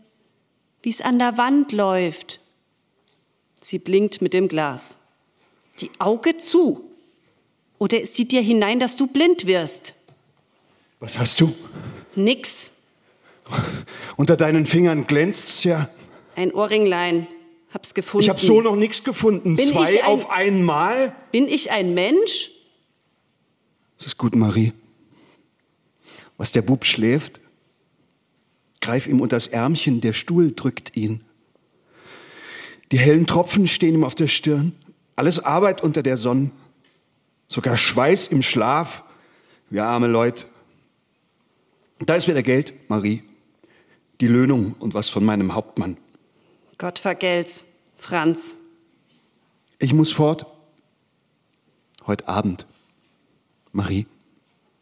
wie's 0.82 1.00
an 1.00 1.18
der 1.18 1.36
Wand 1.36 1.72
läuft. 1.72 2.40
Sie 3.60 3.78
blinkt 3.78 4.22
mit 4.22 4.34
dem 4.34 4.48
Glas. 4.48 5.00
Die 5.80 5.90
Auge 5.98 6.36
zu. 6.36 6.90
Oder 7.78 8.00
es 8.02 8.14
sieht 8.14 8.32
dir 8.32 8.40
hinein, 8.40 8.78
dass 8.78 8.96
du 8.96 9.06
blind 9.06 9.46
wirst. 9.46 9.94
Was 11.00 11.18
hast 11.18 11.40
du? 11.40 11.52
Nix. 12.14 12.72
Unter 14.16 14.36
deinen 14.36 14.66
Fingern 14.66 15.06
glänzt's 15.06 15.64
ja. 15.64 15.90
Ein 16.36 16.52
Ohrringlein. 16.52 17.26
Hab's 17.72 17.92
gefunden. 17.92 18.22
Ich 18.22 18.30
hab 18.30 18.38
so 18.38 18.60
noch 18.60 18.76
nichts 18.76 19.02
gefunden. 19.02 19.56
Bin 19.56 19.68
Zwei 19.68 20.02
ein, 20.02 20.06
auf 20.06 20.30
einmal? 20.30 21.14
Bin 21.32 21.48
ich 21.48 21.72
ein 21.72 21.92
Mensch? 21.92 22.52
Das 23.98 24.06
ist 24.06 24.18
gut, 24.18 24.36
Marie. 24.36 24.72
Was 26.36 26.52
der 26.52 26.62
Bub 26.62 26.84
schläft, 26.84 27.40
Greif 28.84 29.06
ihm 29.06 29.22
unters 29.22 29.46
Ärmchen, 29.46 30.02
der 30.02 30.12
Stuhl 30.12 30.52
drückt 30.52 30.94
ihn. 30.94 31.22
Die 32.92 32.98
hellen 32.98 33.26
Tropfen 33.26 33.66
stehen 33.66 33.94
ihm 33.94 34.04
auf 34.04 34.14
der 34.14 34.28
Stirn. 34.28 34.74
Alles 35.16 35.38
Arbeit 35.38 35.82
unter 35.82 36.02
der 36.02 36.18
Sonne. 36.18 36.50
Sogar 37.48 37.78
Schweiß 37.78 38.26
im 38.26 38.42
Schlaf. 38.42 39.02
Wir 39.70 39.86
arme 39.86 40.06
Leute. 40.06 40.44
Da 42.00 42.14
ist 42.14 42.28
wieder 42.28 42.42
Geld, 42.42 42.74
Marie. 42.90 43.22
Die 44.20 44.28
Löhnung 44.28 44.74
und 44.78 44.92
was 44.92 45.08
von 45.08 45.24
meinem 45.24 45.54
Hauptmann. 45.54 45.96
Gott 46.76 46.98
vergelt's, 46.98 47.64
Franz. 47.96 48.54
Ich 49.78 49.94
muss 49.94 50.12
fort. 50.12 50.44
Heute 52.06 52.28
Abend. 52.28 52.66
Marie. 53.72 54.06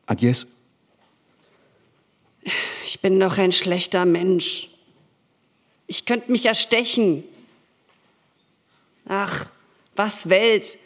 Adies. 0.06 0.48
Ich 2.84 3.00
bin 3.00 3.18
doch 3.20 3.38
ein 3.38 3.52
schlechter 3.52 4.04
Mensch. 4.04 4.68
Ich 5.86 6.04
könnte 6.04 6.32
mich 6.32 6.46
erstechen. 6.46 7.24
Ach, 9.06 9.50
was 9.94 10.28
Welt. 10.28 10.78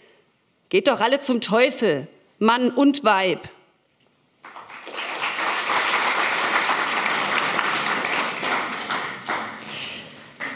Geht 0.69 0.89
doch 0.89 1.01
alle 1.01 1.21
zum 1.21 1.41
Teufel, 1.41 2.09
Mann 2.39 2.71
und 2.71 3.05
Weib. 3.05 3.49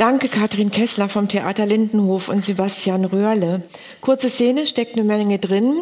Danke 0.00 0.28
Katrin 0.30 0.70
Kessler 0.70 1.10
vom 1.10 1.28
Theater 1.28 1.66
Lindenhof 1.66 2.30
und 2.30 2.42
Sebastian 2.42 3.04
Röhrle. 3.04 3.64
Kurze 4.00 4.30
Szene, 4.30 4.64
steckt 4.64 4.94
eine 4.94 5.04
Menge 5.04 5.38
drin. 5.38 5.74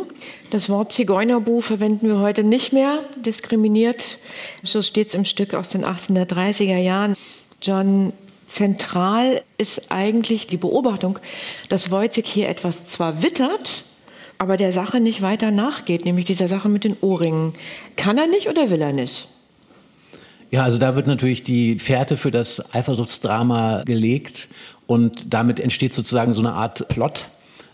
Das 0.50 0.68
Wort 0.68 0.90
Zigeunerbu 0.90 1.60
verwenden 1.60 2.08
wir 2.08 2.18
heute 2.18 2.42
nicht 2.42 2.72
mehr, 2.72 3.04
diskriminiert. 3.24 4.18
So 4.64 4.82
steht 4.82 5.10
es 5.10 5.14
im 5.14 5.24
Stück 5.24 5.54
aus 5.54 5.68
den 5.68 5.84
1830er 5.84 6.78
Jahren. 6.78 7.14
John 7.62 8.12
Zentral 8.48 9.42
ist 9.56 9.92
eigentlich 9.92 10.48
die 10.48 10.56
Beobachtung, 10.56 11.20
dass 11.68 11.92
Wojcik 11.92 12.26
hier 12.26 12.48
etwas 12.48 12.86
zwar 12.86 13.22
wittert, 13.22 13.84
aber 14.36 14.56
der 14.56 14.72
Sache 14.72 14.98
nicht 14.98 15.22
weiter 15.22 15.52
nachgeht, 15.52 16.04
nämlich 16.04 16.24
dieser 16.24 16.48
Sache 16.48 16.68
mit 16.68 16.82
den 16.82 16.96
Ohrringen. 17.02 17.52
Kann 17.94 18.18
er 18.18 18.26
nicht 18.26 18.48
oder 18.48 18.68
will 18.68 18.82
er 18.82 18.92
nicht? 18.92 19.28
Ja, 20.50 20.64
also 20.64 20.78
da 20.78 20.96
wird 20.96 21.06
natürlich 21.06 21.42
die 21.42 21.78
Fährte 21.78 22.16
für 22.16 22.30
das 22.30 22.74
Eifersuchtsdrama 22.74 23.82
gelegt 23.84 24.48
und 24.86 25.34
damit 25.34 25.60
entsteht 25.60 25.92
sozusagen 25.92 26.32
so 26.32 26.40
eine 26.40 26.52
Art 26.52 26.88
Plot 26.88 27.28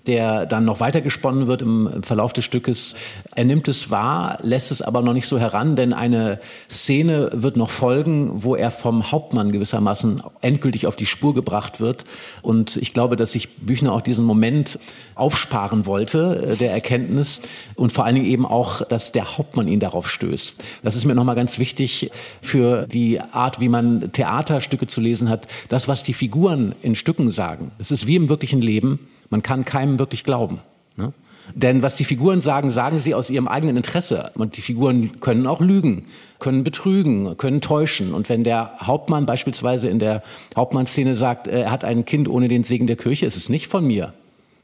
der 0.07 0.47
dann 0.47 0.65
noch 0.65 0.81
weiter 0.81 1.01
gesponnen 1.01 1.47
wird 1.47 1.63
im 1.63 2.03
Verlauf 2.03 2.33
des 2.33 2.45
Stückes. 2.45 2.95
Er 3.35 3.45
nimmt 3.45 3.69
es 3.69 3.91
wahr, 3.91 4.39
lässt 4.43 4.71
es 4.71 4.83
aber 4.83 5.03
noch 5.03 5.15
nicht 5.15 5.27
so 5.27 5.39
heran, 5.39 5.77
denn 5.77 5.93
eine 5.93 6.41
Szene 6.71 7.31
wird 7.33 7.57
noch 7.57 7.71
folgen, 7.71 8.43
wo 8.43 8.55
er 8.55 8.71
vom 8.71 9.11
Hauptmann 9.11 9.53
gewissermaßen 9.53 10.23
endgültig 10.41 10.87
auf 10.87 10.97
die 10.97 11.07
Spur 11.07 11.35
gebracht 11.35 11.81
wird. 11.81 12.05
Und 12.43 12.77
ich 12.77 12.93
glaube, 12.93 13.17
dass 13.17 13.33
sich 13.33 13.57
Büchner 13.57 13.93
auch 13.93 14.03
diesen 14.03 14.25
Moment 14.25 14.79
aufsparen 15.15 15.87
wollte, 15.87 16.53
äh, 16.53 16.57
der 16.57 16.73
Erkenntnis 16.73 17.43
und 17.75 17.93
vor 17.93 18.05
allen 18.05 18.17
Dingen 18.17 18.27
eben 18.27 18.47
auch, 18.47 18.83
dass 18.83 19.13
der 19.13 19.39
Hauptmann 19.39 19.69
ihn 19.69 19.81
darauf 19.81 20.11
stößt. 20.11 20.63
Das 20.83 20.97
ist 20.97 21.05
mir 21.05 21.15
nochmal 21.15 21.35
ganz 21.35 21.59
wichtig 21.59 22.11
für 22.43 22.87
die 22.87 23.21
Art, 23.21 23.61
wie 23.61 23.69
man 23.69 24.13
Theaterstücke 24.13 24.87
zu 24.87 25.01
lesen 25.01 25.29
hat. 25.29 25.49
Das, 25.69 25.89
was 25.89 26.03
die 26.03 26.15
Figuren 26.15 26.75
in 26.83 26.95
Stücken 26.95 27.31
sagen, 27.31 27.71
es 27.79 27.91
ist 27.91 28.07
wie 28.07 28.17
im 28.17 28.29
wirklichen 28.29 28.61
Leben. 28.61 28.99
Man 29.35 29.43
kann 29.43 29.65
keinem 29.65 29.99
wirklich 29.99 30.23
glauben. 30.23 30.61
Ne? 30.97 31.13
Denn 31.57 31.83
was 31.83 31.97
die 31.97 32.05
Figuren 32.05 32.41
sagen, 32.41 32.71
sagen 32.71 33.01
sie 33.01 33.17
aus 33.17 33.31
ihrem 33.31 33.49
eigenen 33.49 33.77
Interesse. 33.77 34.31
Und 34.37 34.57
die 34.57 34.61
Figuren 34.61 35.19
können 35.19 35.49
auch 35.49 35.61
lügen, 35.61 36.05
können 36.39 36.63
betrügen, 36.63 37.37
können 37.37 37.61
täuschen. 37.61 38.15
Und 38.15 38.29
wenn 38.29 38.45
der 38.45 38.77
Hauptmann 38.81 39.27
beispielsweise 39.27 39.89
in 39.89 39.99
der 39.99 40.23
Hauptmannszene 40.55 41.17
sagt, 41.17 41.49
er 41.49 41.73
hat 41.73 41.83
ein 41.83 42.05
Kind 42.05 42.29
ohne 42.29 42.47
den 42.47 42.63
Segen 42.63 42.87
der 42.87 42.95
Kirche, 42.95 43.27
ist 43.27 43.37
es 43.37 43.49
nicht 43.49 43.67
von 43.67 43.85
mir, 43.85 44.13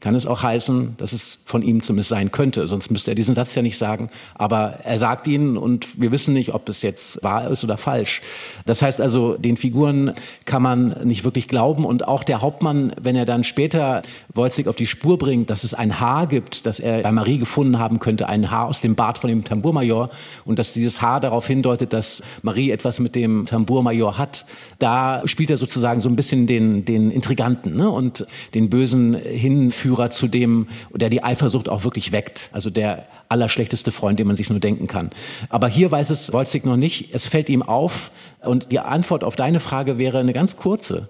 kann 0.01 0.15
es 0.15 0.25
auch 0.25 0.43
heißen, 0.43 0.95
dass 0.97 1.13
es 1.13 1.39
von 1.45 1.61
ihm 1.61 1.81
zumindest 1.81 2.09
sein 2.09 2.31
könnte. 2.31 2.67
Sonst 2.67 2.89
müsste 2.89 3.11
er 3.11 3.15
diesen 3.15 3.35
Satz 3.35 3.53
ja 3.53 3.61
nicht 3.61 3.77
sagen. 3.77 4.09
Aber 4.33 4.79
er 4.83 4.97
sagt 4.97 5.27
ihn 5.27 5.57
und 5.57 6.01
wir 6.01 6.11
wissen 6.11 6.33
nicht, 6.33 6.55
ob 6.55 6.65
das 6.65 6.81
jetzt 6.81 7.23
wahr 7.23 7.49
ist 7.49 7.63
oder 7.63 7.77
falsch. 7.77 8.21
Das 8.65 8.81
heißt 8.81 8.99
also, 8.99 9.37
den 9.37 9.57
Figuren 9.57 10.13
kann 10.45 10.63
man 10.63 10.95
nicht 11.03 11.23
wirklich 11.23 11.47
glauben. 11.47 11.85
Und 11.85 12.07
auch 12.07 12.23
der 12.23 12.41
Hauptmann, 12.41 12.93
wenn 12.99 13.15
er 13.15 13.25
dann 13.25 13.43
später 13.43 14.01
Wolzig 14.33 14.67
auf 14.67 14.75
die 14.75 14.87
Spur 14.87 15.19
bringt, 15.19 15.51
dass 15.51 15.63
es 15.63 15.75
ein 15.75 15.99
Haar 15.99 16.25
gibt, 16.25 16.65
das 16.65 16.79
er 16.79 17.03
bei 17.03 17.11
Marie 17.11 17.37
gefunden 17.37 17.77
haben 17.77 17.99
könnte, 17.99 18.27
ein 18.27 18.49
Haar 18.49 18.67
aus 18.67 18.81
dem 18.81 18.95
Bart 18.95 19.19
von 19.19 19.29
dem 19.29 19.43
Tambourmajor 19.43 20.09
und 20.45 20.57
dass 20.57 20.73
dieses 20.73 21.03
Haar 21.03 21.19
darauf 21.19 21.45
hindeutet, 21.45 21.93
dass 21.93 22.23
Marie 22.41 22.71
etwas 22.71 22.99
mit 22.99 23.13
dem 23.13 23.45
Tambourmajor 23.45 24.17
hat, 24.17 24.47
da 24.79 25.21
spielt 25.25 25.51
er 25.51 25.57
sozusagen 25.57 26.01
so 26.01 26.09
ein 26.09 26.15
bisschen 26.15 26.47
den, 26.47 26.85
den 26.85 27.11
Intriganten 27.11 27.75
ne? 27.75 27.87
und 27.87 28.25
den 28.55 28.71
bösen 28.71 29.13
Hinführer 29.13 29.90
Führer 29.91 30.09
zu 30.09 30.27
dem, 30.27 30.67
der 30.93 31.09
die 31.09 31.21
Eifersucht 31.21 31.67
auch 31.67 31.83
wirklich 31.83 32.13
weckt. 32.13 32.49
Also 32.53 32.69
der 32.69 33.07
allerschlechteste 33.27 33.91
Freund, 33.91 34.19
den 34.19 34.27
man 34.27 34.37
sich 34.37 34.49
nur 34.49 34.59
denken 34.59 34.87
kann. 34.87 35.09
Aber 35.49 35.67
hier 35.67 35.91
weiß 35.91 36.09
es 36.11 36.31
Wolzig 36.31 36.65
noch 36.65 36.77
nicht. 36.77 37.13
Es 37.13 37.27
fällt 37.27 37.49
ihm 37.49 37.61
auf. 37.61 38.11
Und 38.41 38.71
die 38.71 38.79
Antwort 38.79 39.25
auf 39.25 39.35
deine 39.35 39.59
Frage 39.59 39.97
wäre 39.97 40.19
eine 40.19 40.31
ganz 40.31 40.55
kurze. 40.55 41.09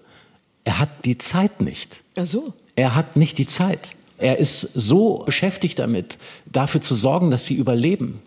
Er 0.64 0.80
hat 0.80 0.90
die 1.06 1.20
Zeit 1.20 1.62
nicht. 1.62 2.02
Ach 2.18 2.26
so. 2.26 2.54
Er 2.76 2.96
hat 2.96 3.16
nicht 3.18 3.38
die 3.38 3.46
Zeit. 3.46 3.96
Er 4.18 4.40
ist 4.40 4.62
so 4.74 5.24
beschäftigt 5.26 5.78
damit, 5.78 6.18
dafür 6.46 6.82
zu 6.82 6.96
sorgen, 6.96 7.30
dass 7.32 7.46
sie 7.46 7.56
überleben 7.56 8.22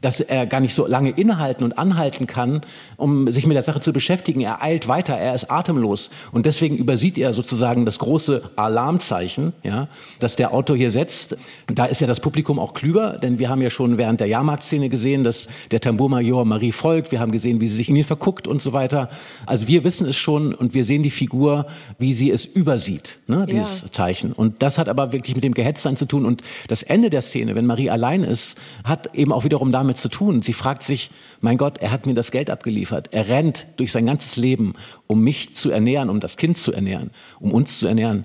dass 0.00 0.20
er 0.20 0.46
gar 0.46 0.60
nicht 0.60 0.74
so 0.74 0.86
lange 0.86 1.10
innehalten 1.10 1.64
und 1.64 1.78
anhalten 1.78 2.26
kann, 2.26 2.62
um 2.96 3.30
sich 3.30 3.46
mit 3.46 3.54
der 3.54 3.62
Sache 3.62 3.80
zu 3.80 3.92
beschäftigen. 3.92 4.40
Er 4.40 4.62
eilt 4.62 4.88
weiter, 4.88 5.14
er 5.14 5.34
ist 5.34 5.50
atemlos 5.50 6.10
und 6.32 6.46
deswegen 6.46 6.76
übersieht 6.76 7.18
er 7.18 7.32
sozusagen 7.32 7.84
das 7.84 7.98
große 7.98 8.50
Alarmzeichen, 8.56 9.52
ja, 9.62 9.88
das 10.18 10.36
der 10.36 10.52
Autor 10.52 10.76
hier 10.76 10.90
setzt. 10.90 11.36
Da 11.66 11.86
ist 11.86 12.00
ja 12.00 12.06
das 12.06 12.20
Publikum 12.20 12.58
auch 12.58 12.74
klüger, 12.74 13.18
denn 13.18 13.38
wir 13.38 13.48
haben 13.48 13.62
ja 13.62 13.70
schon 13.70 13.98
während 13.98 14.20
der 14.20 14.28
Jahrmarktszene 14.28 14.88
gesehen, 14.88 15.24
dass 15.24 15.48
der 15.70 15.80
Tambourmajor 15.80 16.44
Marie 16.44 16.72
folgt. 16.72 17.12
Wir 17.12 17.20
haben 17.20 17.32
gesehen, 17.32 17.60
wie 17.60 17.68
sie 17.68 17.76
sich 17.76 17.88
in 17.88 17.96
ihn 17.96 18.04
verguckt 18.04 18.46
und 18.46 18.62
so 18.62 18.72
weiter. 18.72 19.08
Also 19.46 19.68
wir 19.68 19.84
wissen 19.84 20.06
es 20.06 20.16
schon 20.16 20.54
und 20.54 20.74
wir 20.74 20.84
sehen 20.84 21.02
die 21.02 21.10
Figur, 21.10 21.66
wie 21.98 22.12
sie 22.12 22.30
es 22.30 22.44
übersieht, 22.44 23.18
ne, 23.26 23.46
dieses 23.46 23.82
ja. 23.82 23.90
Zeichen. 23.90 24.32
Und 24.32 24.62
das 24.62 24.78
hat 24.78 24.88
aber 24.88 25.12
wirklich 25.12 25.34
mit 25.34 25.44
dem 25.44 25.54
Gehetztsein 25.54 25.96
zu 25.96 26.06
tun. 26.06 26.24
Und 26.24 26.42
das 26.68 26.82
Ende 26.82 27.10
der 27.10 27.22
Szene, 27.22 27.54
wenn 27.54 27.66
Marie 27.66 27.90
allein 27.90 28.24
ist, 28.24 28.58
hat 28.84 29.14
eben 29.14 29.32
auch 29.32 29.44
wiederum 29.44 29.72
damit 29.72 29.89
damit 29.90 29.96
zu 29.98 30.08
tun. 30.08 30.40
Sie 30.42 30.52
fragt 30.52 30.82
sich, 30.84 31.10
mein 31.40 31.56
Gott, 31.56 31.78
er 31.78 31.90
hat 31.90 32.06
mir 32.06 32.14
das 32.14 32.30
Geld 32.30 32.48
abgeliefert. 32.48 33.08
Er 33.12 33.28
rennt 33.28 33.66
durch 33.76 33.90
sein 33.90 34.06
ganzes 34.06 34.36
Leben, 34.36 34.74
um 35.06 35.22
mich 35.22 35.54
zu 35.54 35.70
ernähren, 35.70 36.10
um 36.10 36.20
das 36.20 36.36
Kind 36.36 36.58
zu 36.58 36.72
ernähren, 36.72 37.10
um 37.40 37.52
uns 37.52 37.78
zu 37.78 37.86
ernähren. 37.86 38.24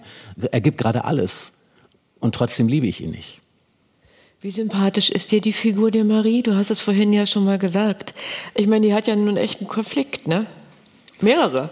Er 0.51 0.61
gibt 0.61 0.78
gerade 0.78 1.05
alles. 1.05 1.53
Und 2.20 2.36
trotzdem 2.36 2.68
liebe 2.68 2.86
ich 2.86 3.01
ihn 3.01 3.11
nicht. 3.11 3.41
Wie 4.41 4.51
sympathisch 4.51 5.09
ist 5.09 5.32
dir 5.32 5.41
die 5.41 5.53
Figur 5.53 5.89
der 5.89 6.03
Marie? 6.03 6.43
Du 6.43 6.55
hast 6.55 6.70
es 6.70 6.80
vorhin 6.80 7.11
ja 7.13 7.26
schon 7.26 7.45
mal 7.45 7.57
gesagt. 7.57 8.13
Ich 8.53 8.68
meine, 8.68 8.86
die 8.86 8.93
hat 8.93 9.07
ja 9.07 9.16
nun 9.16 9.38
echt 9.38 9.59
einen 9.59 9.70
Konflikt, 9.70 10.28
ne? 10.28 10.45
Mehrere. 11.20 11.72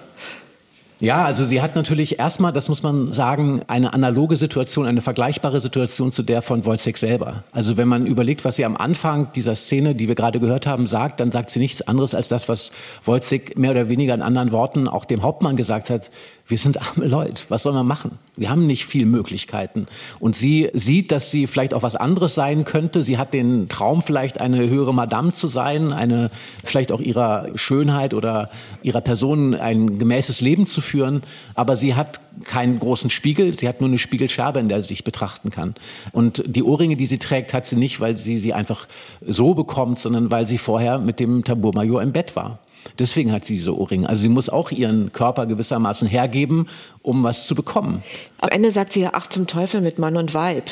Ja, 1.04 1.26
also 1.26 1.44
sie 1.44 1.62
hat 1.62 1.76
natürlich 1.76 2.18
erstmal, 2.18 2.54
das 2.54 2.70
muss 2.70 2.82
man 2.82 3.12
sagen, 3.12 3.62
eine 3.68 3.94
analoge 3.94 4.38
Situation, 4.38 4.86
eine 4.86 5.02
vergleichbare 5.02 5.60
Situation 5.60 6.14
zu 6.14 6.24
der 6.24 6.42
von 6.42 6.64
Wojciech 6.64 6.96
selber. 6.96 7.44
Also 7.52 7.76
wenn 7.76 7.90
man 7.90 8.06
überlegt, 8.06 8.46
was 8.46 8.56
sie 8.56 8.64
am 8.64 8.78
Anfang 8.78 9.30
dieser 9.34 9.54
Szene, 9.54 9.96
die 9.96 10.08
wir 10.08 10.16
gerade 10.16 10.40
gehört 10.40 10.66
haben, 10.66 10.88
sagt, 10.88 11.20
dann 11.20 11.30
sagt 11.30 11.50
sie 11.50 11.60
nichts 11.60 11.82
anderes 11.82 12.16
als 12.16 12.30
das, 12.30 12.48
was 12.48 12.72
Wojciech 13.04 13.58
mehr 13.58 13.72
oder 13.72 13.90
weniger 13.90 14.14
in 14.14 14.22
anderen 14.22 14.54
Worten 14.54 14.88
auch 14.88 15.04
dem 15.04 15.24
Hauptmann 15.24 15.58
gesagt 15.58 15.90
hat 15.90 16.10
wir 16.46 16.58
sind 16.58 16.82
arme 16.82 17.08
Leute, 17.08 17.46
was 17.48 17.64
soll 17.64 17.72
man 17.74 17.88
machen? 17.88 18.20
Wir 18.36 18.50
haben 18.50 18.68
nicht 18.68 18.86
viel 18.86 19.06
Möglichkeiten. 19.06 19.86
Und 20.20 20.36
sie 20.36 20.70
sieht, 20.74 21.12
dass 21.12 21.32
sie 21.32 21.48
vielleicht 21.48 21.74
auch 21.74 21.84
was 21.84 21.96
anderes 21.96 22.36
sein 22.36 22.66
könnte. 22.66 23.04
Sie 23.04 23.18
hat 23.18 23.34
den 23.34 23.70
Traum, 23.70 24.02
vielleicht 24.02 24.42
eine 24.42 24.68
höhere 24.68 24.94
Madame 24.94 25.32
zu 25.32 25.48
sein, 25.48 25.94
eine, 25.94 26.32
vielleicht 26.64 26.92
auch 26.92 27.00
ihrer 27.00 27.48
Schönheit 27.56 28.14
oder 28.14 28.50
ihrer 28.82 29.00
Person 29.00 29.56
ein 29.56 30.00
gemäßes 30.00 30.42
Leben 30.42 30.66
zu 30.66 30.82
führen. 30.82 31.24
Aber 31.56 31.78
sie 31.78 31.96
hat 31.96 32.20
keinen 32.44 32.78
großen 32.78 33.10
Spiegel, 33.10 33.58
sie 33.58 33.70
hat 33.70 33.80
nur 33.80 33.90
eine 33.90 34.00
Spiegelscherbe, 34.00 34.60
in 34.60 34.68
der 34.68 34.82
sie 34.82 34.90
sich 34.90 35.06
betrachten 35.06 35.50
kann. 35.50 35.76
Und 36.12 36.44
die 36.46 36.64
Ohrringe, 36.64 36.98
die 36.98 37.06
sie 37.06 37.20
trägt, 37.20 37.54
hat 37.54 37.66
sie 37.66 37.78
nicht, 37.78 38.02
weil 38.02 38.18
sie 38.18 38.38
sie 38.38 38.54
einfach 38.54 38.88
so 39.26 39.54
bekommt, 39.54 40.00
sondern 40.00 40.30
weil 40.30 40.48
sie 40.48 40.58
vorher 40.58 40.98
mit 40.98 41.22
dem 41.22 41.46
Tambourmajor 41.46 42.02
im 42.02 42.12
Bett 42.12 42.36
war. 42.36 42.60
Deswegen 43.00 43.32
hat 43.32 43.46
sie 43.46 43.56
diese 43.56 43.78
Ohrringe. 43.78 44.08
Also 44.08 44.22
sie 44.24 44.30
muss 44.30 44.50
auch 44.50 44.72
ihren 44.72 45.12
Körper 45.14 45.46
gewissermaßen 45.46 46.08
hergeben, 46.08 46.68
um 47.02 47.24
was 47.24 47.48
zu 47.48 47.56
bekommen. 47.56 48.04
Am 48.40 48.50
Ende 48.50 48.72
sagt 48.72 48.94
sie 48.94 49.02
ja, 49.02 49.12
ach 49.14 49.28
zum 49.28 49.48
Teufel 49.48 49.82
mit 49.82 50.00
Mann 50.00 50.18
und 50.18 50.34
Weib. 50.34 50.70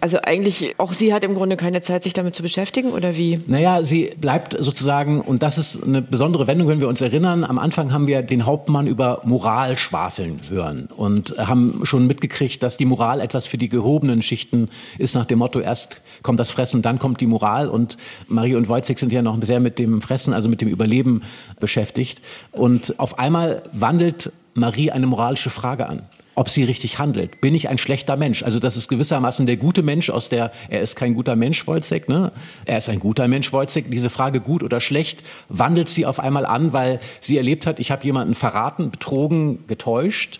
Also 0.00 0.18
eigentlich, 0.22 0.74
auch 0.78 0.92
sie 0.92 1.12
hat 1.12 1.24
im 1.24 1.34
Grunde 1.34 1.56
keine 1.56 1.82
Zeit, 1.82 2.04
sich 2.04 2.12
damit 2.12 2.34
zu 2.34 2.42
beschäftigen, 2.42 2.92
oder 2.92 3.16
wie? 3.16 3.38
Naja, 3.46 3.82
sie 3.82 4.10
bleibt 4.20 4.56
sozusagen, 4.58 5.20
und 5.20 5.42
das 5.42 5.58
ist 5.58 5.82
eine 5.82 6.02
besondere 6.02 6.46
Wendung, 6.46 6.68
wenn 6.68 6.80
wir 6.80 6.88
uns 6.88 7.00
erinnern, 7.00 7.44
am 7.44 7.58
Anfang 7.58 7.92
haben 7.92 8.06
wir 8.06 8.22
den 8.22 8.46
Hauptmann 8.46 8.86
über 8.86 9.22
Moral 9.24 9.76
schwafeln 9.76 10.40
hören 10.48 10.88
und 10.96 11.34
haben 11.36 11.80
schon 11.82 12.06
mitgekriegt, 12.06 12.62
dass 12.62 12.76
die 12.76 12.84
Moral 12.84 13.20
etwas 13.20 13.46
für 13.46 13.58
die 13.58 13.68
gehobenen 13.68 14.22
Schichten 14.22 14.68
ist, 14.98 15.14
nach 15.14 15.26
dem 15.26 15.40
Motto, 15.40 15.60
erst 15.60 16.00
kommt 16.22 16.38
das 16.38 16.50
Fressen, 16.50 16.82
dann 16.82 16.98
kommt 16.98 17.20
die 17.20 17.26
Moral. 17.26 17.68
Und 17.68 17.96
Marie 18.28 18.54
und 18.54 18.68
Wojciech 18.68 18.98
sind 18.98 19.12
ja 19.12 19.22
noch 19.22 19.36
sehr 19.42 19.60
mit 19.60 19.78
dem 19.78 20.00
Fressen, 20.00 20.32
also 20.32 20.48
mit 20.48 20.60
dem 20.60 20.68
Überleben 20.68 21.22
beschäftigt. 21.60 22.20
Und 22.52 22.98
auf 23.00 23.18
einmal 23.18 23.62
wandelt 23.72 24.32
Marie 24.54 24.90
eine 24.90 25.06
moralische 25.06 25.50
Frage 25.50 25.88
an 25.88 26.02
ob 26.38 26.48
sie 26.48 26.62
richtig 26.62 27.00
handelt. 27.00 27.40
Bin 27.40 27.52
ich 27.56 27.68
ein 27.68 27.78
schlechter 27.78 28.16
Mensch? 28.16 28.44
Also 28.44 28.60
das 28.60 28.76
ist 28.76 28.86
gewissermaßen 28.86 29.44
der 29.46 29.56
gute 29.56 29.82
Mensch 29.82 30.08
aus 30.08 30.28
der, 30.28 30.52
er 30.68 30.82
ist 30.82 30.94
kein 30.94 31.14
guter 31.14 31.34
Mensch, 31.34 31.66
Wojcek, 31.66 32.08
ne? 32.08 32.30
Er 32.64 32.78
ist 32.78 32.88
ein 32.88 33.00
guter 33.00 33.26
Mensch, 33.26 33.52
Wojcek. 33.52 33.90
Diese 33.90 34.08
Frage 34.08 34.40
gut 34.40 34.62
oder 34.62 34.78
schlecht 34.78 35.24
wandelt 35.48 35.88
sie 35.88 36.06
auf 36.06 36.20
einmal 36.20 36.46
an, 36.46 36.72
weil 36.72 37.00
sie 37.18 37.36
erlebt 37.36 37.66
hat, 37.66 37.80
ich 37.80 37.90
habe 37.90 38.04
jemanden 38.04 38.36
verraten, 38.36 38.92
betrogen, 38.92 39.66
getäuscht, 39.66 40.38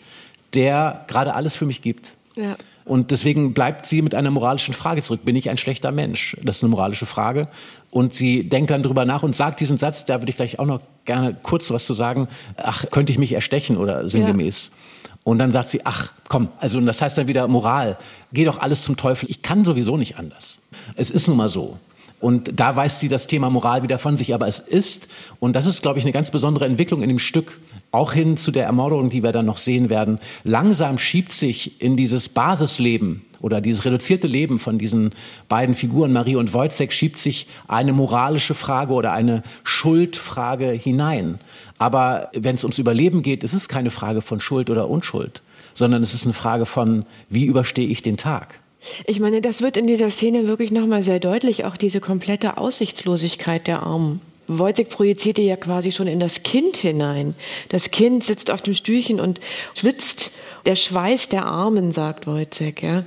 der 0.55 1.05
gerade 1.09 1.35
alles 1.35 1.57
für 1.57 1.67
mich 1.67 1.83
gibt. 1.83 2.15
Ja. 2.37 2.57
Und 2.85 3.11
deswegen 3.11 3.53
bleibt 3.53 3.85
sie 3.85 4.01
mit 4.01 4.15
einer 4.15 4.31
moralischen 4.31 4.75
Frage 4.75 5.03
zurück. 5.03 5.25
Bin 5.25 5.35
ich 5.35 5.51
ein 5.51 5.59
schlechter 5.59 5.91
Mensch? 5.91 6.37
Das 6.45 6.59
ist 6.59 6.63
eine 6.63 6.71
moralische 6.71 7.07
Frage. 7.07 7.49
Und 7.91 8.15
sie 8.15 8.49
denkt 8.49 8.71
dann 8.71 8.85
drüber 8.85 9.05
nach 9.05 9.25
und 9.25 9.35
sagt 9.35 9.59
diesen 9.59 9.79
Satz, 9.79 10.05
da 10.05 10.23
würde 10.23 10.31
ich 10.31 10.37
gleich 10.37 10.61
auch 10.61 10.67
noch 10.67 10.81
gerne 11.05 11.37
kurz 11.43 11.71
was 11.73 11.87
zu 11.87 11.93
sagen. 11.93 12.29
Ach, 12.57 12.85
könnte 12.91 13.11
ich 13.11 13.19
mich 13.19 13.33
erstechen 13.33 13.77
oder 13.77 14.09
sinngemäß. 14.09 14.71
Ja. 14.73 14.98
Und 15.29 15.37
dann 15.37 15.53
sagt 15.53 15.69
sie, 15.69 15.85
ach 15.85 16.11
komm, 16.31 16.49
also 16.59 16.81
das 16.81 17.03
heißt 17.03 17.19
dann 17.19 17.29
wieder 17.29 17.47
Moral, 17.49 17.99
geh 18.33 18.47
doch 18.47 18.61
alles 18.61 18.81
zum 18.81 18.97
Teufel, 18.97 19.29
ich 19.29 19.43
kann 19.43 19.63
sowieso 19.63 19.99
nicht 19.99 20.17
anders. 20.17 20.59
Es 20.97 21.11
ist 21.11 21.29
nun 21.29 21.37
mal 21.37 21.51
so. 21.51 21.77
Und 22.19 22.59
da 22.59 22.77
weist 22.77 23.01
sie 23.01 23.09
das 23.09 23.27
Thema 23.27 23.51
Moral 23.51 23.83
wieder 23.83 23.99
von 23.99 24.17
sich. 24.17 24.33
Aber 24.33 24.49
es 24.49 24.59
ist, 24.59 25.07
und 25.39 25.55
das 25.55 25.67
ist, 25.67 25.83
glaube 25.83 25.99
ich, 25.99 26.07
eine 26.07 26.13
ganz 26.13 26.31
besondere 26.31 26.65
Entwicklung 26.65 27.03
in 27.03 27.11
dem 27.11 27.19
Stück, 27.19 27.61
auch 27.93 28.15
hin 28.15 28.39
zu 28.39 28.51
der 28.51 28.65
Ermordung, 28.65 29.11
die 29.11 29.23
wir 29.23 29.33
dann 29.33 29.45
noch 29.45 29.59
sehen 29.59 29.91
werden, 29.91 30.19
langsam 30.45 30.97
schiebt 30.97 31.33
sich 31.33 31.79
in 31.79 31.99
dieses 31.99 32.31
Basisleben 32.31 33.23
oder 33.41 33.61
dieses 33.61 33.85
reduzierte 33.85 34.27
Leben 34.27 34.59
von 34.59 34.79
diesen 34.79 35.11
beiden 35.49 35.75
Figuren, 35.75 36.13
Marie 36.13 36.37
und 36.37 36.53
Wojciech, 36.55 36.93
schiebt 36.93 37.19
sich 37.19 37.47
eine 37.67 37.93
moralische 37.93 38.55
Frage 38.55 38.93
oder 38.93 39.13
eine 39.13 39.43
Schuldfrage 39.65 40.71
hinein. 40.71 41.39
Aber 41.79 42.31
wenn 42.35 42.57
es 42.57 42.65
ums 42.65 42.79
Überleben 42.79 43.23
geht, 43.23 43.45
ist 43.45 43.55
es 43.55 43.69
keine 43.69 43.91
Frage 43.91 44.21
von 44.21 44.41
Schuld 44.41 44.71
oder 44.71 44.89
Unschuld, 44.89 45.43
sondern 45.75 46.03
es 46.03 46.15
ist 46.15 46.25
eine 46.25 46.35
Frage 46.35 46.67
von, 46.67 47.07
wie 47.29 47.47
überstehe 47.47 47.89
ich 47.89 48.03
den 48.03 48.17
Tag? 48.17 48.61
Ich 49.07 49.21
meine, 49.21 49.41
das 49.41 49.61
wird 49.61 49.77
in 49.77 49.87
dieser 49.87 50.11
Szene 50.11 50.47
wirklich 50.47 50.71
nochmal 50.71 51.03
sehr 51.03 51.21
deutlich, 51.21 51.65
auch 51.65 51.77
diese 51.77 52.01
komplette 52.01 52.59
Aussichtslosigkeit 52.59 53.67
der 53.67 53.83
Armen. 53.83 54.21
Wojciech 54.49 54.89
projizierte 54.89 55.43
ja 55.43 55.57
quasi 55.57 55.93
schon 55.93 56.07
in 56.07 56.21
das 56.21 56.43
Kind 56.43 56.77
hinein. 56.77 57.35
Das 57.69 57.91
Kind 57.91 58.25
sitzt 58.25 58.51
auf 58.51 58.63
dem 58.63 58.75
Stühlchen 58.75 59.21
und 59.21 59.41
schwitzt. 59.75 60.33
Der 60.67 60.75
Schweiß 60.75 61.29
der 61.29 61.47
Armen, 61.47 61.93
sagt 61.93 62.27
Wojciech. 62.27 62.81
Ja. 62.83 63.05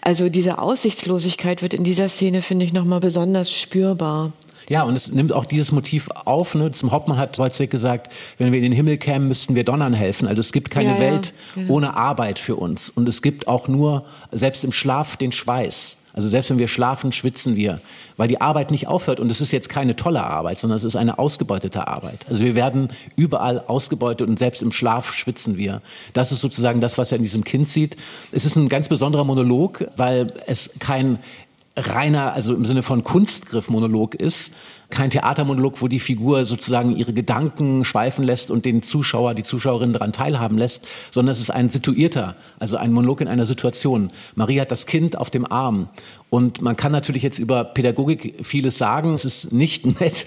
Also 0.00 0.28
diese 0.28 0.58
Aussichtslosigkeit 0.58 1.62
wird 1.62 1.74
in 1.74 1.84
dieser 1.84 2.08
Szene, 2.08 2.42
finde 2.42 2.64
ich, 2.64 2.72
nochmal 2.72 3.00
besonders 3.00 3.52
spürbar. 3.52 4.32
Ja, 4.68 4.84
und 4.84 4.94
es 4.94 5.12
nimmt 5.12 5.32
auch 5.32 5.44
dieses 5.44 5.72
Motiv 5.72 6.08
auf. 6.24 6.54
Ne? 6.54 6.72
Zum 6.72 6.90
Hauptmann 6.90 7.18
hat 7.18 7.38
Wojciech 7.38 7.68
gesagt, 7.68 8.10
wenn 8.38 8.52
wir 8.52 8.58
in 8.58 8.64
den 8.64 8.72
Himmel 8.72 8.96
kämen, 8.96 9.28
müssten 9.28 9.54
wir 9.54 9.64
Donnern 9.64 9.92
helfen. 9.92 10.26
Also 10.26 10.40
es 10.40 10.52
gibt 10.52 10.70
keine 10.70 10.94
ja, 10.94 11.00
Welt 11.00 11.34
ja, 11.56 11.62
ja. 11.62 11.68
ohne 11.68 11.96
Arbeit 11.96 12.38
für 12.38 12.56
uns. 12.56 12.88
Und 12.88 13.08
es 13.08 13.20
gibt 13.20 13.46
auch 13.46 13.68
nur, 13.68 14.06
selbst 14.32 14.64
im 14.64 14.72
Schlaf, 14.72 15.16
den 15.16 15.32
Schweiß. 15.32 15.96
Also 16.14 16.28
selbst 16.28 16.50
wenn 16.50 16.58
wir 16.60 16.68
schlafen, 16.68 17.10
schwitzen 17.10 17.56
wir, 17.56 17.80
weil 18.16 18.28
die 18.28 18.40
Arbeit 18.40 18.70
nicht 18.70 18.86
aufhört. 18.86 19.18
Und 19.18 19.30
es 19.30 19.40
ist 19.40 19.50
jetzt 19.50 19.68
keine 19.68 19.96
tolle 19.96 20.22
Arbeit, 20.22 20.60
sondern 20.60 20.76
es 20.76 20.84
ist 20.84 20.94
eine 20.94 21.18
ausgebeutete 21.18 21.88
Arbeit. 21.88 22.24
Also 22.30 22.44
wir 22.44 22.54
werden 22.54 22.90
überall 23.16 23.64
ausgebeutet 23.66 24.28
und 24.28 24.38
selbst 24.38 24.62
im 24.62 24.70
Schlaf 24.70 25.12
schwitzen 25.12 25.56
wir. 25.56 25.82
Das 26.12 26.30
ist 26.30 26.40
sozusagen 26.40 26.80
das, 26.80 26.98
was 26.98 27.10
er 27.10 27.16
in 27.16 27.24
diesem 27.24 27.42
Kind 27.42 27.68
sieht. 27.68 27.96
Es 28.30 28.44
ist 28.44 28.54
ein 28.54 28.68
ganz 28.68 28.88
besonderer 28.88 29.24
Monolog, 29.24 29.88
weil 29.96 30.32
es 30.46 30.70
kein 30.78 31.18
reiner, 31.76 32.32
also 32.32 32.54
im 32.54 32.64
Sinne 32.64 32.82
von 32.82 33.02
Kunstgriff-Monolog 33.02 34.14
ist, 34.14 34.52
kein 34.90 35.10
Theatermonolog, 35.10 35.82
wo 35.82 35.88
die 35.88 35.98
Figur 35.98 36.46
sozusagen 36.46 36.96
ihre 36.96 37.12
Gedanken 37.12 37.84
schweifen 37.84 38.24
lässt 38.24 38.50
und 38.50 38.64
den 38.64 38.82
Zuschauer, 38.82 39.34
die 39.34 39.42
Zuschauerin 39.42 39.92
daran 39.92 40.12
teilhaben 40.12 40.56
lässt, 40.56 40.86
sondern 41.10 41.32
es 41.32 41.40
ist 41.40 41.50
ein 41.50 41.68
situierter, 41.68 42.36
also 42.60 42.76
ein 42.76 42.92
Monolog 42.92 43.20
in 43.20 43.28
einer 43.28 43.46
Situation. 43.46 44.12
Marie 44.36 44.60
hat 44.60 44.70
das 44.70 44.86
Kind 44.86 45.18
auf 45.18 45.30
dem 45.30 45.50
Arm 45.50 45.88
und 46.34 46.62
man 46.62 46.76
kann 46.76 46.90
natürlich 46.90 47.22
jetzt 47.22 47.38
über 47.38 47.62
Pädagogik 47.62 48.44
vieles 48.44 48.76
sagen. 48.76 49.14
Es 49.14 49.24
ist 49.24 49.52
nicht 49.52 49.86
nett, 50.00 50.26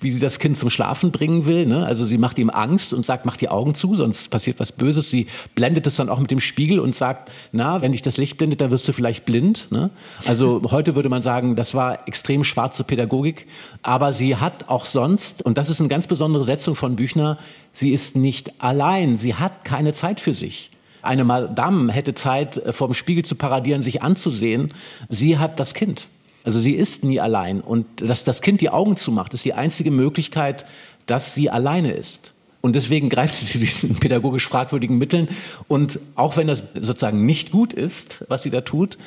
wie 0.00 0.12
sie 0.12 0.20
das 0.20 0.38
Kind 0.38 0.56
zum 0.56 0.70
Schlafen 0.70 1.10
bringen 1.10 1.44
will. 1.44 1.66
Ne? 1.66 1.84
Also 1.84 2.06
sie 2.06 2.18
macht 2.18 2.38
ihm 2.38 2.50
Angst 2.50 2.94
und 2.94 3.04
sagt, 3.04 3.26
mach 3.26 3.36
die 3.36 3.48
Augen 3.48 3.74
zu, 3.74 3.96
sonst 3.96 4.30
passiert 4.30 4.60
was 4.60 4.70
Böses. 4.70 5.10
Sie 5.10 5.26
blendet 5.56 5.88
es 5.88 5.96
dann 5.96 6.08
auch 6.08 6.20
mit 6.20 6.30
dem 6.30 6.38
Spiegel 6.38 6.78
und 6.78 6.94
sagt, 6.94 7.32
na, 7.50 7.82
wenn 7.82 7.90
dich 7.90 8.02
das 8.02 8.16
Licht 8.16 8.38
blendet, 8.38 8.60
dann 8.60 8.70
wirst 8.70 8.86
du 8.86 8.92
vielleicht 8.92 9.24
blind. 9.24 9.66
Ne? 9.72 9.90
Also 10.24 10.62
heute 10.70 10.94
würde 10.94 11.08
man 11.08 11.20
sagen, 11.20 11.56
das 11.56 11.74
war 11.74 12.06
extrem 12.06 12.44
schwarze 12.44 12.84
Pädagogik. 12.84 13.48
Aber 13.82 14.12
sie 14.12 14.36
hat 14.36 14.68
auch 14.68 14.84
sonst, 14.84 15.42
und 15.42 15.58
das 15.58 15.68
ist 15.68 15.80
eine 15.80 15.88
ganz 15.88 16.06
besondere 16.06 16.44
Setzung 16.44 16.76
von 16.76 16.94
Büchner, 16.94 17.38
sie 17.72 17.90
ist 17.90 18.14
nicht 18.14 18.62
allein. 18.62 19.18
Sie 19.18 19.34
hat 19.34 19.64
keine 19.64 19.94
Zeit 19.94 20.20
für 20.20 20.32
sich. 20.32 20.70
Eine 21.02 21.24
Madame 21.24 21.92
hätte 21.92 22.14
Zeit, 22.14 22.58
äh, 22.58 22.72
vor 22.72 22.88
dem 22.88 22.94
Spiegel 22.94 23.24
zu 23.24 23.34
paradieren, 23.34 23.82
sich 23.82 24.02
anzusehen. 24.02 24.74
Sie 25.08 25.38
hat 25.38 25.60
das 25.60 25.74
Kind. 25.74 26.08
Also 26.44 26.58
sie 26.58 26.72
ist 26.72 27.04
nie 27.04 27.20
allein. 27.20 27.60
Und 27.60 27.86
dass 28.00 28.24
das 28.24 28.40
Kind 28.40 28.60
die 28.60 28.70
Augen 28.70 28.96
zumacht, 28.96 29.34
ist 29.34 29.44
die 29.44 29.54
einzige 29.54 29.90
Möglichkeit, 29.90 30.64
dass 31.06 31.34
sie 31.34 31.50
alleine 31.50 31.92
ist. 31.92 32.32
Und 32.62 32.76
deswegen 32.76 33.08
greift 33.08 33.34
sie 33.34 33.46
zu 33.46 33.58
diesen 33.58 33.96
pädagogisch 34.00 34.46
fragwürdigen 34.46 34.98
Mitteln. 34.98 35.28
Und 35.68 35.98
auch 36.14 36.36
wenn 36.36 36.46
das 36.46 36.64
sozusagen 36.74 37.24
nicht 37.26 37.50
gut 37.50 37.72
ist, 37.72 38.24
was 38.28 38.42
sie 38.42 38.50
da 38.50 38.60
tut, 38.60 38.98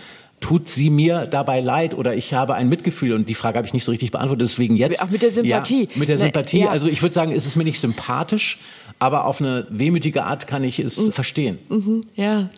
tut 0.44 0.68
sie 0.68 0.90
mir 0.90 1.26
dabei 1.26 1.62
leid 1.62 1.94
oder 1.94 2.16
ich 2.16 2.34
habe 2.34 2.56
ein 2.56 2.68
Mitgefühl 2.68 3.14
und 3.14 3.30
die 3.30 3.34
Frage 3.34 3.58
habe 3.58 3.66
ich 3.66 3.74
nicht 3.74 3.86
so 3.86 3.92
richtig 3.92 4.12
beantwortet, 4.12 4.42
deswegen 4.50 4.76
jetzt. 4.76 5.02
Auch 5.02 5.10
mit 5.10 5.22
der 5.22 5.32
Sympathie. 5.32 5.84
Ja, 5.84 5.90
mit 5.96 6.10
der 6.10 6.18
Sympathie. 6.18 6.62
Ja. 6.62 6.70
Also 6.70 6.90
ich 6.90 7.02
würde 7.02 7.16
sagen, 7.16 7.32
es 7.32 7.46
ist 7.46 7.56
mir 7.56 7.64
nicht 7.64 7.80
sympathisch, 7.80 8.60
aber 9.04 9.26
auf 9.26 9.42
eine 9.42 9.68
wehmütige 9.70 10.24
Art 10.24 10.48
kann 10.48 10.64
ich 10.64 10.80
es 10.80 11.08
mhm. 11.08 11.12
verstehen. 11.12 11.60
Mhm, 11.68 12.02
ja. 12.16 12.50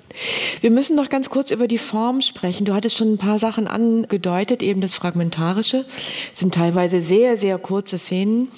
Wir 0.62 0.70
müssen 0.70 0.96
noch 0.96 1.10
ganz 1.10 1.32
kurz 1.32 1.50
über 1.50 1.68
die 1.68 1.80
Form 1.80 2.22
sprechen. 2.22 2.66
Du 2.66 2.76
hattest 2.76 2.98
schon 2.98 3.14
ein 3.14 3.18
paar 3.18 3.40
Sachen 3.40 3.68
angedeutet, 3.68 4.62
eben 4.62 4.80
das 4.80 4.94
Fragmentarische. 4.94 5.88
Es 6.36 6.42
sind 6.42 6.54
teilweise 6.54 7.02
sehr, 7.02 7.36
sehr 7.36 7.58
kurze 7.58 7.98
Szenen. 7.98 8.50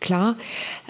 Klar, 0.00 0.34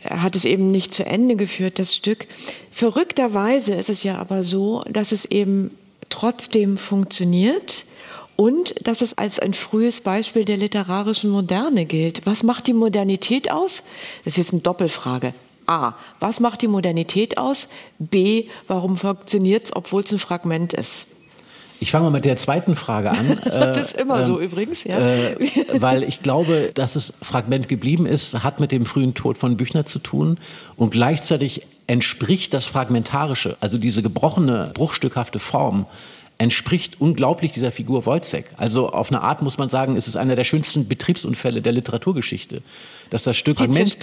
hat 0.08 0.34
es 0.34 0.46
eben 0.46 0.70
nicht 0.70 0.94
zu 0.94 1.04
Ende 1.04 1.36
geführt, 1.36 1.78
das 1.78 1.94
Stück. 1.94 2.26
Verrückterweise 2.70 3.74
ist 3.74 3.90
es 3.90 4.02
ja 4.02 4.16
aber 4.16 4.42
so, 4.42 4.82
dass 4.88 5.12
es 5.12 5.26
eben 5.26 5.72
trotzdem 6.08 6.78
funktioniert 6.78 7.84
und 8.36 8.74
dass 8.80 9.02
es 9.02 9.18
als 9.18 9.40
ein 9.40 9.52
frühes 9.52 10.00
Beispiel 10.00 10.46
der 10.46 10.56
literarischen 10.56 11.28
Moderne 11.28 11.84
gilt. 11.84 12.24
Was 12.24 12.42
macht 12.42 12.66
die 12.66 12.72
Modernität 12.72 13.50
aus? 13.50 13.82
Das 14.24 14.32
ist 14.32 14.38
jetzt 14.38 14.52
eine 14.54 14.62
Doppelfrage. 14.62 15.34
A. 15.66 15.94
Was 16.20 16.40
macht 16.40 16.62
die 16.62 16.68
Modernität 16.68 17.38
aus? 17.38 17.68
B. 17.98 18.44
Warum 18.66 18.96
funktioniert 18.96 19.66
es, 19.66 19.76
obwohl 19.76 20.02
es 20.02 20.12
ein 20.12 20.18
Fragment 20.18 20.72
ist? 20.72 21.06
Ich 21.78 21.90
fange 21.90 22.04
mal 22.04 22.10
mit 22.10 22.24
der 22.24 22.36
zweiten 22.36 22.74
Frage 22.74 23.10
an. 23.10 23.38
das 23.44 23.92
ist 23.92 23.96
immer 23.96 24.20
äh, 24.20 24.24
so 24.24 24.40
übrigens, 24.40 24.84
ja. 24.84 24.98
Äh, 24.98 25.36
weil 25.78 26.02
ich 26.02 26.22
glaube, 26.22 26.70
dass 26.74 26.96
es 26.96 27.12
Fragment 27.20 27.68
geblieben 27.68 28.06
ist, 28.06 28.42
hat 28.42 28.60
mit 28.60 28.72
dem 28.72 28.86
frühen 28.86 29.14
Tod 29.14 29.36
von 29.38 29.56
Büchner 29.56 29.84
zu 29.84 29.98
tun 29.98 30.38
und 30.76 30.90
gleichzeitig 30.90 31.66
entspricht 31.86 32.54
das 32.54 32.66
Fragmentarische, 32.66 33.56
also 33.60 33.78
diese 33.78 34.02
gebrochene, 34.02 34.70
bruchstückhafte 34.74 35.38
Form, 35.38 35.86
entspricht 36.38 37.00
unglaublich 37.00 37.52
dieser 37.52 37.72
Figur 37.72 38.04
Wojcek. 38.04 38.46
Also 38.56 38.90
auf 38.90 39.10
eine 39.10 39.22
Art 39.22 39.40
muss 39.40 39.56
man 39.56 39.68
sagen, 39.68 39.96
es 39.96 40.06
ist 40.06 40.16
einer 40.16 40.36
der 40.36 40.44
schönsten 40.44 40.86
Betriebsunfälle 40.86 41.62
der 41.62 41.72
Literaturgeschichte, 41.72 42.62
dass 43.08 43.24
das 43.24 43.36
Stück 43.36 43.56
Die 43.56 43.68
Mensch, 43.68 43.96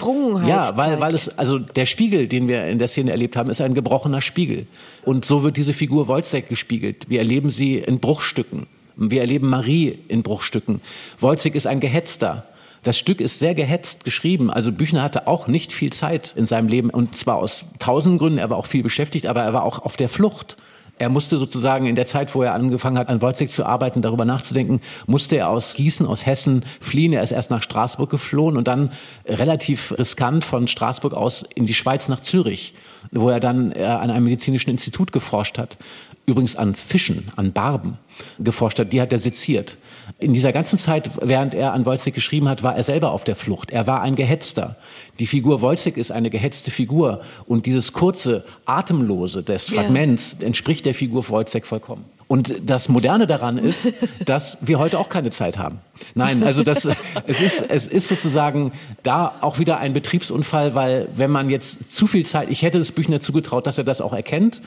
ja, 0.46 0.76
weil, 0.76 1.00
weil 1.00 1.14
es 1.14 1.28
also 1.38 1.58
der 1.58 1.86
Spiegel, 1.86 2.26
den 2.26 2.48
wir 2.48 2.66
in 2.66 2.78
der 2.78 2.88
Szene 2.88 3.12
erlebt 3.12 3.36
haben, 3.36 3.50
ist 3.50 3.60
ein 3.60 3.74
gebrochener 3.74 4.20
Spiegel 4.20 4.66
und 5.04 5.24
so 5.24 5.44
wird 5.44 5.56
diese 5.56 5.72
Figur 5.72 6.08
Wojcek 6.08 6.48
gespiegelt. 6.48 7.08
Wir 7.08 7.20
erleben 7.20 7.50
sie 7.50 7.78
in 7.78 8.00
Bruchstücken. 8.00 8.66
Wir 8.96 9.20
erleben 9.20 9.48
Marie 9.48 9.98
in 10.08 10.22
Bruchstücken. 10.22 10.80
Wojcik 11.20 11.54
ist 11.54 11.66
ein 11.66 11.80
Gehetzter. 11.80 12.46
Das 12.82 12.98
Stück 12.98 13.20
ist 13.20 13.38
sehr 13.38 13.54
gehetzt 13.54 14.04
geschrieben. 14.04 14.50
Also 14.50 14.70
Büchner 14.70 15.02
hatte 15.02 15.26
auch 15.26 15.46
nicht 15.46 15.72
viel 15.72 15.90
Zeit 15.90 16.34
in 16.36 16.46
seinem 16.46 16.68
Leben 16.68 16.90
und 16.90 17.16
zwar 17.16 17.36
aus 17.36 17.64
tausend 17.78 18.18
Gründen. 18.18 18.38
Er 18.38 18.50
war 18.50 18.58
auch 18.58 18.66
viel 18.66 18.82
beschäftigt, 18.82 19.26
aber 19.26 19.42
er 19.42 19.54
war 19.54 19.64
auch 19.64 19.78
auf 19.80 19.96
der 19.96 20.10
Flucht. 20.10 20.58
Er 20.98 21.08
musste 21.08 21.38
sozusagen 21.38 21.86
in 21.86 21.96
der 21.96 22.06
Zeit, 22.06 22.34
wo 22.34 22.42
er 22.42 22.54
angefangen 22.54 22.98
hat, 22.98 23.08
an 23.08 23.20
Wolzig 23.20 23.50
zu 23.50 23.66
arbeiten, 23.66 24.00
darüber 24.00 24.24
nachzudenken, 24.24 24.80
musste 25.06 25.36
er 25.36 25.48
aus 25.48 25.74
Gießen, 25.74 26.06
aus 26.06 26.24
Hessen 26.24 26.64
fliehen. 26.80 27.12
Er 27.12 27.22
ist 27.22 27.32
erst 27.32 27.50
nach 27.50 27.62
Straßburg 27.62 28.10
geflohen 28.10 28.56
und 28.56 28.68
dann 28.68 28.92
relativ 29.26 29.92
riskant 29.98 30.44
von 30.44 30.68
Straßburg 30.68 31.12
aus 31.12 31.44
in 31.54 31.66
die 31.66 31.74
Schweiz 31.74 32.08
nach 32.08 32.20
Zürich, 32.20 32.74
wo 33.10 33.28
er 33.28 33.40
dann 33.40 33.72
äh, 33.72 33.82
an 33.82 34.10
einem 34.10 34.24
medizinischen 34.24 34.70
Institut 34.70 35.10
geforscht 35.10 35.58
hat. 35.58 35.78
Übrigens 36.26 36.56
an 36.56 36.74
Fischen, 36.74 37.30
an 37.36 37.52
Barben 37.52 37.98
geforscht 38.38 38.78
hat. 38.78 38.92
Die 38.92 39.00
hat 39.00 39.12
er 39.12 39.18
seziert. 39.18 39.76
In 40.18 40.32
dieser 40.32 40.52
ganzen 40.52 40.78
Zeit, 40.78 41.10
während 41.20 41.52
er 41.52 41.74
an 41.74 41.84
Wolzig 41.84 42.14
geschrieben 42.14 42.48
hat, 42.48 42.62
war 42.62 42.74
er 42.74 42.82
selber 42.82 43.10
auf 43.10 43.24
der 43.24 43.36
Flucht. 43.36 43.70
Er 43.70 43.86
war 43.86 44.00
ein 44.00 44.16
Gehetzter. 44.16 44.76
Die 45.18 45.26
Figur 45.26 45.60
Wolzig 45.60 45.98
ist 45.98 46.12
eine 46.12 46.30
gehetzte 46.30 46.70
Figur. 46.70 47.20
Und 47.46 47.66
dieses 47.66 47.92
kurze, 47.92 48.44
atemlose 48.64 49.42
des 49.42 49.68
Fragments 49.68 50.36
yeah. 50.38 50.46
entspricht 50.46 50.86
der 50.86 50.94
Figur 50.94 51.28
Wolzig 51.28 51.66
vollkommen. 51.66 52.06
Und 52.26 52.54
das 52.64 52.88
Moderne 52.88 53.26
daran 53.26 53.58
ist, 53.58 53.92
dass 54.24 54.58
wir 54.62 54.78
heute 54.78 54.98
auch 54.98 55.10
keine 55.10 55.30
Zeit 55.30 55.58
haben. 55.58 55.80
Nein, 56.14 56.42
also 56.42 56.62
das, 56.62 56.88
es, 57.26 57.40
ist, 57.40 57.64
es 57.68 57.86
ist 57.86 58.08
sozusagen 58.08 58.72
da 59.02 59.34
auch 59.40 59.58
wieder 59.58 59.78
ein 59.78 59.92
Betriebsunfall, 59.92 60.74
weil 60.74 61.08
wenn 61.16 61.30
man 61.30 61.50
jetzt 61.50 61.92
zu 61.92 62.06
viel 62.06 62.24
Zeit, 62.24 62.50
ich 62.50 62.62
hätte 62.62 62.78
das 62.78 62.92
Büchner 62.92 63.20
zugetraut, 63.20 63.66
dass 63.66 63.76
er 63.76 63.84
das 63.84 64.00
auch 64.00 64.14
erkennt 64.14 64.62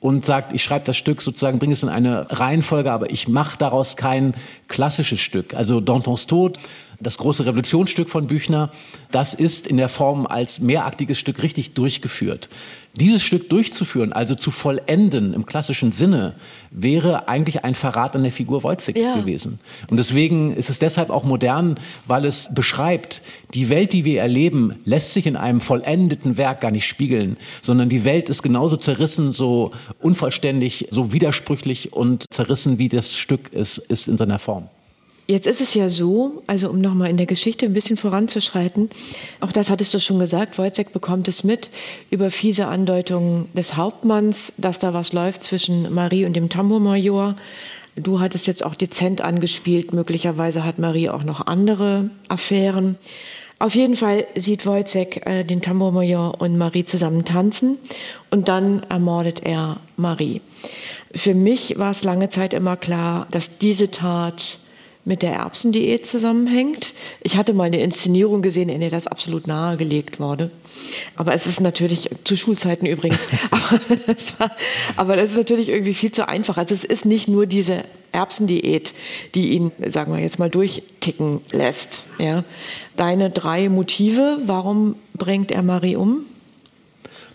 und 0.00 0.24
sagt, 0.24 0.54
ich 0.54 0.64
schreibe 0.64 0.86
das 0.86 0.96
Stück 0.96 1.20
sozusagen, 1.20 1.58
bringe 1.58 1.74
es 1.74 1.82
in 1.82 1.90
eine 1.90 2.26
Reihenfolge, 2.30 2.90
aber 2.90 3.10
ich 3.10 3.28
mache 3.28 3.58
daraus 3.58 3.96
kein 3.96 4.34
klassisches 4.66 5.20
Stück. 5.20 5.54
Also 5.54 5.80
Dantons 5.80 6.26
Tod, 6.26 6.58
das 7.00 7.18
große 7.18 7.46
Revolutionsstück 7.46 8.08
von 8.08 8.26
Büchner, 8.26 8.70
das 9.10 9.34
ist 9.34 9.66
in 9.66 9.76
der 9.76 9.88
Form 9.88 10.26
als 10.26 10.60
mehraktiges 10.60 11.18
Stück 11.18 11.42
richtig 11.42 11.72
durchgeführt. 11.72 12.48
Dieses 12.94 13.22
Stück 13.22 13.48
durchzuführen, 13.48 14.12
also 14.12 14.34
zu 14.34 14.50
vollenden 14.50 15.32
im 15.32 15.46
klassischen 15.46 15.92
Sinne, 15.92 16.34
wäre 16.72 17.28
eigentlich 17.28 17.64
ein 17.64 17.76
Verrat 17.76 18.16
an 18.16 18.22
der 18.22 18.32
Figur 18.32 18.64
Wojcik 18.64 18.96
ja. 18.96 19.14
gewesen. 19.14 19.60
Und 19.88 19.96
deswegen 19.96 20.52
ist 20.54 20.70
es 20.70 20.80
deshalb 20.80 21.10
auch 21.10 21.22
modern, 21.22 21.78
weil 22.06 22.24
es 22.24 22.50
beschreibt, 22.52 23.22
die 23.54 23.68
Welt, 23.70 23.92
die 23.92 24.04
wir 24.04 24.20
erleben, 24.20 24.74
lässt 24.84 25.14
sich 25.14 25.26
in 25.26 25.36
einem 25.36 25.60
vollendeten 25.60 26.36
Werk 26.36 26.60
gar 26.60 26.72
nicht 26.72 26.86
spiegeln, 26.86 27.36
sondern 27.62 27.88
die 27.88 28.04
Welt 28.04 28.28
ist 28.28 28.42
genauso 28.42 28.76
zerrissen, 28.76 29.32
so 29.32 29.70
unvollständig, 30.00 30.88
so 30.90 31.12
widersprüchlich 31.12 31.92
und 31.92 32.24
zerrissen, 32.30 32.78
wie 32.78 32.88
das 32.88 33.16
Stück 33.16 33.52
ist, 33.52 33.78
ist 33.78 34.08
in 34.08 34.18
seiner 34.18 34.40
Form. 34.40 34.68
Jetzt 35.30 35.46
ist 35.46 35.60
es 35.60 35.74
ja 35.74 35.88
so, 35.88 36.42
also 36.48 36.68
um 36.70 36.80
nochmal 36.80 37.08
in 37.08 37.16
der 37.16 37.26
Geschichte 37.26 37.64
ein 37.64 37.72
bisschen 37.72 37.96
voranzuschreiten, 37.96 38.90
auch 39.38 39.52
das 39.52 39.70
hattest 39.70 39.94
du 39.94 40.00
schon 40.00 40.18
gesagt, 40.18 40.58
Wojciech 40.58 40.88
bekommt 40.88 41.28
es 41.28 41.44
mit 41.44 41.70
über 42.10 42.32
fiese 42.32 42.66
Andeutungen 42.66 43.48
des 43.54 43.76
Hauptmanns, 43.76 44.52
dass 44.56 44.80
da 44.80 44.92
was 44.92 45.12
läuft 45.12 45.44
zwischen 45.44 45.94
Marie 45.94 46.24
und 46.24 46.34
dem 46.34 46.48
Tambourmajor. 46.48 47.36
Du 47.94 48.18
hattest 48.18 48.48
jetzt 48.48 48.64
auch 48.64 48.74
dezent 48.74 49.20
angespielt, 49.20 49.92
möglicherweise 49.92 50.64
hat 50.64 50.80
Marie 50.80 51.08
auch 51.08 51.22
noch 51.22 51.46
andere 51.46 52.10
Affären. 52.26 52.96
Auf 53.60 53.76
jeden 53.76 53.94
Fall 53.94 54.26
sieht 54.34 54.66
Wojciech 54.66 55.20
äh, 55.26 55.44
den 55.44 55.62
Tambourmajor 55.62 56.40
und 56.40 56.58
Marie 56.58 56.84
zusammen 56.84 57.24
tanzen 57.24 57.78
und 58.30 58.48
dann 58.48 58.82
ermordet 58.88 59.42
er 59.44 59.78
Marie. 59.96 60.40
Für 61.14 61.34
mich 61.36 61.78
war 61.78 61.92
es 61.92 62.02
lange 62.02 62.30
Zeit 62.30 62.52
immer 62.52 62.76
klar, 62.76 63.28
dass 63.30 63.58
diese 63.58 63.92
Tat 63.92 64.58
mit 65.04 65.22
der 65.22 65.32
Erbsendiät 65.32 66.04
zusammenhängt. 66.04 66.92
Ich 67.22 67.36
hatte 67.36 67.54
mal 67.54 67.64
eine 67.64 67.80
Inszenierung 67.80 68.42
gesehen, 68.42 68.68
in 68.68 68.80
der 68.80 68.90
das 68.90 69.06
absolut 69.06 69.46
nahegelegt 69.46 70.20
wurde. 70.20 70.50
Aber 71.16 71.34
es 71.34 71.46
ist 71.46 71.60
natürlich, 71.60 72.10
zu 72.24 72.36
Schulzeiten 72.36 72.86
übrigens, 72.86 73.20
aber, 73.50 74.50
aber 74.96 75.16
das 75.16 75.30
ist 75.30 75.36
natürlich 75.36 75.70
irgendwie 75.70 75.94
viel 75.94 76.12
zu 76.12 76.28
einfach. 76.28 76.58
Also 76.58 76.74
es 76.74 76.84
ist 76.84 77.06
nicht 77.06 77.28
nur 77.28 77.46
diese 77.46 77.84
Erbsendiät, 78.12 78.92
die 79.34 79.50
ihn, 79.50 79.72
sagen 79.88 80.12
wir 80.12 80.20
jetzt 80.20 80.38
mal, 80.38 80.50
durchticken 80.50 81.40
lässt. 81.50 82.04
Ja. 82.18 82.44
Deine 82.96 83.30
drei 83.30 83.68
Motive, 83.68 84.38
warum 84.44 84.96
bringt 85.14 85.50
er 85.50 85.62
Marie 85.62 85.96
um? 85.96 86.26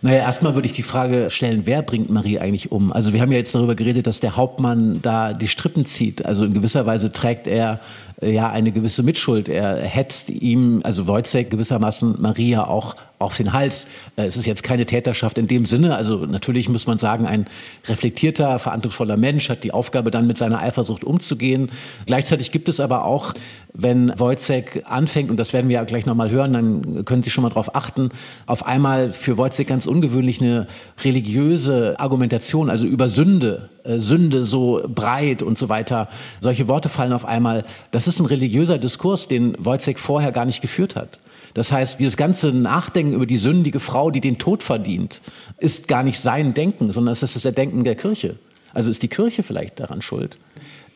Naja, 0.05 0.19
erstmal 0.19 0.53
würde 0.53 0.67
ich 0.67 0.73
die 0.73 0.83
Frage 0.83 1.31
stellen, 1.31 1.63
wer 1.65 1.81
bringt 1.81 2.11
Marie 2.11 2.37
eigentlich 2.37 2.71
um? 2.71 2.93
Also 2.93 3.11
wir 3.11 3.21
haben 3.21 3.31
ja 3.31 3.39
jetzt 3.39 3.55
darüber 3.55 3.73
geredet, 3.73 4.05
dass 4.05 4.19
der 4.19 4.35
Hauptmann 4.35 4.99
da 5.01 5.33
die 5.33 5.47
Strippen 5.47 5.83
zieht. 5.87 6.23
Also 6.23 6.45
in 6.45 6.53
gewisser 6.53 6.85
Weise 6.85 7.11
trägt 7.11 7.47
er 7.47 7.79
äh, 8.21 8.31
ja 8.31 8.51
eine 8.51 8.71
gewisse 8.71 9.01
Mitschuld. 9.01 9.49
Er 9.49 9.77
hetzt 9.77 10.29
ihm, 10.29 10.81
also 10.83 11.07
Wojciech 11.07 11.49
gewissermaßen 11.49 12.21
Maria 12.21 12.67
auch 12.67 12.95
auf 13.19 13.37
den 13.37 13.53
Hals. 13.53 13.87
Äh, 14.15 14.25
es 14.25 14.37
ist 14.37 14.45
jetzt 14.45 14.63
keine 14.63 14.85
Täterschaft 14.85 15.37
in 15.37 15.47
dem 15.47 15.65
Sinne. 15.65 15.95
Also 15.95 16.25
natürlich 16.25 16.69
muss 16.69 16.87
man 16.87 16.97
sagen, 16.97 17.25
ein 17.25 17.45
reflektierter, 17.87 18.59
verantwortungsvoller 18.59 19.17
Mensch 19.17 19.49
hat 19.49 19.63
die 19.63 19.71
Aufgabe, 19.71 20.11
dann 20.11 20.27
mit 20.27 20.37
seiner 20.37 20.59
Eifersucht 20.59 21.03
umzugehen. 21.03 21.71
Gleichzeitig 22.05 22.51
gibt 22.51 22.69
es 22.69 22.79
aber 22.79 23.05
auch, 23.05 23.33
wenn 23.73 24.17
Wojciech 24.17 24.85
anfängt, 24.85 25.29
und 25.29 25.37
das 25.37 25.51
werden 25.51 25.67
wir 25.67 25.75
ja 25.75 25.83
gleich 25.83 26.05
nochmal 26.05 26.29
hören, 26.29 26.53
dann 26.53 27.05
können 27.05 27.23
Sie 27.23 27.29
schon 27.29 27.41
mal 27.41 27.49
darauf 27.49 27.75
achten, 27.75 28.09
auf 28.45 28.65
einmal 28.65 29.09
für 29.09 29.37
Wojciech 29.37 29.67
ganz 29.67 29.85
ungewöhnlich 29.85 30.41
eine 30.41 30.67
religiöse 31.03 31.99
Argumentation, 31.99 32.69
also 32.69 32.85
über 32.85 33.09
Sünde, 33.09 33.69
äh, 33.83 33.99
Sünde 33.99 34.43
so 34.43 34.81
breit 34.87 35.41
und 35.41 35.57
so 35.57 35.67
weiter. 35.67 36.07
Solche 36.39 36.67
Worte 36.67 36.89
fallen 36.89 37.11
auf 37.11 37.25
einmal. 37.25 37.65
Das 37.91 38.07
ist 38.07 38.19
ein 38.19 38.25
religiöser 38.25 38.77
Diskurs, 38.77 39.27
den 39.27 39.55
Wojciech 39.59 39.97
vorher 39.97 40.31
gar 40.31 40.45
nicht 40.45 40.61
geführt 40.61 40.95
hat. 40.95 41.19
Das 41.55 41.71
heißt, 41.71 42.01
dieses 42.01 42.17
ganze 42.17 42.51
Nachdenken 42.51 43.13
über 43.13 43.25
die 43.25 43.37
sündige 43.37 43.79
Frau, 43.79 44.11
die 44.11 44.21
den 44.21 44.37
Tod 44.37 44.61
verdient, 44.61 45.21
ist 45.57 45.87
gar 45.87 46.03
nicht 46.03 46.19
sein 46.19 46.53
Denken, 46.53 46.91
sondern 46.91 47.13
es 47.13 47.23
ist 47.23 47.43
das 47.43 47.53
Denken 47.55 47.85
der 47.85 47.95
Kirche. 47.95 48.37
Also 48.73 48.91
ist 48.91 49.01
die 49.01 49.07
Kirche 49.07 49.41
vielleicht 49.41 49.79
daran 49.79 50.01
schuld. 50.01 50.37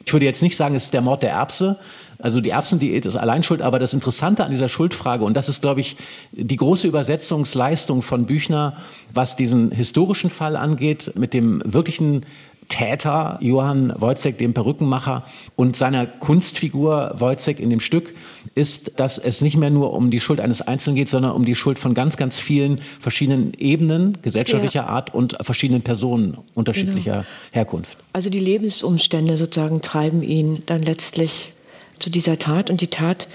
Ich 0.06 0.12
würde 0.12 0.26
jetzt 0.26 0.42
nicht 0.42 0.58
sagen, 0.58 0.76
es 0.76 0.86
ist 0.86 0.94
der 0.94 1.02
Mord 1.02 1.24
der 1.24 1.32
Erbse. 1.32 1.78
Also 2.18 2.42
die 2.42 2.50
Erbsendiät 2.50 3.06
ist 3.06 3.16
allein 3.16 3.42
schuld, 3.44 3.62
aber 3.62 3.80
das 3.80 3.94
Interessante 3.94 4.44
an 4.44 4.52
dieser 4.52 4.68
Schuldfrage, 4.68 5.24
und 5.24 5.38
das 5.38 5.48
ist, 5.48 5.62
glaube 5.62 5.80
ich, 5.80 5.96
die 6.34 6.58
große 6.58 6.88
Übersetzungsleistung 6.88 8.02
von 8.02 8.26
Büchner, 8.26 8.76
was 9.14 9.38
diesen 9.38 9.72
historischen 9.72 10.30
Fall 10.30 10.58
angeht, 10.58 11.14
mit 11.16 11.34
dem 11.34 11.62
wirklichen 11.64 12.26
Täter 12.70 13.38
Johann 13.42 13.94
Wojciech, 13.98 14.38
dem 14.38 14.54
Perückenmacher, 14.54 15.26
und 15.56 15.76
seiner 15.76 16.06
Kunstfigur 16.06 17.14
Wojciech 17.16 17.60
in 17.60 17.70
dem 17.70 17.80
Stück, 17.82 18.16
ist, 18.56 18.94
dass 19.00 19.18
es 19.18 19.42
nicht 19.42 19.58
mehr 19.58 19.72
nur 19.72 19.92
um 19.92 20.12
die 20.12 20.20
Schuld 20.20 20.40
eines 20.40 20.62
Einzelnen 20.62 20.96
geht, 20.96 21.10
sondern 21.10 21.34
um 21.34 21.44
die 21.44 21.56
Schuld 21.56 21.80
von 21.80 21.94
ganz, 21.94 22.16
ganz 22.16 22.40
vielen 22.40 22.80
verschiedenen 23.00 23.54
Ebenen 23.58 24.20
gesellschaftlicher 24.22 24.82
ja. 24.82 24.88
Art 24.88 25.14
und 25.14 25.36
verschiedenen 25.42 25.82
Personen 25.82 26.38
unterschiedlicher 26.54 27.12
genau. 27.12 27.26
Herkunft. 27.52 27.98
Also 28.14 28.30
die 28.30 28.40
Lebensumstände 28.40 29.36
sozusagen 29.36 29.82
treiben 29.82 30.22
ihn 30.22 30.64
dann 30.68 30.82
letztlich 30.82 31.54
zu 31.98 32.10
dieser 32.10 32.40
Tat 32.40 32.70
und 32.70 32.82
die 32.82 32.88
Tat 32.88 33.28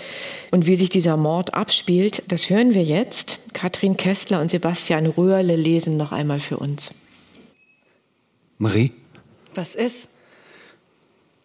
und 0.50 0.66
wie 0.66 0.76
sich 0.76 0.88
dieser 0.88 1.16
Mord 1.16 1.52
abspielt, 1.52 2.22
das 2.28 2.48
hören 2.48 2.72
wir 2.72 2.82
jetzt. 2.82 3.40
Katrin 3.52 3.96
Kessler 3.96 4.40
und 4.40 4.50
Sebastian 4.50 5.06
Röhrle 5.06 5.56
lesen 5.56 5.96
noch 5.96 6.12
einmal 6.12 6.40
für 6.40 6.56
uns. 6.56 6.92
Marie? 8.56 8.92
Was 9.54 9.74
ist? 9.76 10.08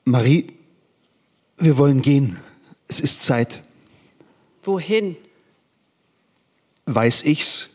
Marie, 0.04 0.52
wir 1.58 1.78
wollen 1.78 2.02
gehen. 2.02 2.40
Es 2.88 3.00
ist 3.00 3.24
Zeit. 3.24 3.62
Wohin? 4.64 5.16
Weiß 6.86 7.22
ich's? 7.24 7.70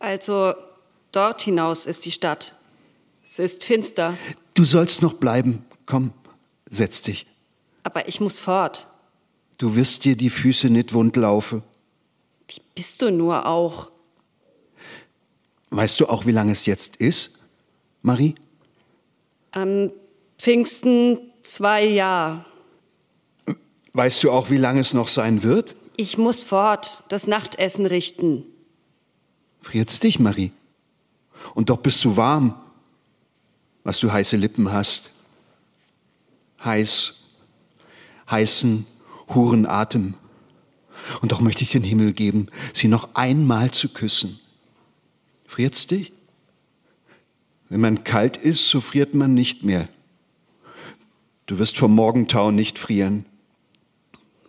Also, 0.00 0.54
dort 1.12 1.42
hinaus 1.42 1.86
ist 1.86 2.04
die 2.04 2.10
Stadt. 2.10 2.56
Es 3.22 3.38
ist 3.38 3.64
finster. 3.64 4.18
Du 4.54 4.64
sollst 4.64 5.00
noch 5.00 5.14
bleiben. 5.14 5.64
Komm, 5.86 6.12
setz 6.68 7.02
dich. 7.02 7.26
Aber 7.84 8.08
ich 8.08 8.20
muss 8.20 8.40
fort. 8.40 8.88
Du 9.58 9.76
wirst 9.76 10.04
dir 10.04 10.16
die 10.16 10.30
Füße 10.30 10.68
nicht 10.68 10.92
wund 10.92 11.16
laufen. 11.16 11.62
Wie 12.48 12.60
bist 12.74 13.00
du 13.00 13.12
nur 13.12 13.46
auch? 13.46 13.90
Weißt 15.70 16.00
du 16.00 16.08
auch, 16.08 16.26
wie 16.26 16.32
lange 16.32 16.52
es 16.52 16.66
jetzt 16.66 16.96
ist, 16.96 17.38
Marie? 18.02 18.34
Am 19.54 19.92
Pfingsten 20.36 21.30
zwei 21.44 21.86
Jahre. 21.86 22.44
Weißt 23.92 24.24
du 24.24 24.32
auch, 24.32 24.50
wie 24.50 24.56
lange 24.56 24.80
es 24.80 24.94
noch 24.94 25.06
sein 25.06 25.44
wird? 25.44 25.76
Ich 25.96 26.18
muss 26.18 26.42
fort, 26.42 27.04
das 27.08 27.28
Nachtessen 27.28 27.86
richten. 27.86 28.44
Friert's 29.62 30.00
dich, 30.00 30.18
Marie? 30.18 30.50
Und 31.54 31.70
doch 31.70 31.76
bist 31.76 32.04
du 32.04 32.16
warm, 32.16 32.60
was 33.84 34.00
du 34.00 34.10
heiße 34.10 34.36
Lippen 34.36 34.72
hast. 34.72 35.12
Heiß, 36.64 37.14
heißen, 38.28 38.86
huren 39.28 39.66
Atem. 39.66 40.14
Und 41.20 41.30
doch 41.30 41.40
möchte 41.40 41.62
ich 41.62 41.70
den 41.70 41.84
Himmel 41.84 42.12
geben, 42.12 42.48
sie 42.72 42.88
noch 42.88 43.14
einmal 43.14 43.70
zu 43.70 43.88
küssen. 43.88 44.40
Friert's 45.46 45.86
dich? 45.86 46.12
Wenn 47.68 47.80
man 47.80 48.04
kalt 48.04 48.36
ist, 48.36 48.68
so 48.68 48.80
friert 48.80 49.14
man 49.14 49.34
nicht 49.34 49.62
mehr. 49.62 49.88
Du 51.46 51.58
wirst 51.58 51.76
vom 51.76 51.94
Morgentau 51.94 52.50
nicht 52.50 52.78
frieren. 52.78 53.26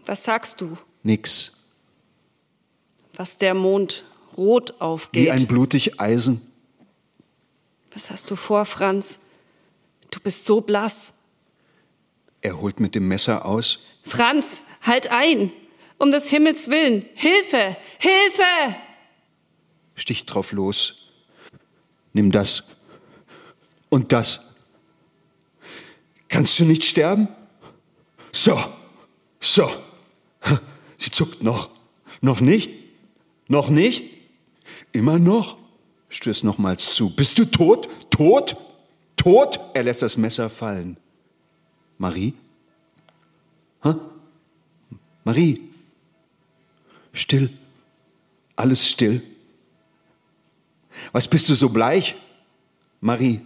Was 0.05 0.23
sagst 0.23 0.61
du? 0.61 0.77
Nix. 1.03 1.51
Was 3.15 3.37
der 3.37 3.53
Mond 3.53 4.03
rot 4.37 4.79
aufgeht. 4.79 5.23
Wie 5.23 5.31
ein 5.31 5.47
blutig 5.47 5.99
Eisen. 5.99 6.41
Was 7.93 8.09
hast 8.09 8.29
du 8.29 8.35
vor, 8.35 8.65
Franz? 8.65 9.19
Du 10.11 10.19
bist 10.19 10.45
so 10.45 10.61
blass. 10.61 11.13
Er 12.41 12.59
holt 12.59 12.79
mit 12.79 12.93
dem 12.93 13.07
Messer 13.07 13.45
aus. 13.45 13.79
Franz, 14.03 14.63
halt 14.81 15.11
ein! 15.11 15.51
Um 15.97 16.11
des 16.11 16.29
Himmels 16.29 16.69
willen! 16.69 17.05
Hilfe! 17.15 17.77
Hilfe! 17.97 18.75
Stich 19.95 20.25
drauf 20.25 20.51
los. 20.51 21.07
Nimm 22.13 22.31
das 22.31 22.63
und 23.95 24.11
das. 24.11 24.41
Kannst 26.27 26.59
du 26.59 26.65
nicht 26.65 26.83
sterben? 26.83 27.29
So, 28.33 28.61
so. 29.39 29.71
Sie 30.97 31.11
zuckt 31.11 31.43
noch. 31.43 31.69
Noch 32.19 32.41
nicht? 32.41 32.71
Noch 33.47 33.69
nicht? 33.69 34.03
Immer 34.91 35.17
noch? 35.17 35.55
Stößt 36.09 36.43
nochmals 36.43 36.93
zu. 36.93 37.15
Bist 37.15 37.37
du 37.37 37.45
tot? 37.45 37.87
Tot? 38.09 38.57
Tot? 39.15 39.61
Er 39.73 39.83
lässt 39.83 40.01
das 40.01 40.17
Messer 40.17 40.49
fallen. 40.49 40.97
Marie? 41.97 42.33
Hä? 43.81 43.93
Marie? 45.23 45.69
Still. 47.13 47.49
Alles 48.57 48.89
still. 48.89 49.21
Was 51.13 51.29
bist 51.29 51.47
du 51.47 51.55
so 51.55 51.69
bleich? 51.69 52.17
Marie? 52.99 53.39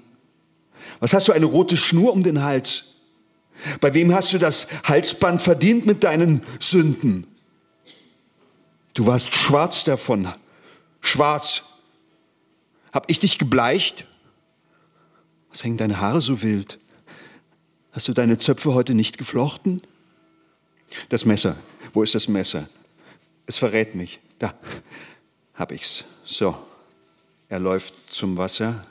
Was 1.00 1.14
hast 1.14 1.28
du 1.28 1.32
eine 1.32 1.46
rote 1.46 1.78
Schnur 1.78 2.14
um 2.14 2.24
den 2.24 2.44
Hals? 2.44 2.96
Bei 3.82 3.94
wem 3.94 4.14
hast 4.14 4.34
du 4.34 4.38
das 4.38 4.68
Halsband 4.84 5.42
verdient 5.42 5.86
mit 5.86 6.04
deinen 6.04 6.44
Sünden? 6.60 7.28
Du 8.94 9.06
warst 9.06 9.36
schwarz 9.36 9.84
davon. 9.84 10.34
Schwarz. 11.02 11.64
Hab 12.92 13.10
ich 13.10 13.20
dich 13.20 13.38
gebleicht? 13.38 14.06
Was 15.50 15.64
hängen 15.64 15.78
deine 15.78 16.00
Haare 16.00 16.22
so 16.22 16.42
wild? 16.42 16.80
Hast 17.92 18.08
du 18.08 18.14
deine 18.14 18.38
Zöpfe 18.38 18.74
heute 18.74 18.94
nicht 18.94 19.18
geflochten? 19.18 19.82
Das 21.10 21.26
Messer. 21.26 21.56
Wo 21.94 22.04
ist 22.04 22.16
das 22.16 22.28
Messer? 22.28 22.70
Es 23.46 23.58
verrät 23.58 23.96
mich. 23.96 24.20
Da 24.38 24.54
hab 25.56 25.72
ich's. 25.72 26.06
So. 26.24 26.58
Er 27.50 27.60
läuft 27.60 28.14
zum 28.14 28.38
Wasser, 28.38 28.86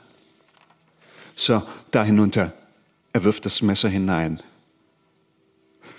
so, 1.39 1.63
da 1.91 2.03
hinunter. 2.03 2.53
Er 3.13 3.23
wirft 3.23 3.45
das 3.45 3.61
Messer 3.61 3.87
hinein. 3.87 4.43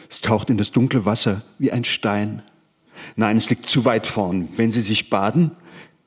Es 0.09 0.21
taucht 0.21 0.51
in 0.51 0.59
das 0.59 0.71
dunkle 0.71 1.07
Wasser 1.07 1.43
wie 1.59 1.73
ein 1.73 1.85
Stein. 1.85 2.43
Nein, 3.17 3.37
es 3.37 3.49
liegt 3.49 3.67
zu 3.67 3.85
weit 3.85 4.07
vorn. 4.07 4.49
Wenn 4.57 4.71
Sie 4.71 4.83
sich 4.83 5.09
baden, 5.09 5.53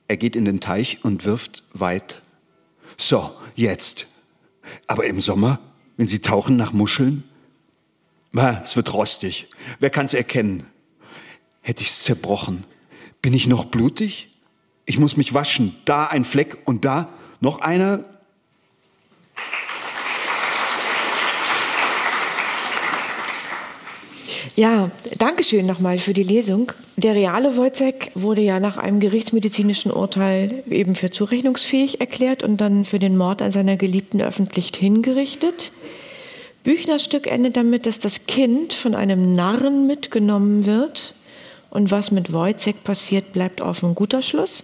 er 0.06 0.16
geht 0.16 0.36
in 0.36 0.44
den 0.44 0.60
Teich 0.60 1.04
und 1.04 1.24
wirft 1.24 1.64
weit. 1.72 2.22
So, 2.96 3.34
jetzt. 3.56 4.06
Aber 4.86 5.04
im 5.06 5.20
Sommer, 5.20 5.58
wenn 5.96 6.06
Sie 6.06 6.20
tauchen 6.20 6.56
nach 6.56 6.72
Muscheln, 6.72 7.24
na, 8.30 8.60
es 8.62 8.76
wird 8.76 8.92
rostig. 8.92 9.48
Wer 9.80 9.90
kann's 9.90 10.14
erkennen? 10.14 10.66
Hätte 11.60 11.82
ich's 11.82 12.04
zerbrochen. 12.04 12.64
Bin 13.20 13.34
ich 13.34 13.46
noch 13.46 13.64
blutig? 13.64 14.30
Ich 14.86 14.98
muss 14.98 15.16
mich 15.16 15.34
waschen. 15.34 15.74
Da 15.86 16.06
ein 16.06 16.24
Fleck 16.24 16.58
und 16.66 16.84
da 16.84 17.08
noch 17.40 17.60
einer. 17.60 18.04
Ja, 24.56 24.92
danke 25.18 25.42
schön 25.42 25.66
nochmal 25.66 25.98
für 25.98 26.14
die 26.14 26.22
Lesung. 26.22 26.70
Der 26.96 27.16
reale 27.16 27.56
Wojciech 27.56 28.12
wurde 28.14 28.40
ja 28.40 28.60
nach 28.60 28.76
einem 28.76 29.00
gerichtsmedizinischen 29.00 29.90
Urteil 29.90 30.62
eben 30.70 30.94
für 30.94 31.10
zurechnungsfähig 31.10 32.00
erklärt 32.00 32.44
und 32.44 32.60
dann 32.60 32.84
für 32.84 33.00
den 33.00 33.16
Mord 33.16 33.42
an 33.42 33.50
seiner 33.50 33.76
Geliebten 33.76 34.22
öffentlich 34.22 34.70
hingerichtet. 34.76 35.72
Büchners 36.62 37.04
Stück 37.04 37.26
endet 37.26 37.56
damit, 37.56 37.84
dass 37.84 37.98
das 37.98 38.26
Kind 38.26 38.74
von 38.74 38.94
einem 38.94 39.34
Narren 39.34 39.88
mitgenommen 39.88 40.66
wird. 40.66 41.16
Und 41.70 41.90
was 41.90 42.12
mit 42.12 42.32
Wojciech 42.32 42.84
passiert, 42.84 43.32
bleibt 43.32 43.60
offen. 43.60 43.96
Guter 43.96 44.22
Schluss? 44.22 44.62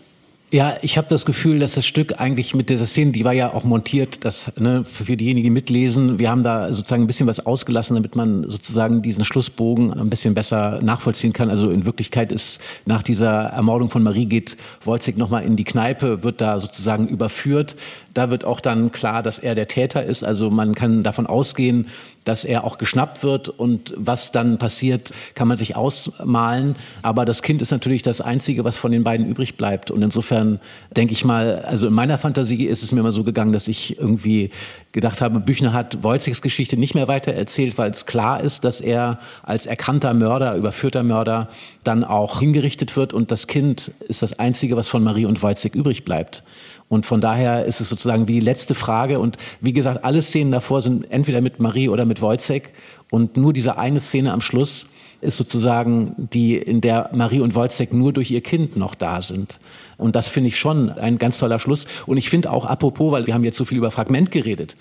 Ja, 0.53 0.79
ich 0.83 0.99
habe 0.99 1.07
das 1.09 1.27
Gefühl, 1.27 1.61
dass 1.61 1.75
das 1.75 1.87
Stück 1.87 2.19
eigentlich 2.19 2.57
mit 2.57 2.71
dieser 2.71 2.85
Szene, 2.85 3.13
die 3.13 3.25
war 3.25 3.33
ja 3.33 3.55
auch 3.55 3.63
montiert, 3.63 4.25
dass 4.25 4.51
ne, 4.59 4.83
für 4.83 5.17
diejenigen, 5.17 5.45
die 5.45 5.51
mitlesen, 5.51 6.19
wir 6.19 6.29
haben 6.29 6.43
da 6.43 6.73
sozusagen 6.73 7.05
ein 7.05 7.07
bisschen 7.07 7.29
was 7.29 7.47
ausgelassen, 7.47 7.95
damit 7.95 8.17
man 8.17 8.51
sozusagen 8.51 9.01
diesen 9.01 9.25
Schlussbogen 9.25 9.93
ein 9.93 10.11
bisschen 10.11 10.35
besser 10.35 10.81
nachvollziehen 10.83 11.33
kann. 11.33 11.51
Also 11.51 11.71
in 11.71 11.85
Wirklichkeit 11.87 12.33
ist 12.33 12.61
nach 12.85 13.05
dieser 13.05 13.31
Ermordung 13.31 13.91
von 13.91 14.03
Marie 14.03 14.27
geht 14.27 14.57
Wolzig 14.85 15.17
nochmal 15.17 15.45
in 15.45 15.55
die 15.55 15.63
Kneipe, 15.63 16.25
wird 16.25 16.41
da 16.41 16.59
sozusagen 16.59 17.07
überführt. 17.07 17.77
Da 18.13 18.31
wird 18.31 18.45
auch 18.45 18.61
dann 18.61 18.91
klar, 18.91 19.23
dass 19.23 19.39
er 19.39 19.55
der 19.55 19.69
Täter 19.69 20.05
ist. 20.05 20.25
Also 20.25 20.51
man 20.51 20.75
kann 20.75 21.03
davon 21.03 21.27
ausgehen, 21.27 21.89
dass 22.25 22.45
er 22.45 22.65
auch 22.65 22.79
geschnappt 22.79 23.23
wird 23.23 23.49
und 23.49 23.95
was 23.97 24.31
dann 24.31 24.59
passiert, 24.59 25.13
kann 25.35 25.49
man 25.49 25.59
sich 25.59 25.77
ausmalen. 25.77 26.77
Aber 27.03 27.25
das 27.25 27.43
Kind 27.43 27.63
ist 27.63 27.71
natürlich 27.71 28.03
das 28.03 28.21
Einzige, 28.21 28.65
was 28.65 28.77
von 28.77 28.93
den 28.93 29.05
beiden 29.05 29.27
übrig 29.27 29.57
bleibt. 29.57 29.91
Und 29.91 30.03
insofern 30.03 30.61
denke 30.91 31.13
ich 31.13 31.25
mal, 31.25 31.61
also 31.61 31.87
in 31.87 31.93
meiner 31.93 32.19
Fantasie 32.19 32.67
ist 32.67 32.83
es 32.83 32.93
mir 32.93 33.01
immer 33.01 33.13
so 33.13 33.25
gegangen, 33.25 33.53
dass 33.53 33.69
ich 33.69 33.99
irgendwie 33.99 34.51
gedacht 34.93 35.21
habe, 35.21 35.41
Büchner 35.41 35.73
hat 35.73 36.03
Wojciechs 36.03 36.43
Geschichte 36.43 36.77
nicht 36.77 36.95
mehr 36.95 37.09
weiter 37.09 37.33
erzählt, 37.33 37.79
weil 37.79 37.91
es 37.91 38.07
klar 38.07 38.41
ist, 38.41 38.65
dass 38.65 38.81
er 38.81 39.19
als 39.43 39.67
erkannter 39.67 40.13
Mörder, 40.15 40.57
überführter 40.57 41.03
Mörder 41.03 41.49
dann 41.85 42.05
auch 42.05 42.41
hingerichtet 42.41 42.97
wird 42.97 43.13
und 43.13 43.31
das 43.31 43.47
Kind 43.47 43.93
ist 44.09 44.23
das 44.23 44.39
Einzige, 44.39 44.77
was 44.77 44.89
von 44.89 45.03
Marie 45.03 45.27
und 45.27 45.43
Wojciech 45.43 45.75
übrig 45.75 46.05
bleibt. 46.05 46.43
Und 46.91 47.07
von 47.07 47.21
daher 47.21 47.67
ist 47.67 47.81
es 47.81 47.89
sozusagen 47.89 48.27
die 48.27 48.41
letzte 48.41 48.75
Frage. 48.75 49.21
Und 49.21 49.37
wie 49.61 49.73
gesagt, 49.73 50.05
alle 50.05 50.23
Szenen 50.23 50.51
davor 50.51 50.83
sind 50.83 51.09
entweder 51.09 51.41
mit 51.41 51.61
Marie 51.61 51.89
oder 51.89 52.05
mit 52.05 52.21
Wojciech. 52.21 52.65
Und 53.11 53.37
nur 53.37 53.53
diese 53.53 53.79
eine 53.79 54.01
Szene 54.01 54.33
am 54.33 54.41
Schluss 54.41 54.87
ist 55.21 55.37
sozusagen 55.37 56.15
die, 56.17 56.57
in 56.57 56.81
der 56.81 57.11
Marie 57.15 57.39
und 57.39 57.55
Wojciech 57.55 57.93
nur 57.93 58.13
durch 58.13 58.33
ihr 58.33 58.41
Kind 58.41 58.77
noch 58.77 58.97
da 58.97 59.23
sind. 59.23 59.61
Und 59.99 60.17
das 60.17 60.27
finde 60.27 60.49
ich 60.49 60.59
schon 60.59 60.91
ein 60.91 61.19
ganz 61.19 61.39
toller 61.39 61.61
Schluss. 61.61 61.87
Und 62.07 62.17
ich 62.17 62.29
finde 62.29 62.51
auch 62.51 62.65
apropos, 62.65 63.13
weil 63.13 63.25
wir 63.29 63.35
haben 63.35 63.45
jetzt 63.45 63.57
so 63.57 63.65
viel 63.65 63.79
über 63.79 63.93
Fragment 63.93 64.33
geredet. 64.33 64.77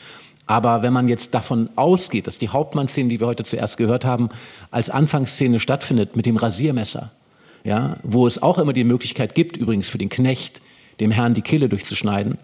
Aber 0.48 0.82
wenn 0.82 0.94
man 0.94 1.10
jetzt 1.10 1.36
davon 1.36 1.70
ausgeht, 1.76 2.26
dass 2.26 2.40
die 2.40 2.50
Hauptmannszene, 2.50 3.08
die 3.08 3.20
wir 3.20 3.28
heute 3.28 3.44
zuerst 3.44 3.78
gehört 3.78 4.04
haben, 4.04 4.30
als 4.72 4.90
Anfangsszene 4.90 5.60
stattfindet 5.60 6.16
mit 6.16 6.26
dem 6.26 6.38
Rasiermesser, 6.38 7.12
ja, 7.64 7.98
wo 8.02 8.26
es 8.26 8.42
auch 8.42 8.58
immer 8.58 8.74
die 8.74 8.84
Möglichkeit 8.84 9.36
gibt, 9.36 9.58
übrigens 9.58 9.90
für 9.90 10.00
den 10.00 10.10
Knecht, 10.10 10.60
dem 11.00 11.12
Herrn 11.12 11.34
die 11.34 11.42
Kehle 11.42 11.70
durchzuschneiden. 11.70 12.38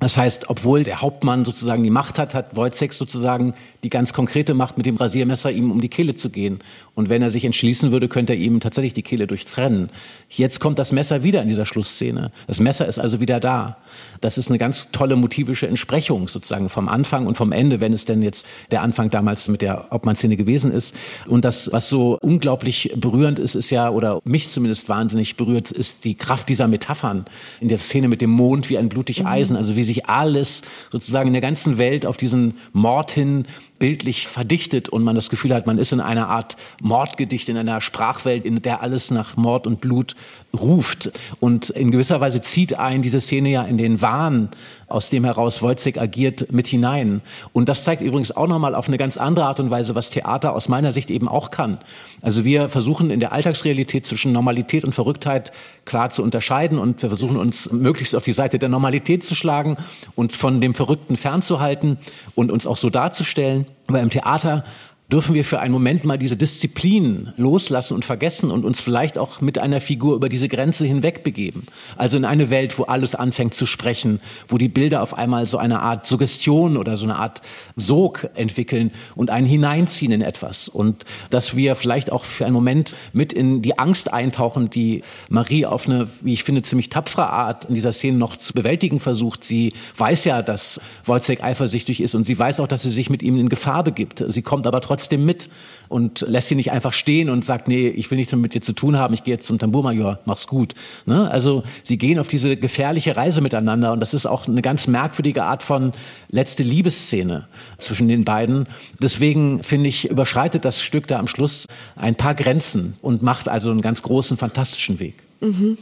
Das 0.00 0.16
heißt, 0.16 0.48
obwohl 0.48 0.82
der 0.82 1.02
Hauptmann 1.02 1.44
sozusagen 1.44 1.82
die 1.82 1.90
Macht 1.90 2.18
hat, 2.18 2.34
hat 2.34 2.56
Wojciech 2.56 2.94
sozusagen 2.94 3.52
die 3.84 3.90
ganz 3.90 4.14
konkrete 4.14 4.54
Macht, 4.54 4.78
mit 4.78 4.86
dem 4.86 4.96
Rasiermesser 4.96 5.52
ihm 5.52 5.70
um 5.70 5.82
die 5.82 5.90
Kehle 5.90 6.14
zu 6.14 6.30
gehen. 6.30 6.60
Und 7.00 7.08
wenn 7.08 7.22
er 7.22 7.30
sich 7.30 7.46
entschließen 7.46 7.92
würde, 7.92 8.08
könnte 8.08 8.34
er 8.34 8.38
ihm 8.38 8.60
tatsächlich 8.60 8.92
die 8.92 9.00
Kehle 9.00 9.26
durchtrennen. 9.26 9.88
Jetzt 10.28 10.60
kommt 10.60 10.78
das 10.78 10.92
Messer 10.92 11.22
wieder 11.22 11.40
in 11.40 11.48
dieser 11.48 11.64
Schlussszene. 11.64 12.30
Das 12.46 12.60
Messer 12.60 12.86
ist 12.86 12.98
also 12.98 13.22
wieder 13.22 13.40
da. 13.40 13.78
Das 14.20 14.36
ist 14.36 14.50
eine 14.50 14.58
ganz 14.58 14.90
tolle 14.92 15.16
motivische 15.16 15.66
Entsprechung 15.66 16.28
sozusagen 16.28 16.68
vom 16.68 16.90
Anfang 16.90 17.26
und 17.26 17.38
vom 17.38 17.52
Ende, 17.52 17.80
wenn 17.80 17.94
es 17.94 18.04
denn 18.04 18.20
jetzt 18.20 18.46
der 18.70 18.82
Anfang 18.82 19.08
damals 19.08 19.48
mit 19.48 19.62
der 19.62 19.88
Hauptmannszene 19.90 20.36
gewesen 20.36 20.72
ist. 20.72 20.94
Und 21.26 21.46
das, 21.46 21.72
was 21.72 21.88
so 21.88 22.18
unglaublich 22.20 22.92
berührend 22.94 23.38
ist, 23.38 23.54
ist 23.54 23.70
ja, 23.70 23.88
oder 23.88 24.20
mich 24.24 24.50
zumindest 24.50 24.90
wahnsinnig 24.90 25.36
berührt, 25.36 25.70
ist 25.70 26.04
die 26.04 26.16
Kraft 26.16 26.50
dieser 26.50 26.68
Metaphern 26.68 27.24
in 27.62 27.68
der 27.68 27.78
Szene 27.78 28.08
mit 28.08 28.20
dem 28.20 28.28
Mond 28.28 28.68
wie 28.68 28.76
ein 28.76 28.90
blutig 28.90 29.24
Eisen. 29.24 29.56
Also 29.56 29.74
wie 29.74 29.84
sich 29.84 30.04
alles 30.04 30.60
sozusagen 30.92 31.28
in 31.28 31.32
der 31.32 31.40
ganzen 31.40 31.78
Welt 31.78 32.04
auf 32.04 32.18
diesen 32.18 32.58
Mord 32.74 33.10
hin 33.10 33.46
bildlich 33.80 34.28
verdichtet 34.28 34.88
und 34.88 35.02
man 35.02 35.16
das 35.16 35.30
Gefühl 35.30 35.52
hat, 35.52 35.66
man 35.66 35.78
ist 35.78 35.92
in 35.92 36.00
einer 36.00 36.28
Art 36.28 36.56
Mordgedicht, 36.80 37.48
in 37.48 37.56
einer 37.56 37.80
Sprachwelt, 37.80 38.44
in 38.44 38.62
der 38.62 38.82
alles 38.82 39.10
nach 39.10 39.36
Mord 39.36 39.66
und 39.66 39.80
Blut 39.80 40.14
ruft. 40.56 41.10
Und 41.40 41.70
in 41.70 41.90
gewisser 41.90 42.20
Weise 42.20 42.40
zieht 42.40 42.78
ein 42.78 43.02
diese 43.02 43.20
Szene 43.20 43.48
ja 43.48 43.62
in 43.62 43.78
den 43.78 44.00
Wahn, 44.00 44.50
aus 44.90 45.10
dem 45.10 45.24
heraus 45.24 45.62
Wojciech 45.62 46.00
agiert, 46.00 46.52
mit 46.52 46.66
hinein. 46.66 47.22
Und 47.52 47.68
das 47.68 47.84
zeigt 47.84 48.02
übrigens 48.02 48.32
auch 48.36 48.46
nochmal 48.46 48.74
auf 48.74 48.88
eine 48.88 48.98
ganz 48.98 49.16
andere 49.16 49.46
Art 49.46 49.60
und 49.60 49.70
Weise, 49.70 49.94
was 49.94 50.10
Theater 50.10 50.54
aus 50.54 50.68
meiner 50.68 50.92
Sicht 50.92 51.10
eben 51.10 51.28
auch 51.28 51.50
kann. 51.50 51.78
Also 52.22 52.44
wir 52.44 52.68
versuchen 52.68 53.10
in 53.10 53.20
der 53.20 53.32
Alltagsrealität 53.32 54.06
zwischen 54.06 54.32
Normalität 54.32 54.84
und 54.84 54.94
Verrücktheit 54.94 55.52
klar 55.84 56.10
zu 56.10 56.22
unterscheiden 56.22 56.78
und 56.78 57.02
wir 57.02 57.08
versuchen 57.08 57.36
uns 57.36 57.70
möglichst 57.72 58.14
auf 58.14 58.22
die 58.22 58.32
Seite 58.32 58.58
der 58.58 58.68
Normalität 58.68 59.24
zu 59.24 59.34
schlagen 59.34 59.76
und 60.14 60.32
von 60.32 60.60
dem 60.60 60.74
Verrückten 60.74 61.16
fernzuhalten 61.16 61.98
und 62.34 62.50
uns 62.50 62.66
auch 62.66 62.76
so 62.76 62.90
darzustellen. 62.90 63.66
Aber 63.86 64.00
im 64.00 64.10
Theater 64.10 64.64
dürfen 65.10 65.34
wir 65.34 65.44
für 65.44 65.58
einen 65.58 65.72
Moment 65.72 66.04
mal 66.04 66.18
diese 66.18 66.36
Disziplin 66.36 67.32
loslassen 67.36 67.94
und 67.94 68.04
vergessen 68.04 68.50
und 68.50 68.64
uns 68.64 68.78
vielleicht 68.78 69.18
auch 69.18 69.40
mit 69.40 69.58
einer 69.58 69.80
Figur 69.80 70.14
über 70.14 70.28
diese 70.28 70.48
Grenze 70.48 70.86
hinweg 70.86 71.24
begeben. 71.24 71.66
Also 71.96 72.16
in 72.16 72.24
eine 72.24 72.50
Welt, 72.50 72.78
wo 72.78 72.84
alles 72.84 73.16
anfängt 73.16 73.54
zu 73.54 73.66
sprechen, 73.66 74.20
wo 74.46 74.56
die 74.56 74.68
Bilder 74.68 75.02
auf 75.02 75.18
einmal 75.18 75.48
so 75.48 75.58
eine 75.58 75.80
Art 75.80 76.06
Suggestion 76.06 76.76
oder 76.76 76.96
so 76.96 77.04
eine 77.04 77.16
Art 77.16 77.42
Sog 77.74 78.30
entwickeln 78.34 78.92
und 79.16 79.30
einen 79.30 79.46
hineinziehen 79.46 80.12
in 80.12 80.22
etwas. 80.22 80.68
Und 80.68 81.04
dass 81.30 81.56
wir 81.56 81.74
vielleicht 81.74 82.12
auch 82.12 82.24
für 82.24 82.44
einen 82.44 82.54
Moment 82.54 82.94
mit 83.12 83.32
in 83.32 83.62
die 83.62 83.78
Angst 83.78 84.12
eintauchen, 84.12 84.70
die 84.70 85.02
Marie 85.28 85.66
auf 85.66 85.88
eine, 85.88 86.08
wie 86.22 86.34
ich 86.34 86.44
finde, 86.44 86.62
ziemlich 86.62 86.88
tapfere 86.88 87.30
Art 87.30 87.64
in 87.64 87.74
dieser 87.74 87.92
Szene 87.92 88.16
noch 88.16 88.36
zu 88.36 88.52
bewältigen 88.52 89.00
versucht. 89.00 89.42
Sie 89.42 89.72
weiß 89.96 90.24
ja, 90.24 90.42
dass 90.42 90.80
Wojciech 91.04 91.42
eifersüchtig 91.42 92.00
ist 92.00 92.14
und 92.14 92.26
sie 92.26 92.38
weiß 92.38 92.60
auch, 92.60 92.68
dass 92.68 92.84
sie 92.84 92.90
sich 92.90 93.10
mit 93.10 93.22
ihm 93.22 93.38
in 93.38 93.48
Gefahr 93.48 93.82
begibt. 93.82 94.22
Sie 94.28 94.42
kommt 94.42 94.68
aber 94.68 94.80
trotzdem 94.80 94.99
trotzdem 95.00 95.24
mit 95.24 95.48
und 95.88 96.20
lässt 96.28 96.48
sie 96.48 96.54
nicht 96.54 96.70
einfach 96.70 96.92
stehen 96.92 97.30
und 97.30 97.44
sagt, 97.44 97.66
nee, 97.66 97.88
ich 97.88 98.10
will 98.10 98.18
nichts 98.18 98.32
mehr 98.32 98.40
mit 98.40 98.54
dir 98.54 98.60
zu 98.60 98.72
tun 98.74 98.98
haben, 98.98 99.14
ich 99.14 99.24
gehe 99.24 99.34
jetzt 99.34 99.46
zum 99.46 99.58
Tambourmajor, 99.58 100.20
mach's 100.26 100.46
gut. 100.46 100.74
Ne? 101.06 101.28
Also 101.30 101.62
sie 101.84 101.96
gehen 101.96 102.18
auf 102.18 102.28
diese 102.28 102.56
gefährliche 102.56 103.16
Reise 103.16 103.40
miteinander 103.40 103.92
und 103.92 104.00
das 104.00 104.14
ist 104.14 104.26
auch 104.26 104.46
eine 104.46 104.62
ganz 104.62 104.86
merkwürdige 104.86 105.44
Art 105.44 105.62
von 105.62 105.92
letzte 106.30 106.62
Liebesszene 106.62 107.48
zwischen 107.78 108.08
den 108.08 108.24
beiden. 108.24 108.66
Deswegen 109.02 109.62
finde 109.62 109.88
ich, 109.88 110.10
überschreitet 110.10 110.64
das 110.64 110.82
Stück 110.82 111.06
da 111.06 111.18
am 111.18 111.26
Schluss 111.26 111.66
ein 111.96 112.14
paar 112.14 112.34
Grenzen 112.34 112.94
und 113.00 113.22
macht 113.22 113.48
also 113.48 113.70
einen 113.70 113.80
ganz 113.80 114.02
großen, 114.02 114.36
fantastischen 114.36 115.00
Weg. 115.00 115.14
Mhm. 115.40 115.78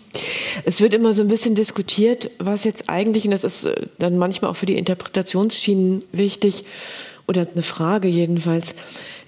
Es 0.65 0.81
wird 0.81 0.95
immer 0.95 1.13
so 1.13 1.23
ein 1.23 1.29
bisschen 1.29 1.57
diskutiert, 1.57 2.31
was 2.39 2.63
jetzt 2.63 2.89
eigentlich, 2.89 3.25
und 3.25 3.33
das 3.33 3.43
ist 3.43 3.65
äh, 3.65 3.87
dann 3.99 4.17
manchmal 4.17 4.53
auch 4.53 4.57
für 4.57 4.67
die 4.67 4.79
Interpretationsschienen 4.79 6.05
wichtig, 6.13 6.65
oder 7.29 7.47
eine 7.51 7.63
Frage 7.63 8.09
jedenfalls, 8.09 8.75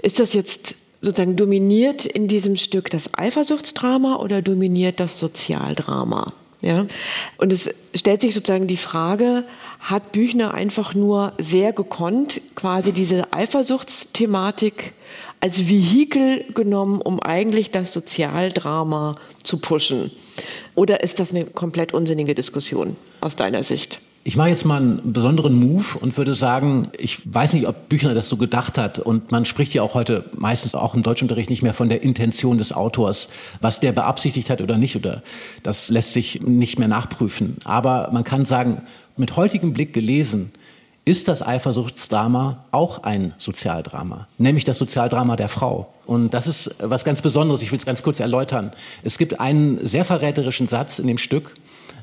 ist 0.02 0.18
das 0.18 0.32
jetzt 0.32 0.76
sozusagen 1.02 1.36
dominiert 1.36 2.04
in 2.04 2.28
diesem 2.28 2.56
Stück 2.56 2.90
das 2.90 3.10
Eifersuchtsdrama 3.14 4.16
oder 4.16 4.42
dominiert 4.42 5.00
das 5.00 5.18
Sozialdrama? 5.18 6.32
Ja? 6.62 6.86
Und 7.38 7.52
es 7.52 7.70
stellt 7.94 8.20
sich 8.20 8.34
sozusagen 8.34 8.66
die 8.66 8.76
Frage, 8.76 9.44
hat 9.78 10.12
Büchner 10.12 10.52
einfach 10.52 10.94
nur 10.94 11.32
sehr 11.38 11.72
gekonnt 11.72 12.40
quasi 12.54 12.92
diese 12.92 13.32
Eifersuchtsthematik 13.32 14.92
als 15.40 15.68
Vehikel 15.68 16.44
genommen, 16.54 17.00
um 17.00 17.20
eigentlich 17.20 17.70
das 17.70 17.92
Sozialdrama 17.92 19.14
zu 19.42 19.58
pushen? 19.58 20.10
Oder 20.74 21.02
ist 21.02 21.18
das 21.18 21.30
eine 21.30 21.46
komplett 21.46 21.94
unsinnige 21.94 22.34
Diskussion 22.34 22.96
aus 23.22 23.36
deiner 23.36 23.64
Sicht? 23.64 24.00
Ich 24.22 24.36
mache 24.36 24.50
jetzt 24.50 24.66
mal 24.66 24.76
einen 24.76 25.14
besonderen 25.14 25.54
Move 25.54 25.98
und 25.98 26.16
würde 26.18 26.34
sagen, 26.34 26.88
ich 26.98 27.20
weiß 27.24 27.54
nicht, 27.54 27.66
ob 27.66 27.88
Büchner 27.88 28.12
das 28.12 28.28
so 28.28 28.36
gedacht 28.36 28.76
hat. 28.76 28.98
Und 28.98 29.32
man 29.32 29.46
spricht 29.46 29.72
ja 29.72 29.82
auch 29.82 29.94
heute 29.94 30.26
meistens 30.36 30.74
auch 30.74 30.94
im 30.94 31.02
Deutschunterricht 31.02 31.48
nicht 31.48 31.62
mehr 31.62 31.72
von 31.72 31.88
der 31.88 32.02
Intention 32.02 32.58
des 32.58 32.74
Autors, 32.74 33.30
was 33.62 33.80
der 33.80 33.92
beabsichtigt 33.92 34.50
hat 34.50 34.60
oder 34.60 34.76
nicht. 34.76 34.94
Oder 34.94 35.22
das 35.62 35.88
lässt 35.88 36.12
sich 36.12 36.42
nicht 36.42 36.78
mehr 36.78 36.88
nachprüfen. 36.88 37.56
Aber 37.64 38.10
man 38.12 38.22
kann 38.24 38.44
sagen, 38.44 38.82
mit 39.16 39.36
heutigem 39.36 39.72
Blick 39.72 39.94
gelesen, 39.94 40.52
ist 41.06 41.28
das 41.28 41.42
Eifersuchtsdrama 41.42 42.64
auch 42.72 43.02
ein 43.02 43.32
Sozialdrama, 43.38 44.28
nämlich 44.36 44.64
das 44.64 44.76
Sozialdrama 44.76 45.36
der 45.36 45.48
Frau. 45.48 45.92
Und 46.04 46.34
das 46.34 46.46
ist 46.46 46.76
was 46.78 47.04
ganz 47.04 47.22
Besonderes. 47.22 47.62
Ich 47.62 47.72
will 47.72 47.78
es 47.78 47.86
ganz 47.86 48.02
kurz 48.02 48.20
erläutern. 48.20 48.70
Es 49.02 49.16
gibt 49.16 49.40
einen 49.40 49.86
sehr 49.86 50.04
verräterischen 50.04 50.68
Satz 50.68 50.98
in 50.98 51.06
dem 51.06 51.18
Stück, 51.18 51.54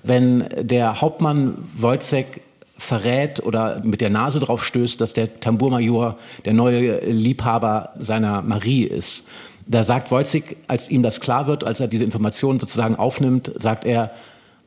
wenn 0.04 0.46
der 0.62 1.02
Hauptmann 1.02 1.58
Wojciech 1.76 2.42
verrät 2.78 3.44
oder 3.44 3.82
mit 3.84 4.02
der 4.02 4.10
Nase 4.10 4.40
drauf 4.40 4.64
stößt, 4.64 5.02
dass 5.02 5.14
der 5.14 5.40
Tambourmajor 5.40 6.18
der 6.46 6.54
neue 6.54 7.00
Liebhaber 7.06 7.94
seiner 8.00 8.42
Marie 8.42 8.84
ist. 8.84 9.26
Da 9.66 9.84
sagt 9.84 10.12
Wojciech, 10.12 10.58
als 10.68 10.90
ihm 10.90 11.04
das 11.04 11.20
klar 11.20 11.48
wird, 11.48 11.64
als 11.64 11.80
er 11.80 11.88
diese 11.88 12.04
Informationen 12.04 12.60
sozusagen 12.60 12.96
aufnimmt, 12.96 13.52
sagt 13.56 13.86
er, 13.86 14.12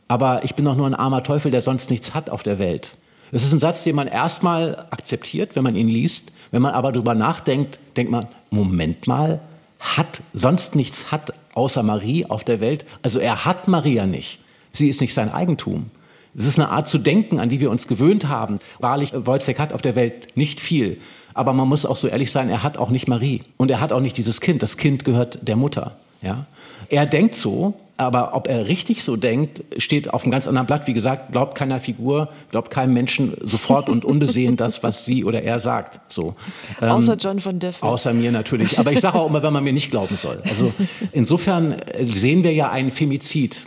aber 0.09 0.45
ich 0.45 0.57
bin 0.57 0.65
doch 0.65 0.77
nur 0.77 0.87
ein 0.87 0.95
armer 0.95 1.23
Teufel, 1.23 1.51
der 1.51 1.61
sonst 1.61 1.91
nichts 1.91 2.15
hat 2.15 2.31
auf 2.31 2.43
der 2.43 2.59
Welt. 2.59 2.97
Das 3.33 3.45
ist 3.45 3.53
ein 3.53 3.61
Satz, 3.61 3.85
den 3.85 3.95
man 3.95 4.09
erstmal 4.09 4.87
akzeptiert, 4.91 5.55
wenn 5.55 5.63
man 5.63 5.77
ihn 5.77 5.89
liest. 5.89 6.33
Wenn 6.51 6.63
man 6.63 6.75
aber 6.75 6.91
darüber 6.91 7.15
nachdenkt, 7.15 7.79
denkt 7.97 8.11
man, 8.11 8.27
Moment 8.51 9.07
mal, 9.07 9.41
hat, 9.79 10.23
sonst 10.35 10.75
nichts 10.75 11.13
hat 11.13 11.33
außer 11.55 11.83
Marie 11.83 12.27
auf 12.27 12.45
der 12.45 12.61
Welt. 12.61 12.85
Also 13.03 13.21
er 13.21 13.45
hat 13.45 13.69
Maria 13.69 14.07
nicht. 14.07 14.41
Sie 14.73 14.89
ist 14.89 15.01
nicht 15.01 15.15
sein 15.15 15.33
Eigentum. 15.33 15.91
Es 16.37 16.47
ist 16.47 16.59
eine 16.59 16.69
Art 16.69 16.89
zu 16.89 16.99
denken, 16.99 17.41
an 17.41 17.49
die 17.49 17.61
wir 17.61 17.71
uns 17.71 17.89
gewöhnt 17.89 18.29
haben. 18.29 18.61
Wahrlich, 18.79 19.13
Wojciech 19.15 19.59
hat 19.59 19.73
auf 19.73 19.83
der 19.83 19.97
Welt 19.97 20.37
nicht 20.37 20.61
viel. 20.61 20.99
Aber 21.35 21.53
man 21.53 21.69
muss 21.69 21.87
auch 21.87 21.97
so 21.97 22.09
ehrlich 22.09 22.31
sein, 22.31 22.49
er 22.51 22.63
hat 22.63 22.77
auch 22.77 22.91
nicht 22.91 23.09
Marie. 23.09 23.43
Und 23.57 23.71
er 23.71 23.81
hat 23.81 23.93
auch 23.93 24.01
nicht 24.01 24.17
dieses 24.17 24.41
Kind. 24.41 24.63
Das 24.63 24.77
Kind 24.77 25.05
gehört 25.05 25.47
der 25.47 25.57
Mutter. 25.57 25.97
Ja? 26.23 26.47
Er 26.89 27.07
denkt 27.07 27.35
so, 27.35 27.75
aber 27.97 28.35
ob 28.35 28.49
er 28.49 28.67
richtig 28.67 29.05
so 29.05 29.17
denkt, 29.17 29.63
steht 29.77 30.13
auf 30.13 30.23
einem 30.23 30.33
ganz 30.33 30.49
anderen 30.49 30.67
Blatt. 30.67 30.87
Wie 30.87 30.93
gesagt, 30.93 31.33
glaubt 31.33 31.55
keiner 31.55 31.81
Figur, 31.81 32.29
glaubt 32.51 32.71
keinem 32.71 32.95
Menschen 32.95 33.37
sofort 33.43 33.89
und 33.89 34.05
unbesehen 34.05 34.57
das, 34.57 34.83
was 34.83 35.05
sie 35.05 35.25
oder 35.25 35.43
er 35.43 35.59
sagt. 35.59 36.01
So. 36.11 36.35
Ähm, 36.81 36.91
außer 36.91 37.17
John 37.17 37.41
von 37.41 37.59
Düffel. 37.59 37.89
Außer 37.89 38.13
mir 38.13 38.33
natürlich. 38.33 38.79
Aber 38.79 38.93
ich 38.93 39.01
sage 39.01 39.19
auch 39.19 39.29
immer, 39.29 39.43
wenn 39.43 39.53
man 39.53 39.65
mir 39.65 39.73
nicht 39.73 39.91
glauben 39.91 40.17
soll. 40.17 40.43
Also 40.49 40.73
insofern 41.13 41.77
sehen 42.03 42.43
wir 42.45 42.53
ja 42.53 42.71
einen 42.71 42.91
Femizid. 42.91 43.67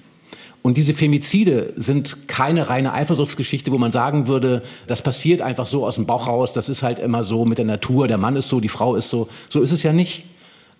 Und 0.64 0.78
diese 0.78 0.94
Femizide 0.94 1.74
sind 1.76 2.30
keine 2.30 2.70
reine 2.70 2.94
Eifersuchtsgeschichte, 2.94 3.72
wo 3.74 3.78
man 3.78 3.92
sagen 3.92 4.28
würde, 4.28 4.64
das 4.88 5.02
passiert 5.02 5.42
einfach 5.42 5.66
so 5.66 5.86
aus 5.86 5.96
dem 5.96 6.06
Bauch 6.06 6.28
raus, 6.28 6.54
das 6.54 6.70
ist 6.70 6.84
halt 6.84 7.00
immer 7.00 7.26
so 7.26 7.44
mit 7.44 7.58
der 7.58 7.66
Natur, 7.66 8.08
der 8.08 8.18
Mann 8.18 8.38
ist 8.38 8.48
so, 8.48 8.62
die 8.62 8.70
Frau 8.70 8.96
ist 8.96 9.10
so. 9.10 9.28
So 9.50 9.62
ist 9.62 9.74
es 9.74 9.84
ja 9.84 9.92
nicht. 9.92 10.24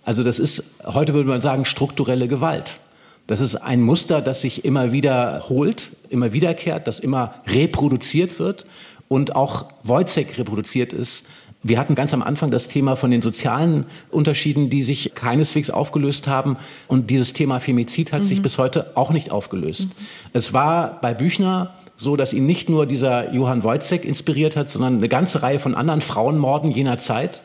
Also 0.02 0.24
das 0.24 0.38
ist, 0.38 0.64
heute 0.84 1.12
würde 1.12 1.28
man 1.28 1.42
sagen, 1.42 1.66
strukturelle 1.66 2.28
Gewalt. 2.28 2.78
Das 3.26 3.42
ist 3.42 3.56
ein 3.56 3.82
Muster, 3.82 4.22
das 4.22 4.40
sich 4.40 4.64
immer 4.64 4.92
wiederholt, 4.92 5.92
immer 6.08 6.32
wiederkehrt, 6.32 6.86
das 6.88 6.98
immer 6.98 7.34
reproduziert 7.46 8.38
wird 8.38 8.64
und 9.08 9.36
auch 9.36 9.66
Wojcek 9.82 10.38
reproduziert 10.38 10.94
ist 10.94 11.26
wir 11.64 11.78
hatten 11.78 11.94
ganz 11.94 12.12
am 12.12 12.22
Anfang 12.22 12.50
das 12.50 12.68
Thema 12.68 12.94
von 12.94 13.10
den 13.10 13.22
sozialen 13.22 13.86
Unterschieden, 14.10 14.68
die 14.68 14.82
sich 14.82 15.14
keineswegs 15.14 15.70
aufgelöst 15.70 16.28
haben. 16.28 16.58
Und 16.88 17.10
dieses 17.10 17.32
Thema 17.32 17.58
Femizid 17.58 18.12
hat 18.12 18.20
mhm. 18.20 18.26
sich 18.26 18.42
bis 18.42 18.58
heute 18.58 18.92
auch 18.94 19.10
nicht 19.10 19.32
aufgelöst. 19.32 19.88
Mhm. 19.88 20.04
Es 20.34 20.52
war 20.52 21.00
bei 21.00 21.14
Büchner 21.14 21.74
so, 21.96 22.16
dass 22.16 22.34
ihn 22.34 22.44
nicht 22.44 22.68
nur 22.68 22.84
dieser 22.84 23.32
Johann 23.32 23.64
Wojcek 23.64 24.04
inspiriert 24.04 24.56
hat, 24.56 24.68
sondern 24.68 24.98
eine 24.98 25.08
ganze 25.08 25.42
Reihe 25.42 25.58
von 25.58 25.74
anderen 25.74 26.02
Frauenmorden 26.02 26.70
jener 26.70 26.98
Zeit. 26.98 27.40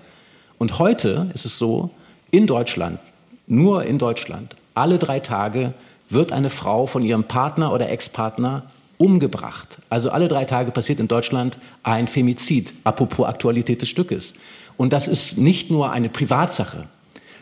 Und 0.57 0.79
heute 0.79 1.29
ist 1.33 1.45
es 1.45 1.57
so, 1.57 1.89
in 2.29 2.45
Deutschland, 2.45 2.99
nur 3.47 3.85
in 3.85 3.97
Deutschland, 3.99 4.55
alle 4.75 4.97
drei 4.97 5.21
Tage 5.21 5.73
wird 6.09 6.33
eine 6.33 6.49
Frau 6.49 6.87
von 6.87 7.03
ihrem 7.03 7.23
Partner 7.23 7.71
oder 7.71 7.89
Ex-Partner 7.89 8.63
umgebracht. 8.99 9.79
Also 9.89 10.11
alle 10.11 10.27
drei 10.27 10.45
Tage 10.45 10.71
passiert 10.71 10.99
in 10.99 11.07
Deutschland 11.07 11.57
ein 11.83 12.07
Femizid, 12.07 12.73
apropos 12.83 13.25
Aktualität 13.25 13.81
des 13.81 13.89
Stückes. 13.89 14.35
Und 14.77 14.93
das 14.93 15.07
ist 15.07 15.37
nicht 15.37 15.71
nur 15.71 15.91
eine 15.91 16.09
Privatsache. 16.09 16.85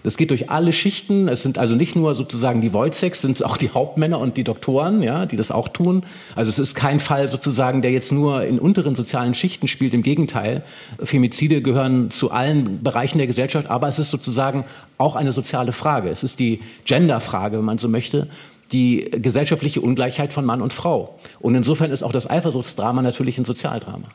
Das 0.04 0.16
geht 0.16 0.30
durch 0.30 0.50
alle 0.50 0.72
Schichten. 0.72 1.28
Es 1.28 1.44
sind 1.44 1.58
also 1.58 1.76
nicht 1.76 1.96
nur 1.96 2.16
sozusagen 2.16 2.62
die 2.62 2.72
Wojceks, 2.74 3.22
sind 3.22 3.44
auch 3.44 3.58
die 3.58 3.72
Hauptmänner 3.72 4.20
und 4.20 4.38
die 4.38 4.44
Doktoren, 4.44 5.02
ja, 5.02 5.26
die 5.26 5.36
das 5.36 5.52
auch 5.52 5.68
tun. 5.68 6.04
Also 6.36 6.50
es 6.50 6.60
ist 6.60 6.76
kein 6.76 7.00
Fall 7.00 7.28
sozusagen, 7.28 7.82
der 7.82 7.92
jetzt 7.92 8.12
nur 8.12 8.44
in 8.44 8.60
unteren 8.60 8.96
sozialen 8.96 9.34
Schichten 9.34 9.68
spielt. 9.68 9.94
Im 9.94 10.04
Gegenteil, 10.04 10.64
Femizide 11.04 11.62
gehören 11.62 12.12
zu 12.12 12.32
allen 12.32 12.84
Bereichen 12.84 13.18
der 13.18 13.28
Gesellschaft, 13.28 13.70
aber 13.70 13.88
es 13.88 13.98
ist 13.98 14.12
sozusagen 14.12 14.64
auch 14.98 15.16
eine 15.16 15.32
soziale 15.32 15.72
Frage. 15.72 16.10
Es 16.10 16.24
ist 16.24 16.40
die 16.40 16.62
Genderfrage, 16.86 17.58
wenn 17.58 17.66
man 17.66 17.80
so 17.80 17.90
möchte 17.90 18.30
die 18.72 19.10
gesellschaftliche 19.12 19.82
Ungleichheit 19.82 20.34
von 20.34 20.46
Mann 20.46 20.62
und 20.62 20.74
Frau. 20.74 21.18
Und 21.40 21.56
insofern 21.56 21.92
ist 21.92 22.04
auch 22.04 22.12
das 22.12 22.30
Eifersuchtsdrama 22.30 23.02
natürlich 23.02 23.38
ein 23.38 23.46
Sozialdrama. 23.46 24.08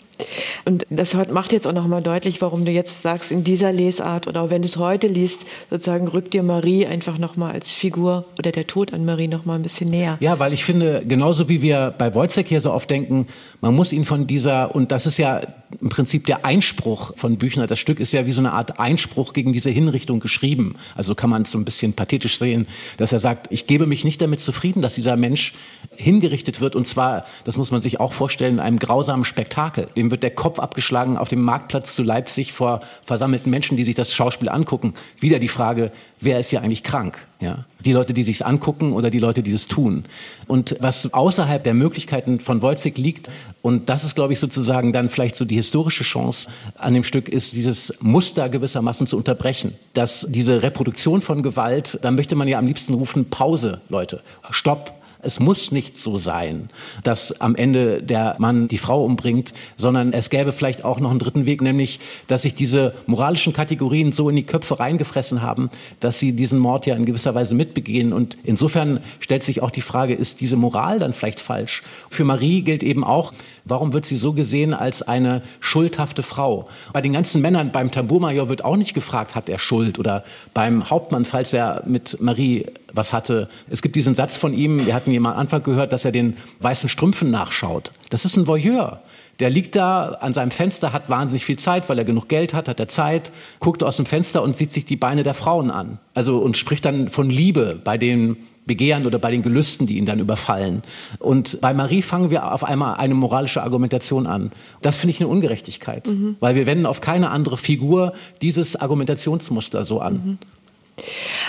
Und 0.65 0.87
das 0.91 1.15
macht 1.33 1.53
jetzt 1.53 1.67
auch 1.67 1.73
nochmal 1.73 2.03
deutlich, 2.03 2.41
warum 2.41 2.65
du 2.65 2.73
jetzt 2.73 3.03
sagst, 3.03 3.33
in 3.33 3.45
dieser 3.45 3.73
Lesart 3.73 4.29
oder 4.29 4.43
auch 4.43 4.51
wenn 4.51 4.63
du 4.63 4.67
es 4.67 4.77
heute 4.77 5.09
liest, 5.09 5.41
sozusagen 5.71 6.09
rückt 6.09 6.35
dir 6.35 6.43
Marie 6.43 6.87
einfach 6.87 7.19
nochmal 7.19 7.53
als 7.53 7.75
Figur 7.75 8.25
oder 8.39 8.53
der 8.53 8.67
Tod 8.67 8.93
an 8.93 9.05
Marie 9.05 9.29
nochmal 9.29 9.57
ein 9.57 9.63
bisschen 9.63 9.89
näher. 9.89 10.17
Ja, 10.21 10.39
weil 10.39 10.53
ich 10.53 10.65
finde, 10.65 11.03
genauso 11.07 11.49
wie 11.49 11.63
wir 11.63 11.95
bei 11.97 12.15
Wojciech 12.15 12.47
hier 12.47 12.61
so 12.61 12.73
oft 12.73 12.91
denken, 12.91 13.27
man 13.61 13.75
muss 13.75 13.93
ihn 13.93 14.05
von 14.05 14.27
dieser, 14.27 14.75
und 14.75 14.93
das 14.93 15.07
ist 15.07 15.19
ja 15.19 15.41
im 15.81 15.89
Prinzip 15.89 16.27
der 16.27 16.45
Einspruch 16.45 17.13
von 17.17 17.39
Büchner, 17.39 17.67
das 17.67 17.79
Stück 17.79 17.99
ist 17.99 18.13
ja 18.13 18.27
wie 18.27 18.33
so 18.33 18.41
eine 18.41 18.53
Art 18.53 18.79
Einspruch 18.79 19.33
gegen 19.33 19.53
diese 19.53 19.71
Hinrichtung 19.71 20.21
geschrieben. 20.21 20.75
Also 20.95 21.15
kann 21.15 21.31
man 21.31 21.43
es 21.43 21.51
so 21.51 21.59
ein 21.59 21.65
bisschen 21.65 21.95
pathetisch 21.95 22.39
sehen, 22.39 22.67
dass 22.99 23.13
er 23.13 23.19
sagt, 23.19 23.47
ich 23.51 23.67
gebe 23.67 23.87
mich 23.87 24.05
nicht 24.05 24.21
damit 24.21 24.41
zufrieden, 24.45 24.83
dass 24.83 24.95
dieser 24.95 25.17
Mensch 25.17 25.55
hingerichtet 25.97 26.61
wird. 26.61 26.77
Und 26.77 26.87
zwar, 26.87 27.25
das 27.45 27.59
muss 27.59 27.71
man 27.71 27.83
sich 27.83 28.01
auch 28.01 28.13
vorstellen, 28.13 28.55
in 28.55 28.61
einem 28.61 28.79
grausamen 28.79 29.25
Spektakel. 29.25 29.89
Dem 29.97 30.11
wird 30.11 30.23
der 30.23 30.35
Kopf 30.35 30.59
abgeschlagen 30.59 31.17
auf 31.17 31.29
dem 31.29 31.43
Marktplatz 31.43 31.95
zu 31.95 32.03
Leipzig 32.03 32.53
vor 32.53 32.81
versammelten 33.03 33.51
Menschen, 33.51 33.77
die 33.77 33.85
sich 33.85 33.95
das 33.95 34.15
Schauspiel 34.15 34.49
angucken. 34.49 34.95
Wieder 35.19 35.39
die 35.39 35.49
Frage, 35.49 35.93
wer 36.21 36.41
ist 36.41 36.51
hier 36.51 36.63
eigentlich 36.63 36.83
krank? 36.83 37.27
Ja? 37.41 37.65
Die 37.85 37.93
Leute, 37.93 38.13
die 38.13 38.23
sich's 38.23 38.43
angucken 38.43 38.93
oder 38.93 39.11
die 39.11 39.19
Leute, 39.19 39.43
die 39.43 39.53
es 39.53 39.69
tun. 39.69 40.05
Und 40.47 40.77
was 40.81 41.13
außerhalb 41.13 41.63
der 41.65 41.75
Möglichkeiten 41.75 42.41
von 42.41 42.63
Wolzig 42.63 42.99
liegt, 42.99 43.31
und 43.61 43.89
das 43.89 44.05
ist, 44.05 44.15
glaube 44.15 44.33
ich, 44.33 44.39
sozusagen 44.39 44.93
dann 44.93 45.09
vielleicht 45.09 45.37
so 45.37 45.45
die 45.45 45.57
historische 45.57 46.05
Chance 46.05 46.51
an 46.77 46.95
dem 46.95 47.05
Stück, 47.05 47.29
ist 47.29 47.55
dieses 47.57 47.95
Muster 48.01 48.49
gewissermaßen 48.49 49.07
zu 49.07 49.17
unterbrechen. 49.17 49.75
Dass 49.95 50.27
diese 50.29 50.63
Reproduktion 50.63 51.23
von 51.23 51.43
Gewalt, 51.43 51.99
da 52.03 52.11
möchte 52.11 52.37
man 52.37 52.49
ja 52.49 52.59
am 52.59 52.67
liebsten 52.67 52.95
rufen, 52.95 53.31
Pause, 53.31 53.81
Leute, 53.89 54.23
Stopp, 54.51 55.02
es 55.23 55.39
muss 55.39 55.71
nicht 55.71 55.99
so 55.99 56.17
sein, 56.17 56.69
dass 57.05 57.41
am 57.41 57.55
Ende 57.55 58.03
der 58.03 58.35
Mann 58.39 58.69
die 58.69 58.79
Frau 58.79 59.05
umbringt, 59.05 59.55
sondern 59.77 60.13
es 60.13 60.31
gäbe 60.31 60.53
vielleicht 60.53 60.85
auch 60.85 60.99
noch 60.99 61.11
einen 61.11 61.21
dritten 61.21 61.47
Weg, 61.47 61.63
nämlich, 61.63 62.01
dass 62.27 62.43
sich 62.43 62.55
diese 62.55 62.95
moralischen 63.07 63.53
Kategorien 63.53 64.11
so 64.13 64.29
in 64.29 64.37
die 64.37 64.43
Köpfe 64.43 64.81
reingefressen 64.81 65.41
haben, 65.41 65.71
dass 66.01 66.19
sie 66.19 66.33
diesen 66.33 66.59
Mord 66.59 66.87
ja 66.87 66.97
in 66.97 67.05
gewisser 67.05 67.35
Weise 67.35 67.55
mitbegehen. 67.55 68.13
Und 68.13 68.37
insofern 68.43 69.01
stellt 69.21 69.45
sich 69.45 69.63
auch 69.63 69.71
die 69.71 69.81
Frage, 69.81 70.15
ist 70.15 70.41
diese 70.41 70.57
Moral 70.57 70.99
dann 70.99 71.13
vielleicht 71.13 71.41
falsch? 71.41 71.83
Für 72.11 72.25
Marie 72.25 72.63
gilt 72.63 72.83
eben 72.83 73.05
auch, 73.05 73.33
warum 73.65 73.93
wird 73.93 74.07
sie 74.07 74.17
so 74.17 74.33
gesehen 74.33 74.75
als 74.75 75.03
eine 75.03 75.43
schuldhafte 75.61 76.25
Frau? 76.25 76.69
Bei 76.93 77.01
den 77.01 77.13
ganzen 77.13 77.41
Männern, 77.43 77.71
beim 77.71 77.93
Tambourmajor 77.93 78.49
wird 78.49 78.65
auch 78.65 78.77
nicht 78.77 78.93
gefragt, 78.93 79.37
hat 79.37 79.49
er 79.49 79.61
Schuld? 79.61 80.01
Oder 80.01 80.25
beim 80.53 80.91
Hauptmann, 80.91 81.25
falls 81.25 81.53
er 81.53 81.85
mit 81.87 82.21
Marie 82.21 82.67
was 82.93 83.13
hatte. 83.13 83.49
Es 83.71 83.83
gibt 83.83 83.97
diesen 83.97 84.15
Satz 84.15 84.37
von 84.37 84.55
ihm, 84.55 84.87
wir 84.87 84.95
hatten 84.95 85.11
ihn 85.11 85.25
am 85.25 85.33
Anfang 85.33 85.63
gehört, 85.63 85.93
dass 85.93 86.05
er 86.05 86.13
den 86.13 86.37
weißen 86.61 86.89
Strümpfen 86.89 87.31
nachschaut. 87.31 87.91
Das 88.11 88.25
ist 88.25 88.37
ein 88.37 88.47
Voyeur. 88.47 89.03
Der 89.41 89.51
liegt 89.51 89.75
da 89.77 90.19
an 90.21 90.33
seinem 90.33 90.51
Fenster, 90.51 90.93
hat 90.93 91.09
wahnsinnig 91.09 91.45
viel 91.45 91.59
Zeit, 91.59 91.89
weil 91.89 91.99
er 91.99 92.05
genug 92.05 92.29
Geld 92.29 92.55
hat, 92.55 92.69
hat 92.69 92.79
er 92.79 92.89
Zeit, 92.89 93.33
guckt 93.61 93.83
aus 93.83 93.97
dem 93.97 94.07
Fenster 94.07 94.43
und 94.43 94.57
sieht 94.57 94.73
sich 94.73 94.85
die 94.85 94.97
Beine 94.97 95.23
der 95.23 95.35
Frauen 95.35 95.71
an. 95.71 95.99
Also 96.15 96.39
und 96.39 96.57
spricht 96.57 96.85
dann 96.85 97.09
von 97.09 97.31
Liebe 97.31 97.81
bei 97.83 97.99
den 97.99 98.37
Begehren 98.67 99.07
oder 99.07 99.19
bei 99.19 99.31
den 99.31 99.43
Gelüsten, 99.43 99.87
die 99.87 99.99
ihn 99.99 100.07
dann 100.07 100.21
überfallen. 100.21 100.83
Und 101.19 101.61
bei 101.61 101.75
Marie 101.75 102.03
fangen 102.03 102.31
wir 102.31 102.53
auf 102.53 102.63
einmal 102.63 102.95
eine 102.95 103.15
moralische 103.15 103.63
Argumentation 103.63 104.27
an. 104.27 104.53
Das 104.83 104.97
finde 104.97 105.13
ich 105.13 105.21
eine 105.21 105.29
Ungerechtigkeit, 105.29 106.07
mhm. 106.07 106.37
weil 106.39 106.55
wir 106.55 106.67
wenden 106.67 106.87
auf 106.87 107.01
keine 107.01 107.31
andere 107.31 107.57
Figur 107.57 108.13
dieses 108.41 108.77
Argumentationsmuster 108.77 109.83
so 109.83 110.01
an. 110.01 110.15
Mhm. 110.15 110.39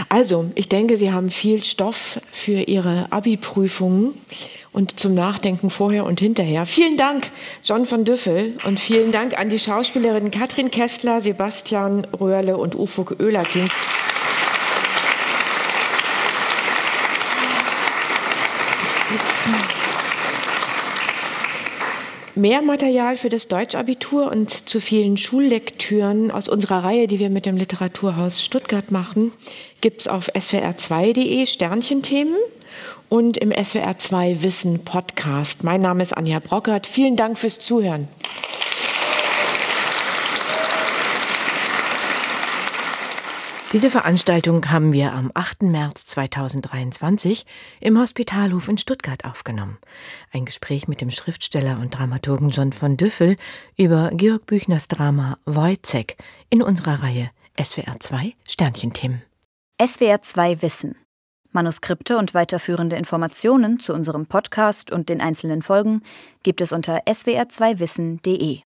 Also, 0.09 0.51
ich 0.55 0.69
denke, 0.69 0.97
Sie 0.97 1.11
haben 1.11 1.29
viel 1.29 1.63
Stoff 1.63 2.19
für 2.31 2.61
Ihre 2.61 3.11
Abi-Prüfungen 3.11 4.13
und 4.71 4.99
zum 4.99 5.13
Nachdenken 5.13 5.69
vorher 5.69 6.05
und 6.05 6.19
hinterher. 6.19 6.65
Vielen 6.65 6.97
Dank, 6.97 7.31
John 7.63 7.85
von 7.85 8.05
Düffel, 8.05 8.57
und 8.65 8.79
vielen 8.79 9.11
Dank 9.11 9.39
an 9.39 9.49
die 9.49 9.59
Schauspielerinnen 9.59 10.31
Katrin 10.31 10.71
Kessler, 10.71 11.21
Sebastian 11.21 12.05
Röhrle 12.05 12.57
und 12.57 12.75
Ufuk 12.75 13.17
Oehlerking. 13.19 13.69
Mehr 22.35 22.63
Material 22.63 23.15
für 23.15 23.29
das 23.29 23.47
Deutschabitur 23.47 24.31
und 24.31 24.49
zu 24.67 24.79
vielen 24.79 25.17
Schullektüren 25.17 26.31
aus 26.31 26.49
unserer 26.49 26.83
Reihe, 26.83 27.05
die 27.05 27.19
wir 27.19 27.29
mit 27.29 27.45
dem 27.45 27.57
Literaturhaus 27.57 28.43
Stuttgart 28.43 28.89
machen, 28.89 29.31
gibt 29.81 30.01
es 30.01 30.07
auf 30.07 30.29
swr2.de 30.29 31.45
Sternchenthemen 31.45 32.35
und 33.07 33.37
im 33.37 33.51
SWR2 33.51 34.41
Wissen 34.41 34.83
Podcast. 34.83 35.63
Mein 35.63 35.81
Name 35.81 36.01
ist 36.01 36.17
Anja 36.17 36.39
Brockert. 36.39 36.87
Vielen 36.87 37.15
Dank 37.15 37.37
fürs 37.37 37.59
Zuhören. 37.59 38.07
Diese 43.73 43.89
Veranstaltung 43.89 44.69
haben 44.69 44.93
wir 44.93 45.13
am 45.13 45.31
8. 45.33 45.63
März 45.63 46.05
2023 46.05 47.43
im 47.79 47.99
Hospitalhof 47.99 48.67
in 48.67 48.77
Stuttgart 48.77 49.25
aufgenommen. 49.25 49.79
Ein 50.31 50.45
Gespräch 50.45 50.87
mit 50.87 51.01
dem 51.01 51.09
Schriftsteller 51.09 51.79
und 51.79 51.97
Dramaturgen 51.97 52.49
John 52.49 52.71
von 52.71 52.97
Düffel 52.97 53.35
über 53.75 54.11
Georg 54.13 54.45
Büchners 54.45 54.89
Drama 54.89 55.39
Wojcek 55.45 56.17
in 56.51 56.61
unserer 56.61 57.01
Reihe 57.01 57.31
SWR 57.59 57.99
2 57.99 58.33
Sternchenthemen. 58.47 59.23
SWR 59.83 60.21
2 60.21 60.61
Wissen. 60.61 60.95
Manuskripte 61.51 62.19
und 62.19 62.35
weiterführende 62.35 62.95
Informationen 62.95 63.79
zu 63.79 63.95
unserem 63.95 64.27
Podcast 64.27 64.91
und 64.91 65.09
den 65.09 65.19
einzelnen 65.19 65.63
Folgen 65.63 66.03
gibt 66.43 66.61
es 66.61 66.73
unter 66.73 67.07
swr2wissen.de. 67.07 68.59